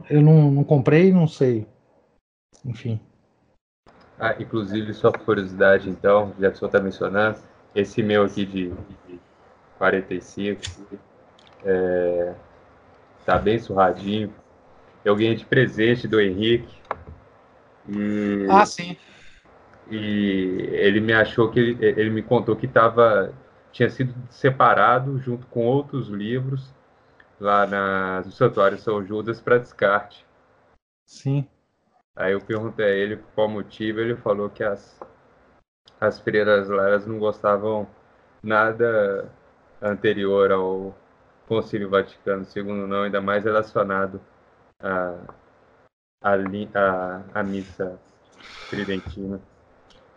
[0.09, 1.67] eu não, não comprei, não sei.
[2.65, 3.01] Enfim.
[4.19, 7.39] Ah, inclusive, só por curiosidade, então, já que o senhor está mencionando,
[7.75, 8.71] esse meu aqui de,
[9.09, 9.21] de
[9.79, 10.61] 45
[11.65, 12.35] é,
[13.25, 14.33] tá bem surradinho.
[15.05, 16.77] Eu ganhei de presente do Henrique.
[17.89, 18.47] E...
[18.49, 18.97] Ah, sim
[19.91, 23.33] e ele me achou que ele, ele me contou que estava
[23.71, 26.75] tinha sido separado junto com outros livros
[27.41, 30.27] lá na, no Santuário São Judas para descarte.
[31.07, 31.47] Sim.
[32.15, 35.01] Aí eu perguntei a ele qual motivo, ele falou que as,
[36.01, 37.87] as freiras lá elas não gostavam
[38.43, 39.31] nada
[39.81, 40.95] anterior ao
[41.49, 44.21] Concílio Vaticano II, não, ainda mais relacionado
[44.81, 45.17] à
[46.23, 47.99] a, a, missa
[48.71, 49.41] tridentina.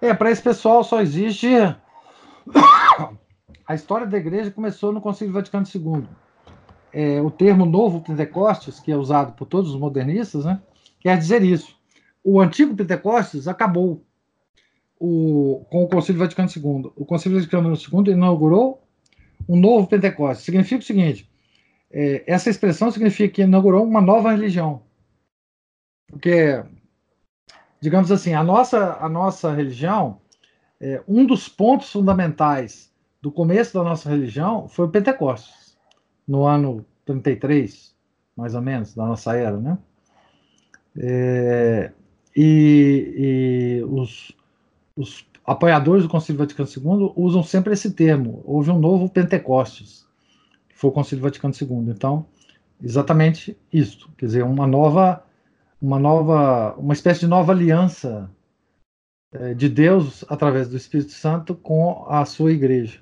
[0.02, 1.50] É, para esse pessoal só existe.
[3.68, 6.08] A história da igreja começou no Concílio Vaticano II.
[6.94, 10.62] É, o termo Novo Pentecostes, que é usado por todos os modernistas, né,
[11.00, 11.75] quer dizer isso.
[12.28, 14.04] O antigo Pentecostes acabou
[15.00, 16.92] o, com o Concílio Vaticano II.
[16.96, 18.84] O Concílio Vaticano II inaugurou
[19.48, 20.44] um novo Pentecostes.
[20.44, 21.30] Significa o seguinte:
[21.92, 24.82] é, essa expressão significa que inaugurou uma nova religião.
[26.08, 26.64] Porque,
[27.80, 30.20] digamos assim, a nossa, a nossa religião,
[30.82, 32.92] é, um dos pontos fundamentais
[33.22, 35.78] do começo da nossa religião foi o Pentecostes,
[36.28, 37.96] no ano 33,
[38.36, 39.78] mais ou menos, da nossa era, né?
[40.98, 41.92] É,
[42.36, 44.32] e, e os,
[44.96, 48.42] os apoiadores do Concílio Vaticano II usam sempre esse termo.
[48.46, 50.06] Houve um novo Pentecostes,
[50.68, 51.92] que foi o Concílio Vaticano II.
[51.92, 52.26] Então,
[52.84, 55.24] exatamente isso, quer dizer, uma nova,
[55.82, 58.30] uma nova, uma espécie de nova aliança
[59.32, 63.00] é, de Deus através do Espírito Santo com a sua igreja.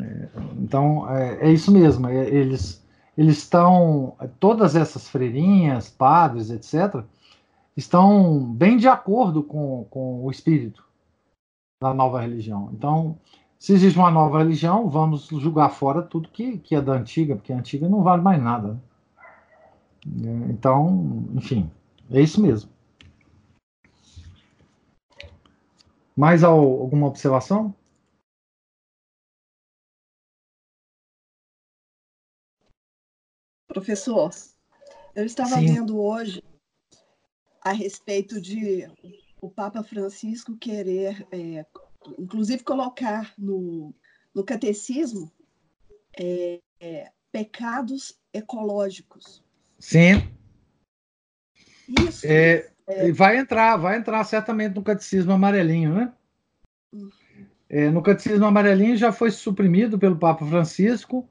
[0.00, 0.28] É,
[0.58, 2.08] então, é, é, isso mesmo.
[2.08, 2.82] É, eles,
[3.16, 7.04] eles estão, todas essas freirinhas, padres, etc.,
[7.76, 10.84] estão bem de acordo com, com o espírito
[11.82, 12.70] da nova religião.
[12.72, 13.18] Então,
[13.58, 17.52] se existe uma nova religião, vamos julgar fora tudo que, que é da antiga, porque
[17.52, 18.80] a antiga não vale mais nada.
[20.50, 21.70] Então, enfim,
[22.10, 22.70] é isso mesmo.
[26.16, 27.74] Mais alguma observação?
[33.66, 34.30] Professor,
[35.14, 35.66] eu estava Sim.
[35.66, 36.42] vendo hoje
[37.64, 38.86] a respeito de
[39.40, 41.64] o Papa Francisco querer, é,
[42.18, 43.94] inclusive, colocar no,
[44.34, 45.30] no catecismo
[46.18, 49.42] é, é, pecados ecológicos.
[49.78, 50.28] Sim.
[52.08, 52.26] Isso.
[52.26, 53.12] É, é.
[53.12, 56.12] vai entrar, vai entrar certamente no catecismo amarelinho, né?
[56.92, 57.10] Hum.
[57.68, 61.26] É, no catecismo amarelinho já foi suprimido pelo Papa Francisco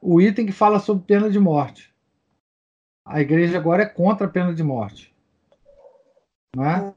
[0.00, 1.94] o item que fala sobre pena de morte.
[3.06, 5.13] A igreja agora é contra a pena de morte.
[6.54, 6.94] Não é?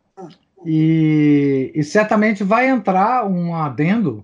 [0.66, 4.24] E, e certamente vai entrar um adendo.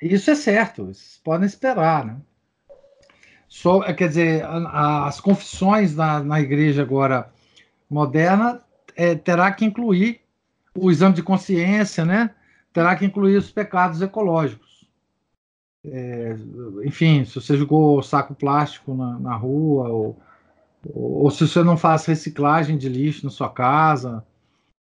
[0.00, 2.16] Isso é certo, vocês podem esperar, né?
[3.48, 7.32] So, quer dizer, a, as confissões na, na igreja agora
[7.88, 8.60] moderna
[8.94, 10.20] é, terá que incluir
[10.74, 12.34] o exame de consciência, né?
[12.72, 14.86] Terá que incluir os pecados ecológicos.
[15.84, 16.36] É,
[16.84, 20.20] enfim, se você jogou saco plástico na, na rua, ou,
[20.94, 24.24] ou, se você não faz reciclagem de lixo na sua casa,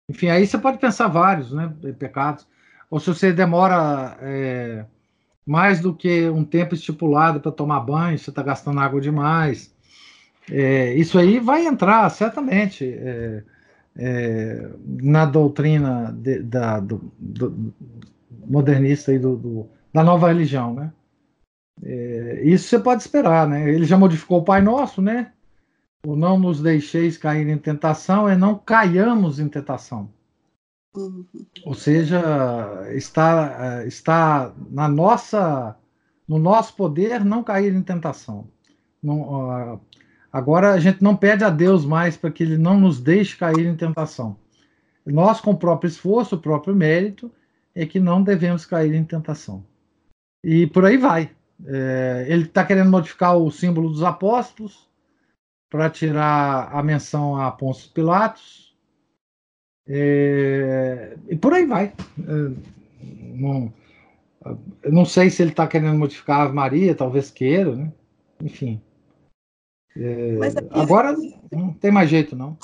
[0.09, 2.47] enfim, aí você pode pensar vários né, pecados.
[2.91, 4.85] Ou se você demora é,
[5.47, 9.75] mais do que um tempo estipulado para tomar banho, você está gastando água demais.
[10.51, 13.43] É, isso aí vai entrar, certamente, é,
[13.97, 17.73] é na doutrina de, da, do, do,
[18.47, 20.93] modernista e do, do da nova religião, né?
[21.83, 23.71] É, isso você pode esperar, né?
[23.71, 25.33] Ele já modificou o Pai Nosso, né?
[26.05, 30.11] O não nos deixeis cair em tentação é não caiamos em tentação.
[30.95, 31.25] Uhum.
[31.65, 32.21] Ou seja,
[32.93, 35.75] está, está na nossa,
[36.29, 38.47] no nosso poder não cair em tentação.
[39.03, 39.81] Não,
[40.31, 43.67] agora a gente não pede a Deus mais para que Ele não nos deixe cair
[43.67, 44.37] em tentação.
[45.07, 47.31] Nós, com o próprio esforço, o próprio mérito,
[47.75, 49.65] é que não devemos cair em tentação.
[50.43, 51.31] E por aí vai.
[51.67, 54.89] É, ele está querendo modificar o símbolo dos apóstolos
[55.75, 58.73] para tirar a menção a Pôncio Pilatos.
[59.89, 61.87] É, e por aí vai.
[62.21, 63.75] É, não,
[64.89, 67.93] não sei se ele está querendo modificar a Maria, talvez queira, né?
[68.41, 68.81] Enfim.
[69.97, 70.39] É,
[70.71, 71.13] agora
[71.51, 72.57] não tem mais jeito, não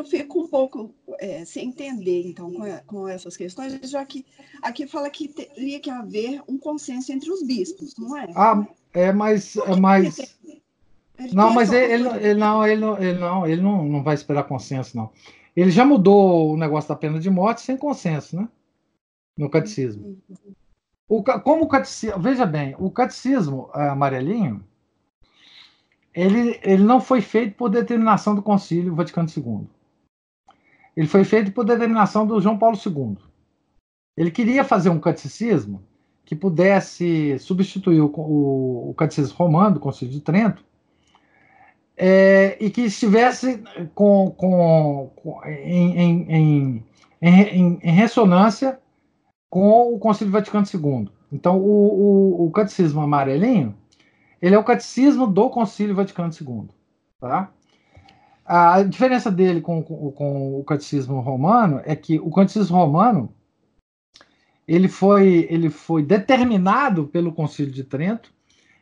[0.00, 4.24] eu fico um pouco é, sem entender, então, com, com, essas questões, já que
[4.62, 8.32] aqui fala que teria que haver um consenso entre os bispos, não é?
[8.34, 9.56] Ah, é, mas...
[9.56, 10.38] É mais...
[11.20, 14.44] Ele não, mas ele, ele, não, ele, não, ele, não, ele não, não vai esperar
[14.44, 15.10] consenso, não.
[15.54, 18.48] Ele já mudou o negócio da pena de morte sem consenso, né?
[19.36, 20.16] No catecismo.
[21.06, 24.64] O, como o catecismo, veja bem, o catecismo é, amarelinho,
[26.14, 29.66] ele, ele não foi feito por determinação do Concílio Vaticano II.
[30.96, 33.18] Ele foi feito por determinação do João Paulo II.
[34.16, 35.82] Ele queria fazer um catecismo
[36.24, 40.64] que pudesse substituir o, o, o catecismo romano do Concílio de Trento
[42.02, 43.62] é, e que estivesse
[43.94, 46.84] com, com, com em, em,
[47.20, 48.80] em, em, ressonância
[49.50, 51.10] com o Concílio Vaticano II.
[51.30, 53.74] Então, o, o, o catecismo amarelinho
[54.40, 56.70] ele é o catecismo do Concílio Vaticano II.
[57.20, 57.52] Tá?
[58.46, 63.32] a diferença dele com, com, com, o catecismo romano é que o catecismo romano
[64.66, 68.32] ele foi, ele foi determinado pelo Concílio de Trento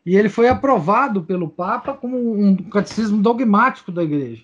[0.09, 4.43] e ele foi aprovado pelo Papa como um catecismo dogmático da Igreja.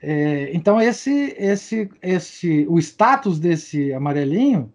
[0.00, 4.72] É, então esse, esse, esse, o status desse amarelinho,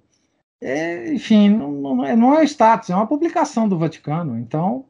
[0.59, 4.37] é, enfim, não, não, é, não é status, é uma publicação do Vaticano.
[4.37, 4.83] Então,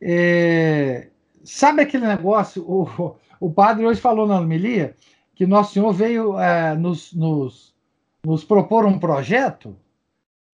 [0.00, 1.08] é,
[1.44, 2.64] sabe aquele negócio?
[2.66, 4.96] O, o padre hoje falou na homilia
[5.34, 7.74] que Nosso Senhor veio é, nos, nos,
[8.24, 9.76] nos, propor um projeto.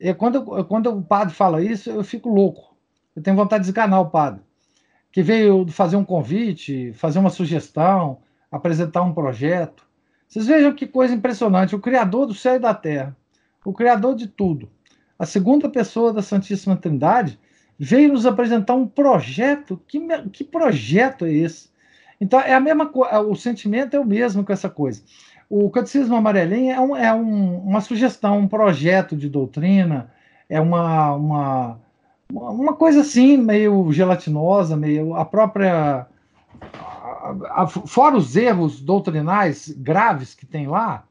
[0.00, 2.76] E quando, quando o padre fala isso, eu fico louco.
[3.14, 4.40] Eu tenho vontade de desganar o padre.
[5.10, 8.18] Que veio fazer um convite, fazer uma sugestão,
[8.50, 9.86] apresentar um projeto.
[10.28, 11.74] Vocês vejam que coisa impressionante.
[11.74, 13.16] O Criador do céu e da terra,
[13.64, 14.70] o Criador de tudo,
[15.18, 17.38] a segunda pessoa da Santíssima Trindade,
[17.78, 19.80] veio nos apresentar um projeto.
[19.86, 21.70] Que, que projeto é esse?
[22.20, 25.02] Então, é a mesma coisa, o sentimento é o mesmo com essa coisa.
[25.48, 30.12] O Catecismo Amarelinho é, um, é um, uma sugestão, um projeto de doutrina,
[30.48, 31.80] é uma, uma,
[32.32, 36.06] uma coisa assim, meio gelatinosa, meio a própria.
[37.86, 41.06] Fora os erros doutrinais graves que tem lá,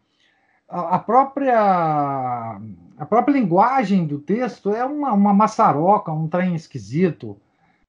[0.68, 2.60] a, a, própria
[2.98, 7.38] a própria linguagem do texto é uma, uma maçaroca, um trem esquisito,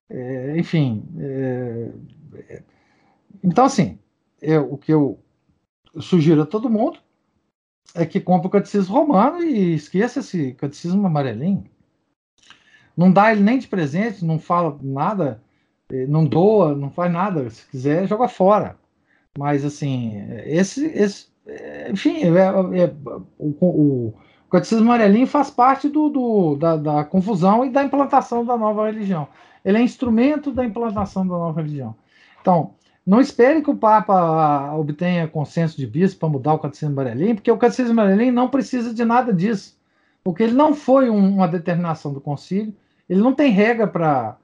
[0.09, 1.05] é, enfim.
[1.19, 1.91] É,
[2.49, 2.63] é,
[3.43, 3.99] então, assim,
[4.41, 5.19] eu, o que eu
[6.01, 6.99] sugiro a todo mundo
[7.95, 11.65] é que compre o catecismo romano e esqueça esse catecismo amarelinho.
[12.99, 15.41] Não dá ele nem de presente, não fala nada,
[15.89, 17.49] eh, não doa, não faz nada.
[17.49, 18.77] Se quiser, joga fora.
[19.39, 20.87] Mas, assim, esse.
[20.87, 22.95] esse eh, enfim, é, é,
[23.39, 28.45] o, o, o catecismo amarelinho faz parte do, do da, da confusão e da implantação
[28.45, 29.29] da nova religião.
[29.65, 31.95] Ele é instrumento da implantação da nova religião.
[32.41, 32.75] Então,
[33.07, 37.51] não espere que o Papa obtenha consenso de bispo para mudar o Catecismo Amarelinho, porque
[37.51, 39.79] o Catecismo Amarelinho não precisa de nada disso,
[40.25, 42.75] porque ele não foi um, uma determinação do concílio,
[43.09, 44.41] ele não tem regra para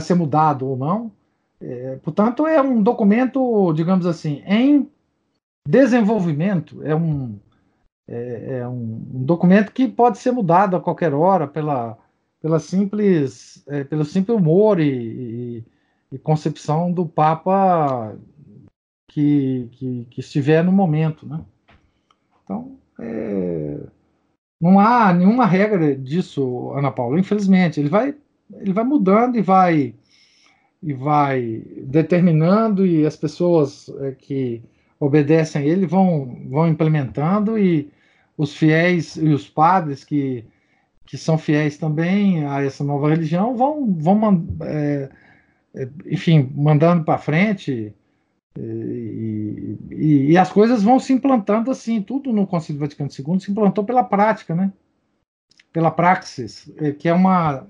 [0.00, 1.12] ser mudado ou não.
[1.60, 4.88] É, portanto, é um documento, digamos assim, em
[5.66, 7.38] desenvolvimento, é um,
[8.06, 11.98] é, é um, um, documento que pode ser mudado a qualquer hora pela,
[12.40, 14.86] pela simples, é, pelo simples humor e,
[15.58, 15.64] e
[16.10, 18.16] e concepção do Papa
[19.08, 21.26] que, que, que estiver no momento.
[21.26, 21.44] Né?
[22.44, 23.80] Então, é,
[24.60, 27.78] não há nenhuma regra disso, Ana Paula, infelizmente.
[27.80, 28.14] Ele vai,
[28.60, 29.94] ele vai mudando e vai,
[30.82, 34.62] e vai determinando, e as pessoas é, que
[34.98, 37.90] obedecem a ele vão, vão implementando, e
[38.36, 40.44] os fiéis e os padres que,
[41.06, 45.08] que são fiéis também a essa nova religião vão, vão é,
[46.06, 47.94] enfim, mandando para frente.
[48.60, 53.50] E, e, e, as coisas vão se implantando assim, tudo no Concílio Vaticano II se
[53.50, 54.72] implantou pela prática, né?
[55.72, 57.66] Pela praxis, é, que é uma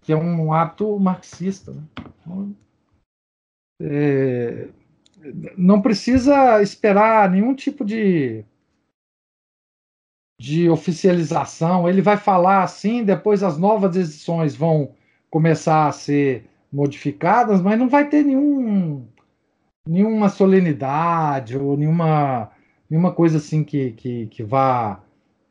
[0.00, 1.72] que é um ato marxista.
[1.72, 1.82] Né?
[2.20, 2.56] Então,
[3.82, 4.68] é,
[5.56, 8.44] não precisa esperar nenhum tipo de
[10.38, 11.88] de oficialização.
[11.88, 14.94] Ele vai falar assim, depois as novas decisões vão
[15.30, 19.06] começar a ser modificadas, mas não vai ter nenhum,
[19.86, 22.50] nenhuma solenidade ou nenhuma,
[22.90, 25.00] nenhuma coisa assim que, que, que vá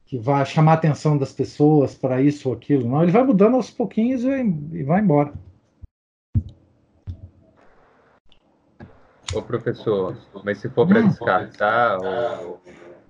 [0.06, 2.88] que vá chamar a atenção das pessoas para isso ou aquilo.
[2.88, 4.30] Não, ele vai mudando aos pouquinhos e,
[4.74, 5.34] e vai embora.
[9.34, 12.62] Ô professor, mas se for para descartar ou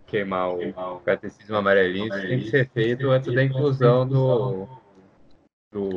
[0.08, 4.68] queimar o catecismo amarelinho, isso tem que ser feito antes da inclusão do,
[5.76, 5.90] do,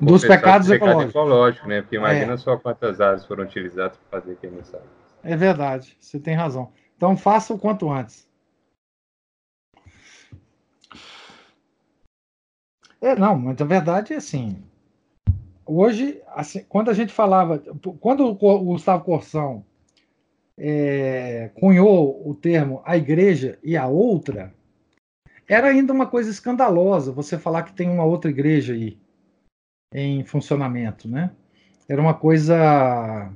[0.00, 1.10] dos pecados ecológicos.
[1.14, 1.82] ecológico, né?
[1.82, 2.36] Porque imagina é.
[2.36, 4.82] só quantas áreas foram utilizadas para fazer aquele ensaio.
[5.22, 6.72] É verdade, você tem razão.
[6.96, 8.26] Então faça o quanto antes.
[13.00, 14.64] É, não, mas a verdade é assim.
[15.64, 17.62] Hoje, assim, quando a gente falava,
[18.00, 19.64] quando o Gustavo Corsão
[20.58, 24.52] é, cunhou o termo a igreja e a outra,
[25.48, 29.03] era ainda uma coisa escandalosa você falar que tem uma outra igreja aí
[29.94, 31.30] em funcionamento, né?
[31.88, 33.30] Era uma coisa,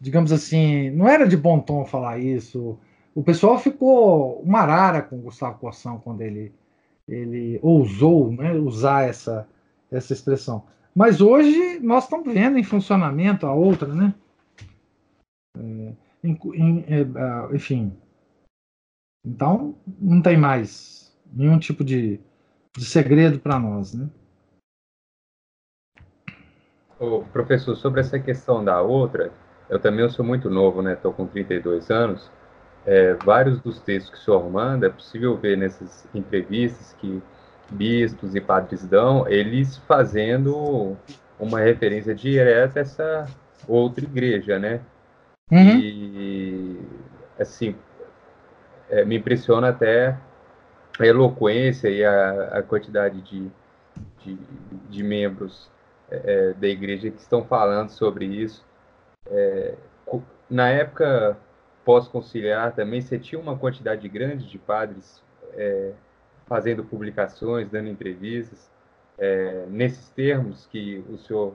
[0.00, 2.78] digamos assim, não era de bom tom falar isso.
[3.14, 6.52] O pessoal ficou uma arara com o Gustavo Corsão quando ele,
[7.06, 9.46] ele ousou né, usar essa,
[9.90, 10.64] essa expressão.
[10.94, 14.14] Mas hoje nós estamos vendo em funcionamento a outra, né?
[15.56, 15.92] É,
[16.24, 17.92] em, em, é, enfim.
[19.24, 22.18] Então, não tem mais nenhum tipo de,
[22.76, 24.08] de segredo para nós, né?
[27.02, 29.32] Ô, professor, sobre essa questão da outra,
[29.68, 30.92] eu também sou muito novo, né?
[30.92, 32.30] Estou com 32 anos.
[32.86, 37.20] É, vários dos textos que o senhor manda, é possível ver nessas entrevistas que
[37.68, 40.96] bispos e padres dão, eles fazendo
[41.40, 43.26] uma referência direta a essa
[43.66, 44.80] outra igreja, né?
[45.50, 45.80] Uhum.
[45.80, 46.80] E,
[47.36, 47.74] assim,
[48.88, 50.16] é, me impressiona até
[51.00, 53.50] a eloquência e a, a quantidade de,
[54.24, 54.38] de,
[54.88, 55.68] de membros
[56.12, 58.64] é, é da igreja que estão falando sobre isso.
[59.26, 59.74] É,
[60.50, 61.38] na época
[61.84, 65.22] pós-conciliar também, você tinha uma quantidade grande de padres
[65.54, 65.92] é,
[66.46, 68.70] fazendo publicações, dando entrevistas,
[69.18, 71.54] é, nesses termos que o senhor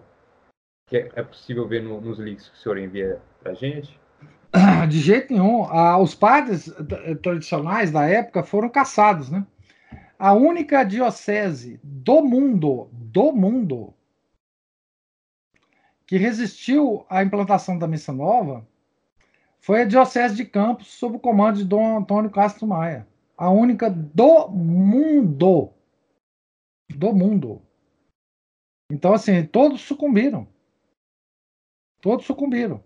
[0.88, 4.00] que é, possível ver no, nos links que o senhor envia para a gente?
[4.88, 5.64] De jeito nenhum.
[5.66, 6.74] Ah, os padres
[7.22, 9.46] tradicionais da época foram caçados, né?
[10.18, 13.94] A única diocese do mundo, do mundo,
[16.08, 18.66] que resistiu à implantação da missa nova
[19.60, 23.06] foi a diocese de Campos, sob o comando de Dom Antônio Castro Maia.
[23.38, 25.74] A única do mundo.
[26.90, 27.62] Do mundo.
[28.90, 30.48] Então, assim, todos sucumbiram.
[32.02, 32.82] Todos sucumbiram.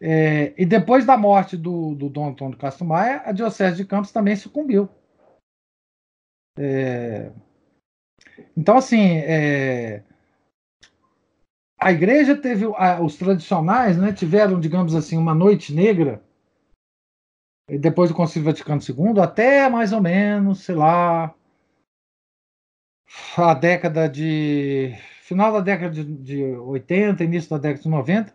[0.00, 4.12] É, e depois da morte do, do Dom Antônio Castro Maia, a Diocese de Campos
[4.12, 4.88] também sucumbiu.
[6.56, 7.32] É,
[8.56, 10.04] então, assim, é,
[11.84, 12.64] a igreja teve,
[13.02, 16.24] os tradicionais né, tiveram, digamos assim, uma noite negra,
[17.68, 21.34] depois do Concílio Vaticano II, até mais ou menos, sei lá,
[23.36, 24.94] a década de.
[25.24, 28.34] final da década de, de 80, início da década de 90,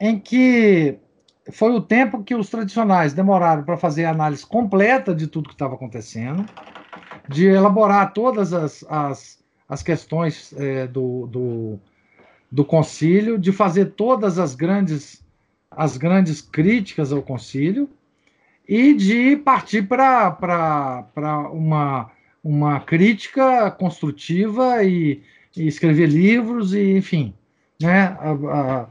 [0.00, 0.98] em que
[1.52, 5.54] foi o tempo que os tradicionais demoraram para fazer a análise completa de tudo que
[5.54, 6.46] estava acontecendo,
[7.28, 11.80] de elaborar todas as, as, as questões é, do, do
[12.52, 15.24] do concílio, de fazer todas as grandes,
[15.70, 17.88] as grandes críticas ao concílio
[18.68, 22.10] e de partir para uma,
[22.44, 25.22] uma crítica construtiva e,
[25.56, 27.32] e, escrever livros e enfim.
[27.80, 28.02] Né?
[28.20, 28.88] A,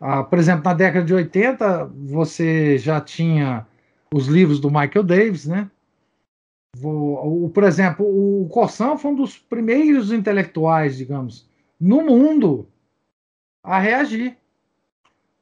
[0.00, 3.66] a, a, por exemplo, na década de 80, você já tinha
[4.14, 5.68] os livros do Michael Davis, né?
[6.80, 11.48] O, por exemplo, o Corsan foi um dos primeiros intelectuais, digamos,
[11.80, 12.68] no mundo
[13.62, 14.36] a reagir.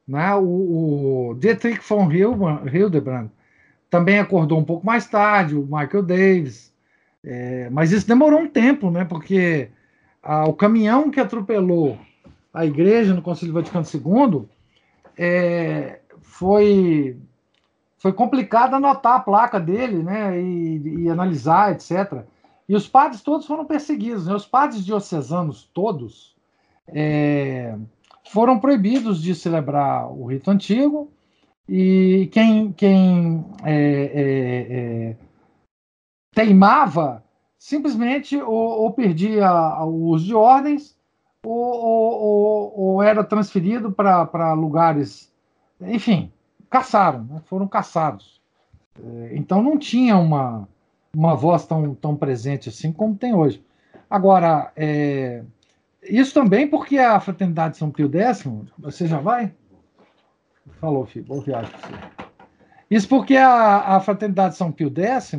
[0.06, 0.34] Né?
[0.34, 3.28] O, o Dietrich von Hildebrand
[3.90, 6.72] também acordou um pouco mais tarde, o Michael Davis,
[7.24, 9.04] é, mas isso demorou um tempo, né?
[9.04, 9.70] porque
[10.22, 11.98] a, o caminhão que atropelou
[12.52, 14.48] a igreja no Concílio Vaticano II
[15.16, 17.16] é, foi,
[17.98, 20.40] foi complicado anotar a placa dele né?
[20.40, 22.24] e, e analisar, etc.
[22.68, 24.34] E os padres todos foram perseguidos, né?
[24.34, 26.36] os padres diocesanos todos.
[26.86, 27.76] É,
[28.28, 31.10] foram proibidos de celebrar o rito antigo
[31.68, 35.16] e quem, quem é, é, é,
[36.34, 37.24] teimava
[37.58, 39.50] simplesmente ou, ou, perdia
[39.84, 40.96] o uso de ordens
[41.44, 45.32] ou, ou, ou era transferido para lugares,
[45.80, 46.30] enfim,
[46.70, 47.42] caçaram, né?
[47.46, 48.40] foram caçados.
[49.02, 50.68] É, então não tinha uma,
[51.14, 53.62] uma voz tão, tão presente assim como tem hoje.
[54.08, 55.42] Agora, é,
[56.08, 58.44] isso também porque a Fraternidade São Pio X,
[58.78, 59.54] você já vai?
[60.80, 62.28] Falou, filho, boa viagem para você.
[62.90, 65.36] Isso porque a, a Fraternidade São Pio X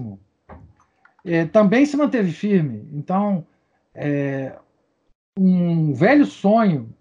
[1.26, 2.88] é, também se manteve firme.
[2.94, 3.46] Então,
[3.94, 4.56] é,
[5.38, 6.94] um velho sonho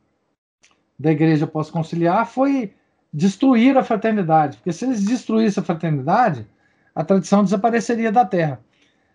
[0.99, 2.73] da igreja pós-conciliar foi
[3.13, 6.47] destruir a fraternidade, porque se eles destruíssem a fraternidade,
[6.95, 8.61] a tradição desapareceria da terra.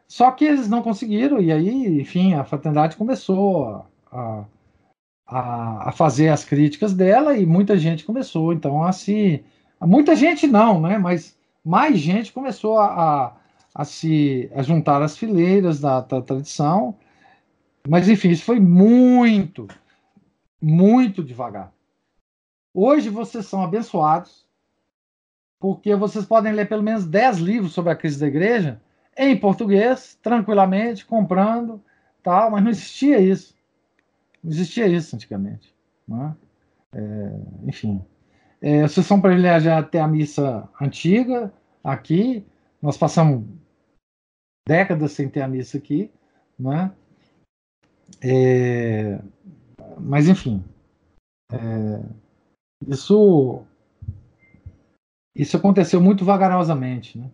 [0.08, 4.46] Só que eles não conseguiram, e aí, enfim, a fraternidade começou a,
[5.28, 9.44] a, a, fazer as críticas dela e muita gente começou então a se.
[9.82, 10.98] Muita gente não, né?
[10.98, 13.36] Mas mais gente começou a, a,
[13.76, 16.96] a se a juntar as fileiras da, da tradição.
[17.88, 19.68] Mas enfim, isso foi muito,
[20.62, 21.74] muito devagar.
[22.74, 24.46] Hoje vocês são abençoados,
[25.60, 28.82] porque vocês podem ler pelo menos 10 livros sobre a crise da igreja
[29.16, 31.82] em português, tranquilamente, comprando,
[32.24, 33.53] tal, mas não existia isso.
[34.46, 35.74] Existia isso antigamente.
[36.08, 36.36] Né?
[36.94, 38.04] É, enfim.
[38.62, 41.54] É, vocês são privilegiados até a missa antiga
[41.84, 42.46] aqui.
[42.82, 43.46] Nós passamos
[44.68, 46.12] décadas sem ter a missa aqui.
[46.60, 46.92] Né?
[48.22, 49.20] É,
[49.98, 50.64] mas, enfim.
[51.52, 52.02] É,
[52.88, 53.64] isso,
[55.36, 57.30] isso aconteceu muito vagarosamente, né?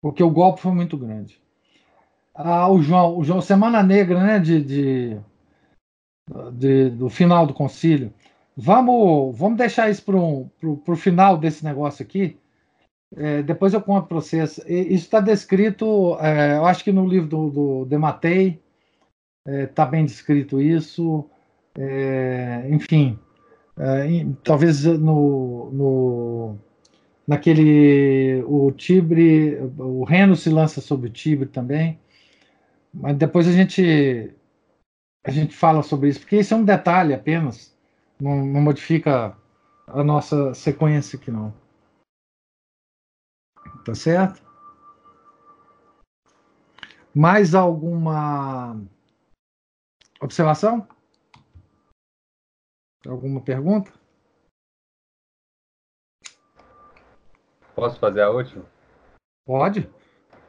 [0.00, 1.40] porque o golpe foi muito grande.
[2.34, 5.20] Ah, o João, o João Semana Negra, né, de, de
[6.52, 8.12] de, do final do concílio.
[8.56, 12.38] Vamos, vamos deixar isso para o final desse negócio aqui.
[13.14, 14.58] É, depois eu conto para vocês.
[14.66, 18.60] Isso está descrito, é, eu acho que no livro do, do Dematei
[19.46, 21.28] está é, bem descrito isso.
[21.76, 23.18] É, enfim,
[23.78, 26.56] é, talvez no, no,
[27.26, 31.98] naquele o Tibre, o Reno se lança sobre o Tibre também.
[32.92, 34.34] Mas depois a gente
[35.24, 37.76] a gente fala sobre isso, porque isso é um detalhe apenas,
[38.20, 39.36] não, não modifica
[39.86, 41.54] a nossa sequência aqui não.
[43.84, 44.42] Tá certo?
[47.14, 48.80] Mais alguma
[50.20, 50.86] observação?
[53.06, 53.92] Alguma pergunta?
[57.74, 58.64] Posso fazer a última?
[59.44, 59.90] Pode.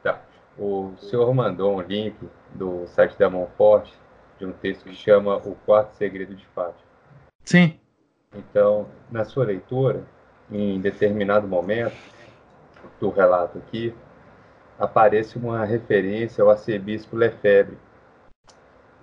[0.02, 0.24] Tá.
[0.56, 2.16] O senhor mandou um link
[2.54, 3.92] do site da Mão Forte
[4.38, 6.84] de um texto que chama O Quarto Segredo de Fátima.
[7.44, 7.78] Sim.
[8.34, 10.04] Então, na sua leitura,
[10.50, 11.96] em determinado momento
[13.00, 13.94] do relato aqui,
[14.78, 17.78] aparece uma referência ao arcebispo Lefebvre.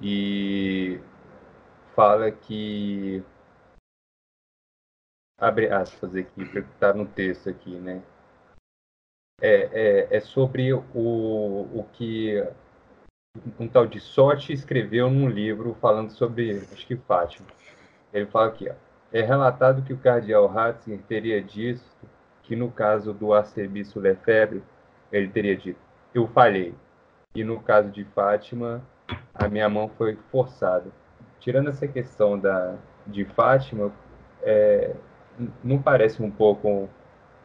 [0.01, 0.99] E
[1.95, 3.23] fala que
[5.37, 8.01] abre aspas aqui, está no texto aqui, né?
[9.41, 12.37] É, é, é sobre o, o que
[13.59, 17.47] um tal de Sorte escreveu num livro falando sobre, acho que Fátima.
[18.13, 18.73] Ele fala aqui, ó,
[19.13, 21.83] é relatado que o cardeal Ratzinger teria dito
[22.43, 24.63] que no caso do arcebispo Lefebvre,
[25.11, 25.79] ele teria dito,
[26.13, 26.73] eu falhei.
[27.33, 28.81] E no caso de Fátima,
[29.33, 30.91] a minha mão foi forçada.
[31.39, 32.75] Tirando essa questão da,
[33.07, 33.91] de Fátima,
[34.41, 34.93] é,
[35.63, 36.89] não parece um pouco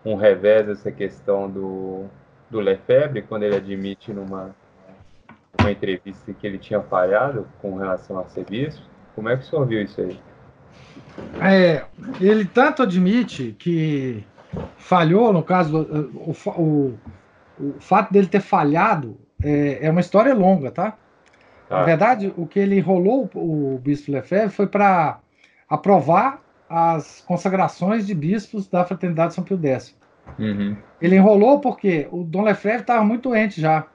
[0.05, 2.07] um, revés essa questão do,
[2.51, 4.55] do Lefebvre, quando ele admite numa
[5.61, 8.83] uma entrevista que ele tinha falhado com relação a serviço.
[9.15, 10.21] Como é que o senhor viu isso aí?
[11.41, 11.85] É,
[12.21, 14.25] ele tanto admite que
[14.77, 15.83] falhou, no caso,
[16.15, 16.99] o, o,
[17.59, 20.97] o fato dele ter falhado é, é, uma história longa, tá?
[21.69, 25.19] Na verdade, o que ele enrolou o bispo Lefebvre foi para
[25.69, 29.97] aprovar as consagrações de bispos da Fraternidade São Pio X.
[30.39, 30.77] Uhum.
[31.01, 33.87] Ele enrolou porque o Dom Lefebvre estava muito doente já.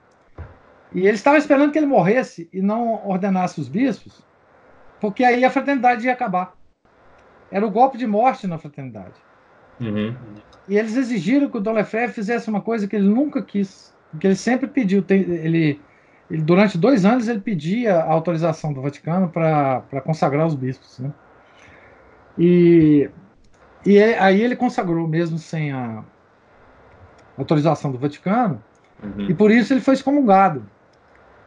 [0.94, 4.22] E eles estavam esperando que ele morresse e não ordenasse os bispos,
[5.00, 6.54] porque aí a fraternidade ia acabar.
[7.50, 9.14] Era o golpe de morte na fraternidade.
[9.80, 10.14] Uhum.
[10.68, 14.26] E eles exigiram que o Dom Lefebvre fizesse uma coisa que ele nunca quis, que
[14.26, 15.04] ele sempre pediu.
[15.08, 15.80] Ele,
[16.30, 20.98] ele durante dois anos ele pedia a autorização do Vaticano para consagrar os bispos.
[20.98, 21.10] Né?
[22.38, 23.10] E,
[23.84, 26.04] e aí ele consagrou mesmo sem a
[27.36, 28.62] autorização do Vaticano,
[29.02, 29.26] uhum.
[29.28, 30.64] e por isso ele foi excomungado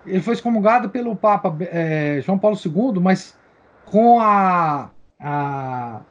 [0.05, 3.37] ele foi excomungado pelo Papa é, João Paulo II, mas
[3.85, 6.01] com a, a,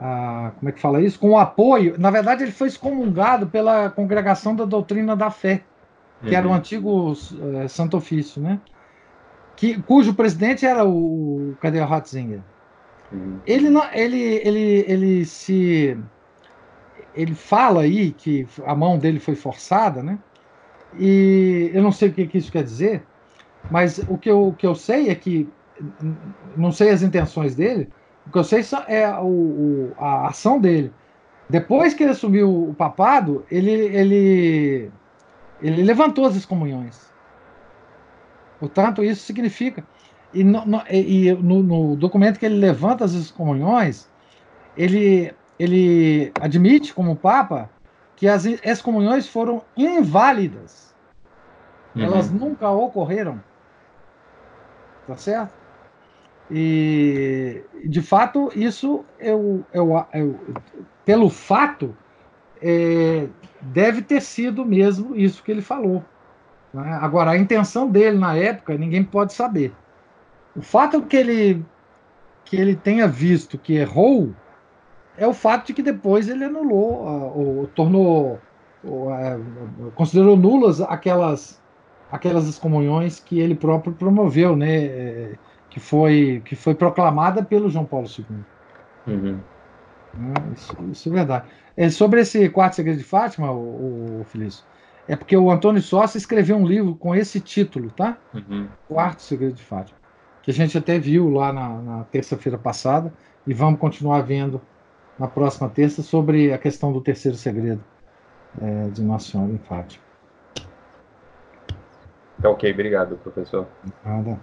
[0.00, 1.18] a, como é que fala isso?
[1.18, 1.94] Com o apoio.
[1.98, 5.62] Na verdade, ele foi excomungado pela Congregação da Doutrina da Fé,
[6.20, 6.34] que uhum.
[6.34, 6.56] era o uhum.
[6.56, 7.12] antigo
[7.62, 8.60] é, Santo Ofício, né?
[9.56, 12.40] Que, cujo presidente era o, o Cadê Ratzinger.
[13.12, 13.40] Uhum.
[13.46, 15.98] Ele, ele, ele, ele se
[17.14, 20.18] ele fala aí que a mão dele foi forçada, né?
[20.98, 23.02] E eu não sei o que, que isso quer dizer,
[23.70, 25.48] mas o que, eu, o que eu sei é que,
[26.56, 27.88] não sei as intenções dele,
[28.26, 30.92] o que eu sei é o, o, a ação dele.
[31.48, 34.90] Depois que ele assumiu o papado, ele, ele,
[35.60, 37.10] ele levantou as excomunhões.
[38.60, 39.82] Portanto, isso significa.
[40.32, 44.08] E, no, no, e no, no, documento que ele levanta as excomunhões,
[44.76, 47.68] ele, ele admite, como Papa,
[48.20, 50.94] que as excomunhões foram inválidas.
[51.96, 52.02] Uhum.
[52.02, 53.42] Elas nunca ocorreram.
[55.06, 55.54] Tá certo?
[56.50, 60.38] E, de fato, isso, eu, eu, eu
[61.02, 61.96] pelo fato,
[62.60, 63.26] é,
[63.58, 66.04] deve ter sido mesmo isso que ele falou.
[66.74, 66.98] Né?
[67.00, 69.72] Agora, a intenção dele na época, ninguém pode saber.
[70.54, 71.64] O fato que ele,
[72.44, 74.34] que ele tenha visto que errou
[75.20, 77.04] é o fato de que depois ele anulou,
[77.36, 78.40] ou tornou,
[78.82, 79.38] ou, é,
[79.94, 81.60] considerou nulas aquelas,
[82.10, 84.76] aquelas excomunhões que ele próprio promoveu, né?
[84.86, 85.34] É,
[85.68, 88.24] que foi, que foi proclamada pelo João Paulo II.
[89.06, 89.38] Uhum.
[90.14, 91.44] Né, isso, isso, é verdade.
[91.76, 94.64] É, sobre esse quarto segredo de Fátima, o, o Felício,
[95.06, 98.16] é porque o Antônio Sócia escreveu um livro com esse título, tá?
[98.34, 98.68] Uhum.
[98.88, 99.98] Quarto segredo de Fátima,
[100.42, 103.12] que a gente até viu lá na, na terça-feira passada
[103.46, 104.60] e vamos continuar vendo
[105.20, 107.84] na próxima terça sobre a questão do terceiro segredo
[108.58, 110.02] é, de Nossa Senhora em Fátima.
[112.40, 113.68] Tá ok, obrigado, professor.
[114.02, 114.40] Nada.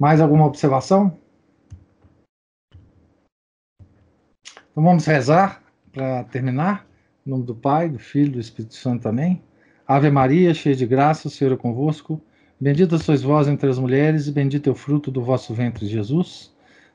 [0.00, 1.14] Mais alguma observação?
[4.70, 5.62] Então vamos rezar
[5.92, 6.86] para terminar.
[7.26, 9.42] Em nome do Pai, do Filho, do Espírito Santo também.
[9.86, 12.18] Ave Maria, cheia de graça, o Senhor é convosco.
[12.58, 16.56] Bendita sois vós entre as mulheres, e bendito é o fruto do vosso ventre, Jesus.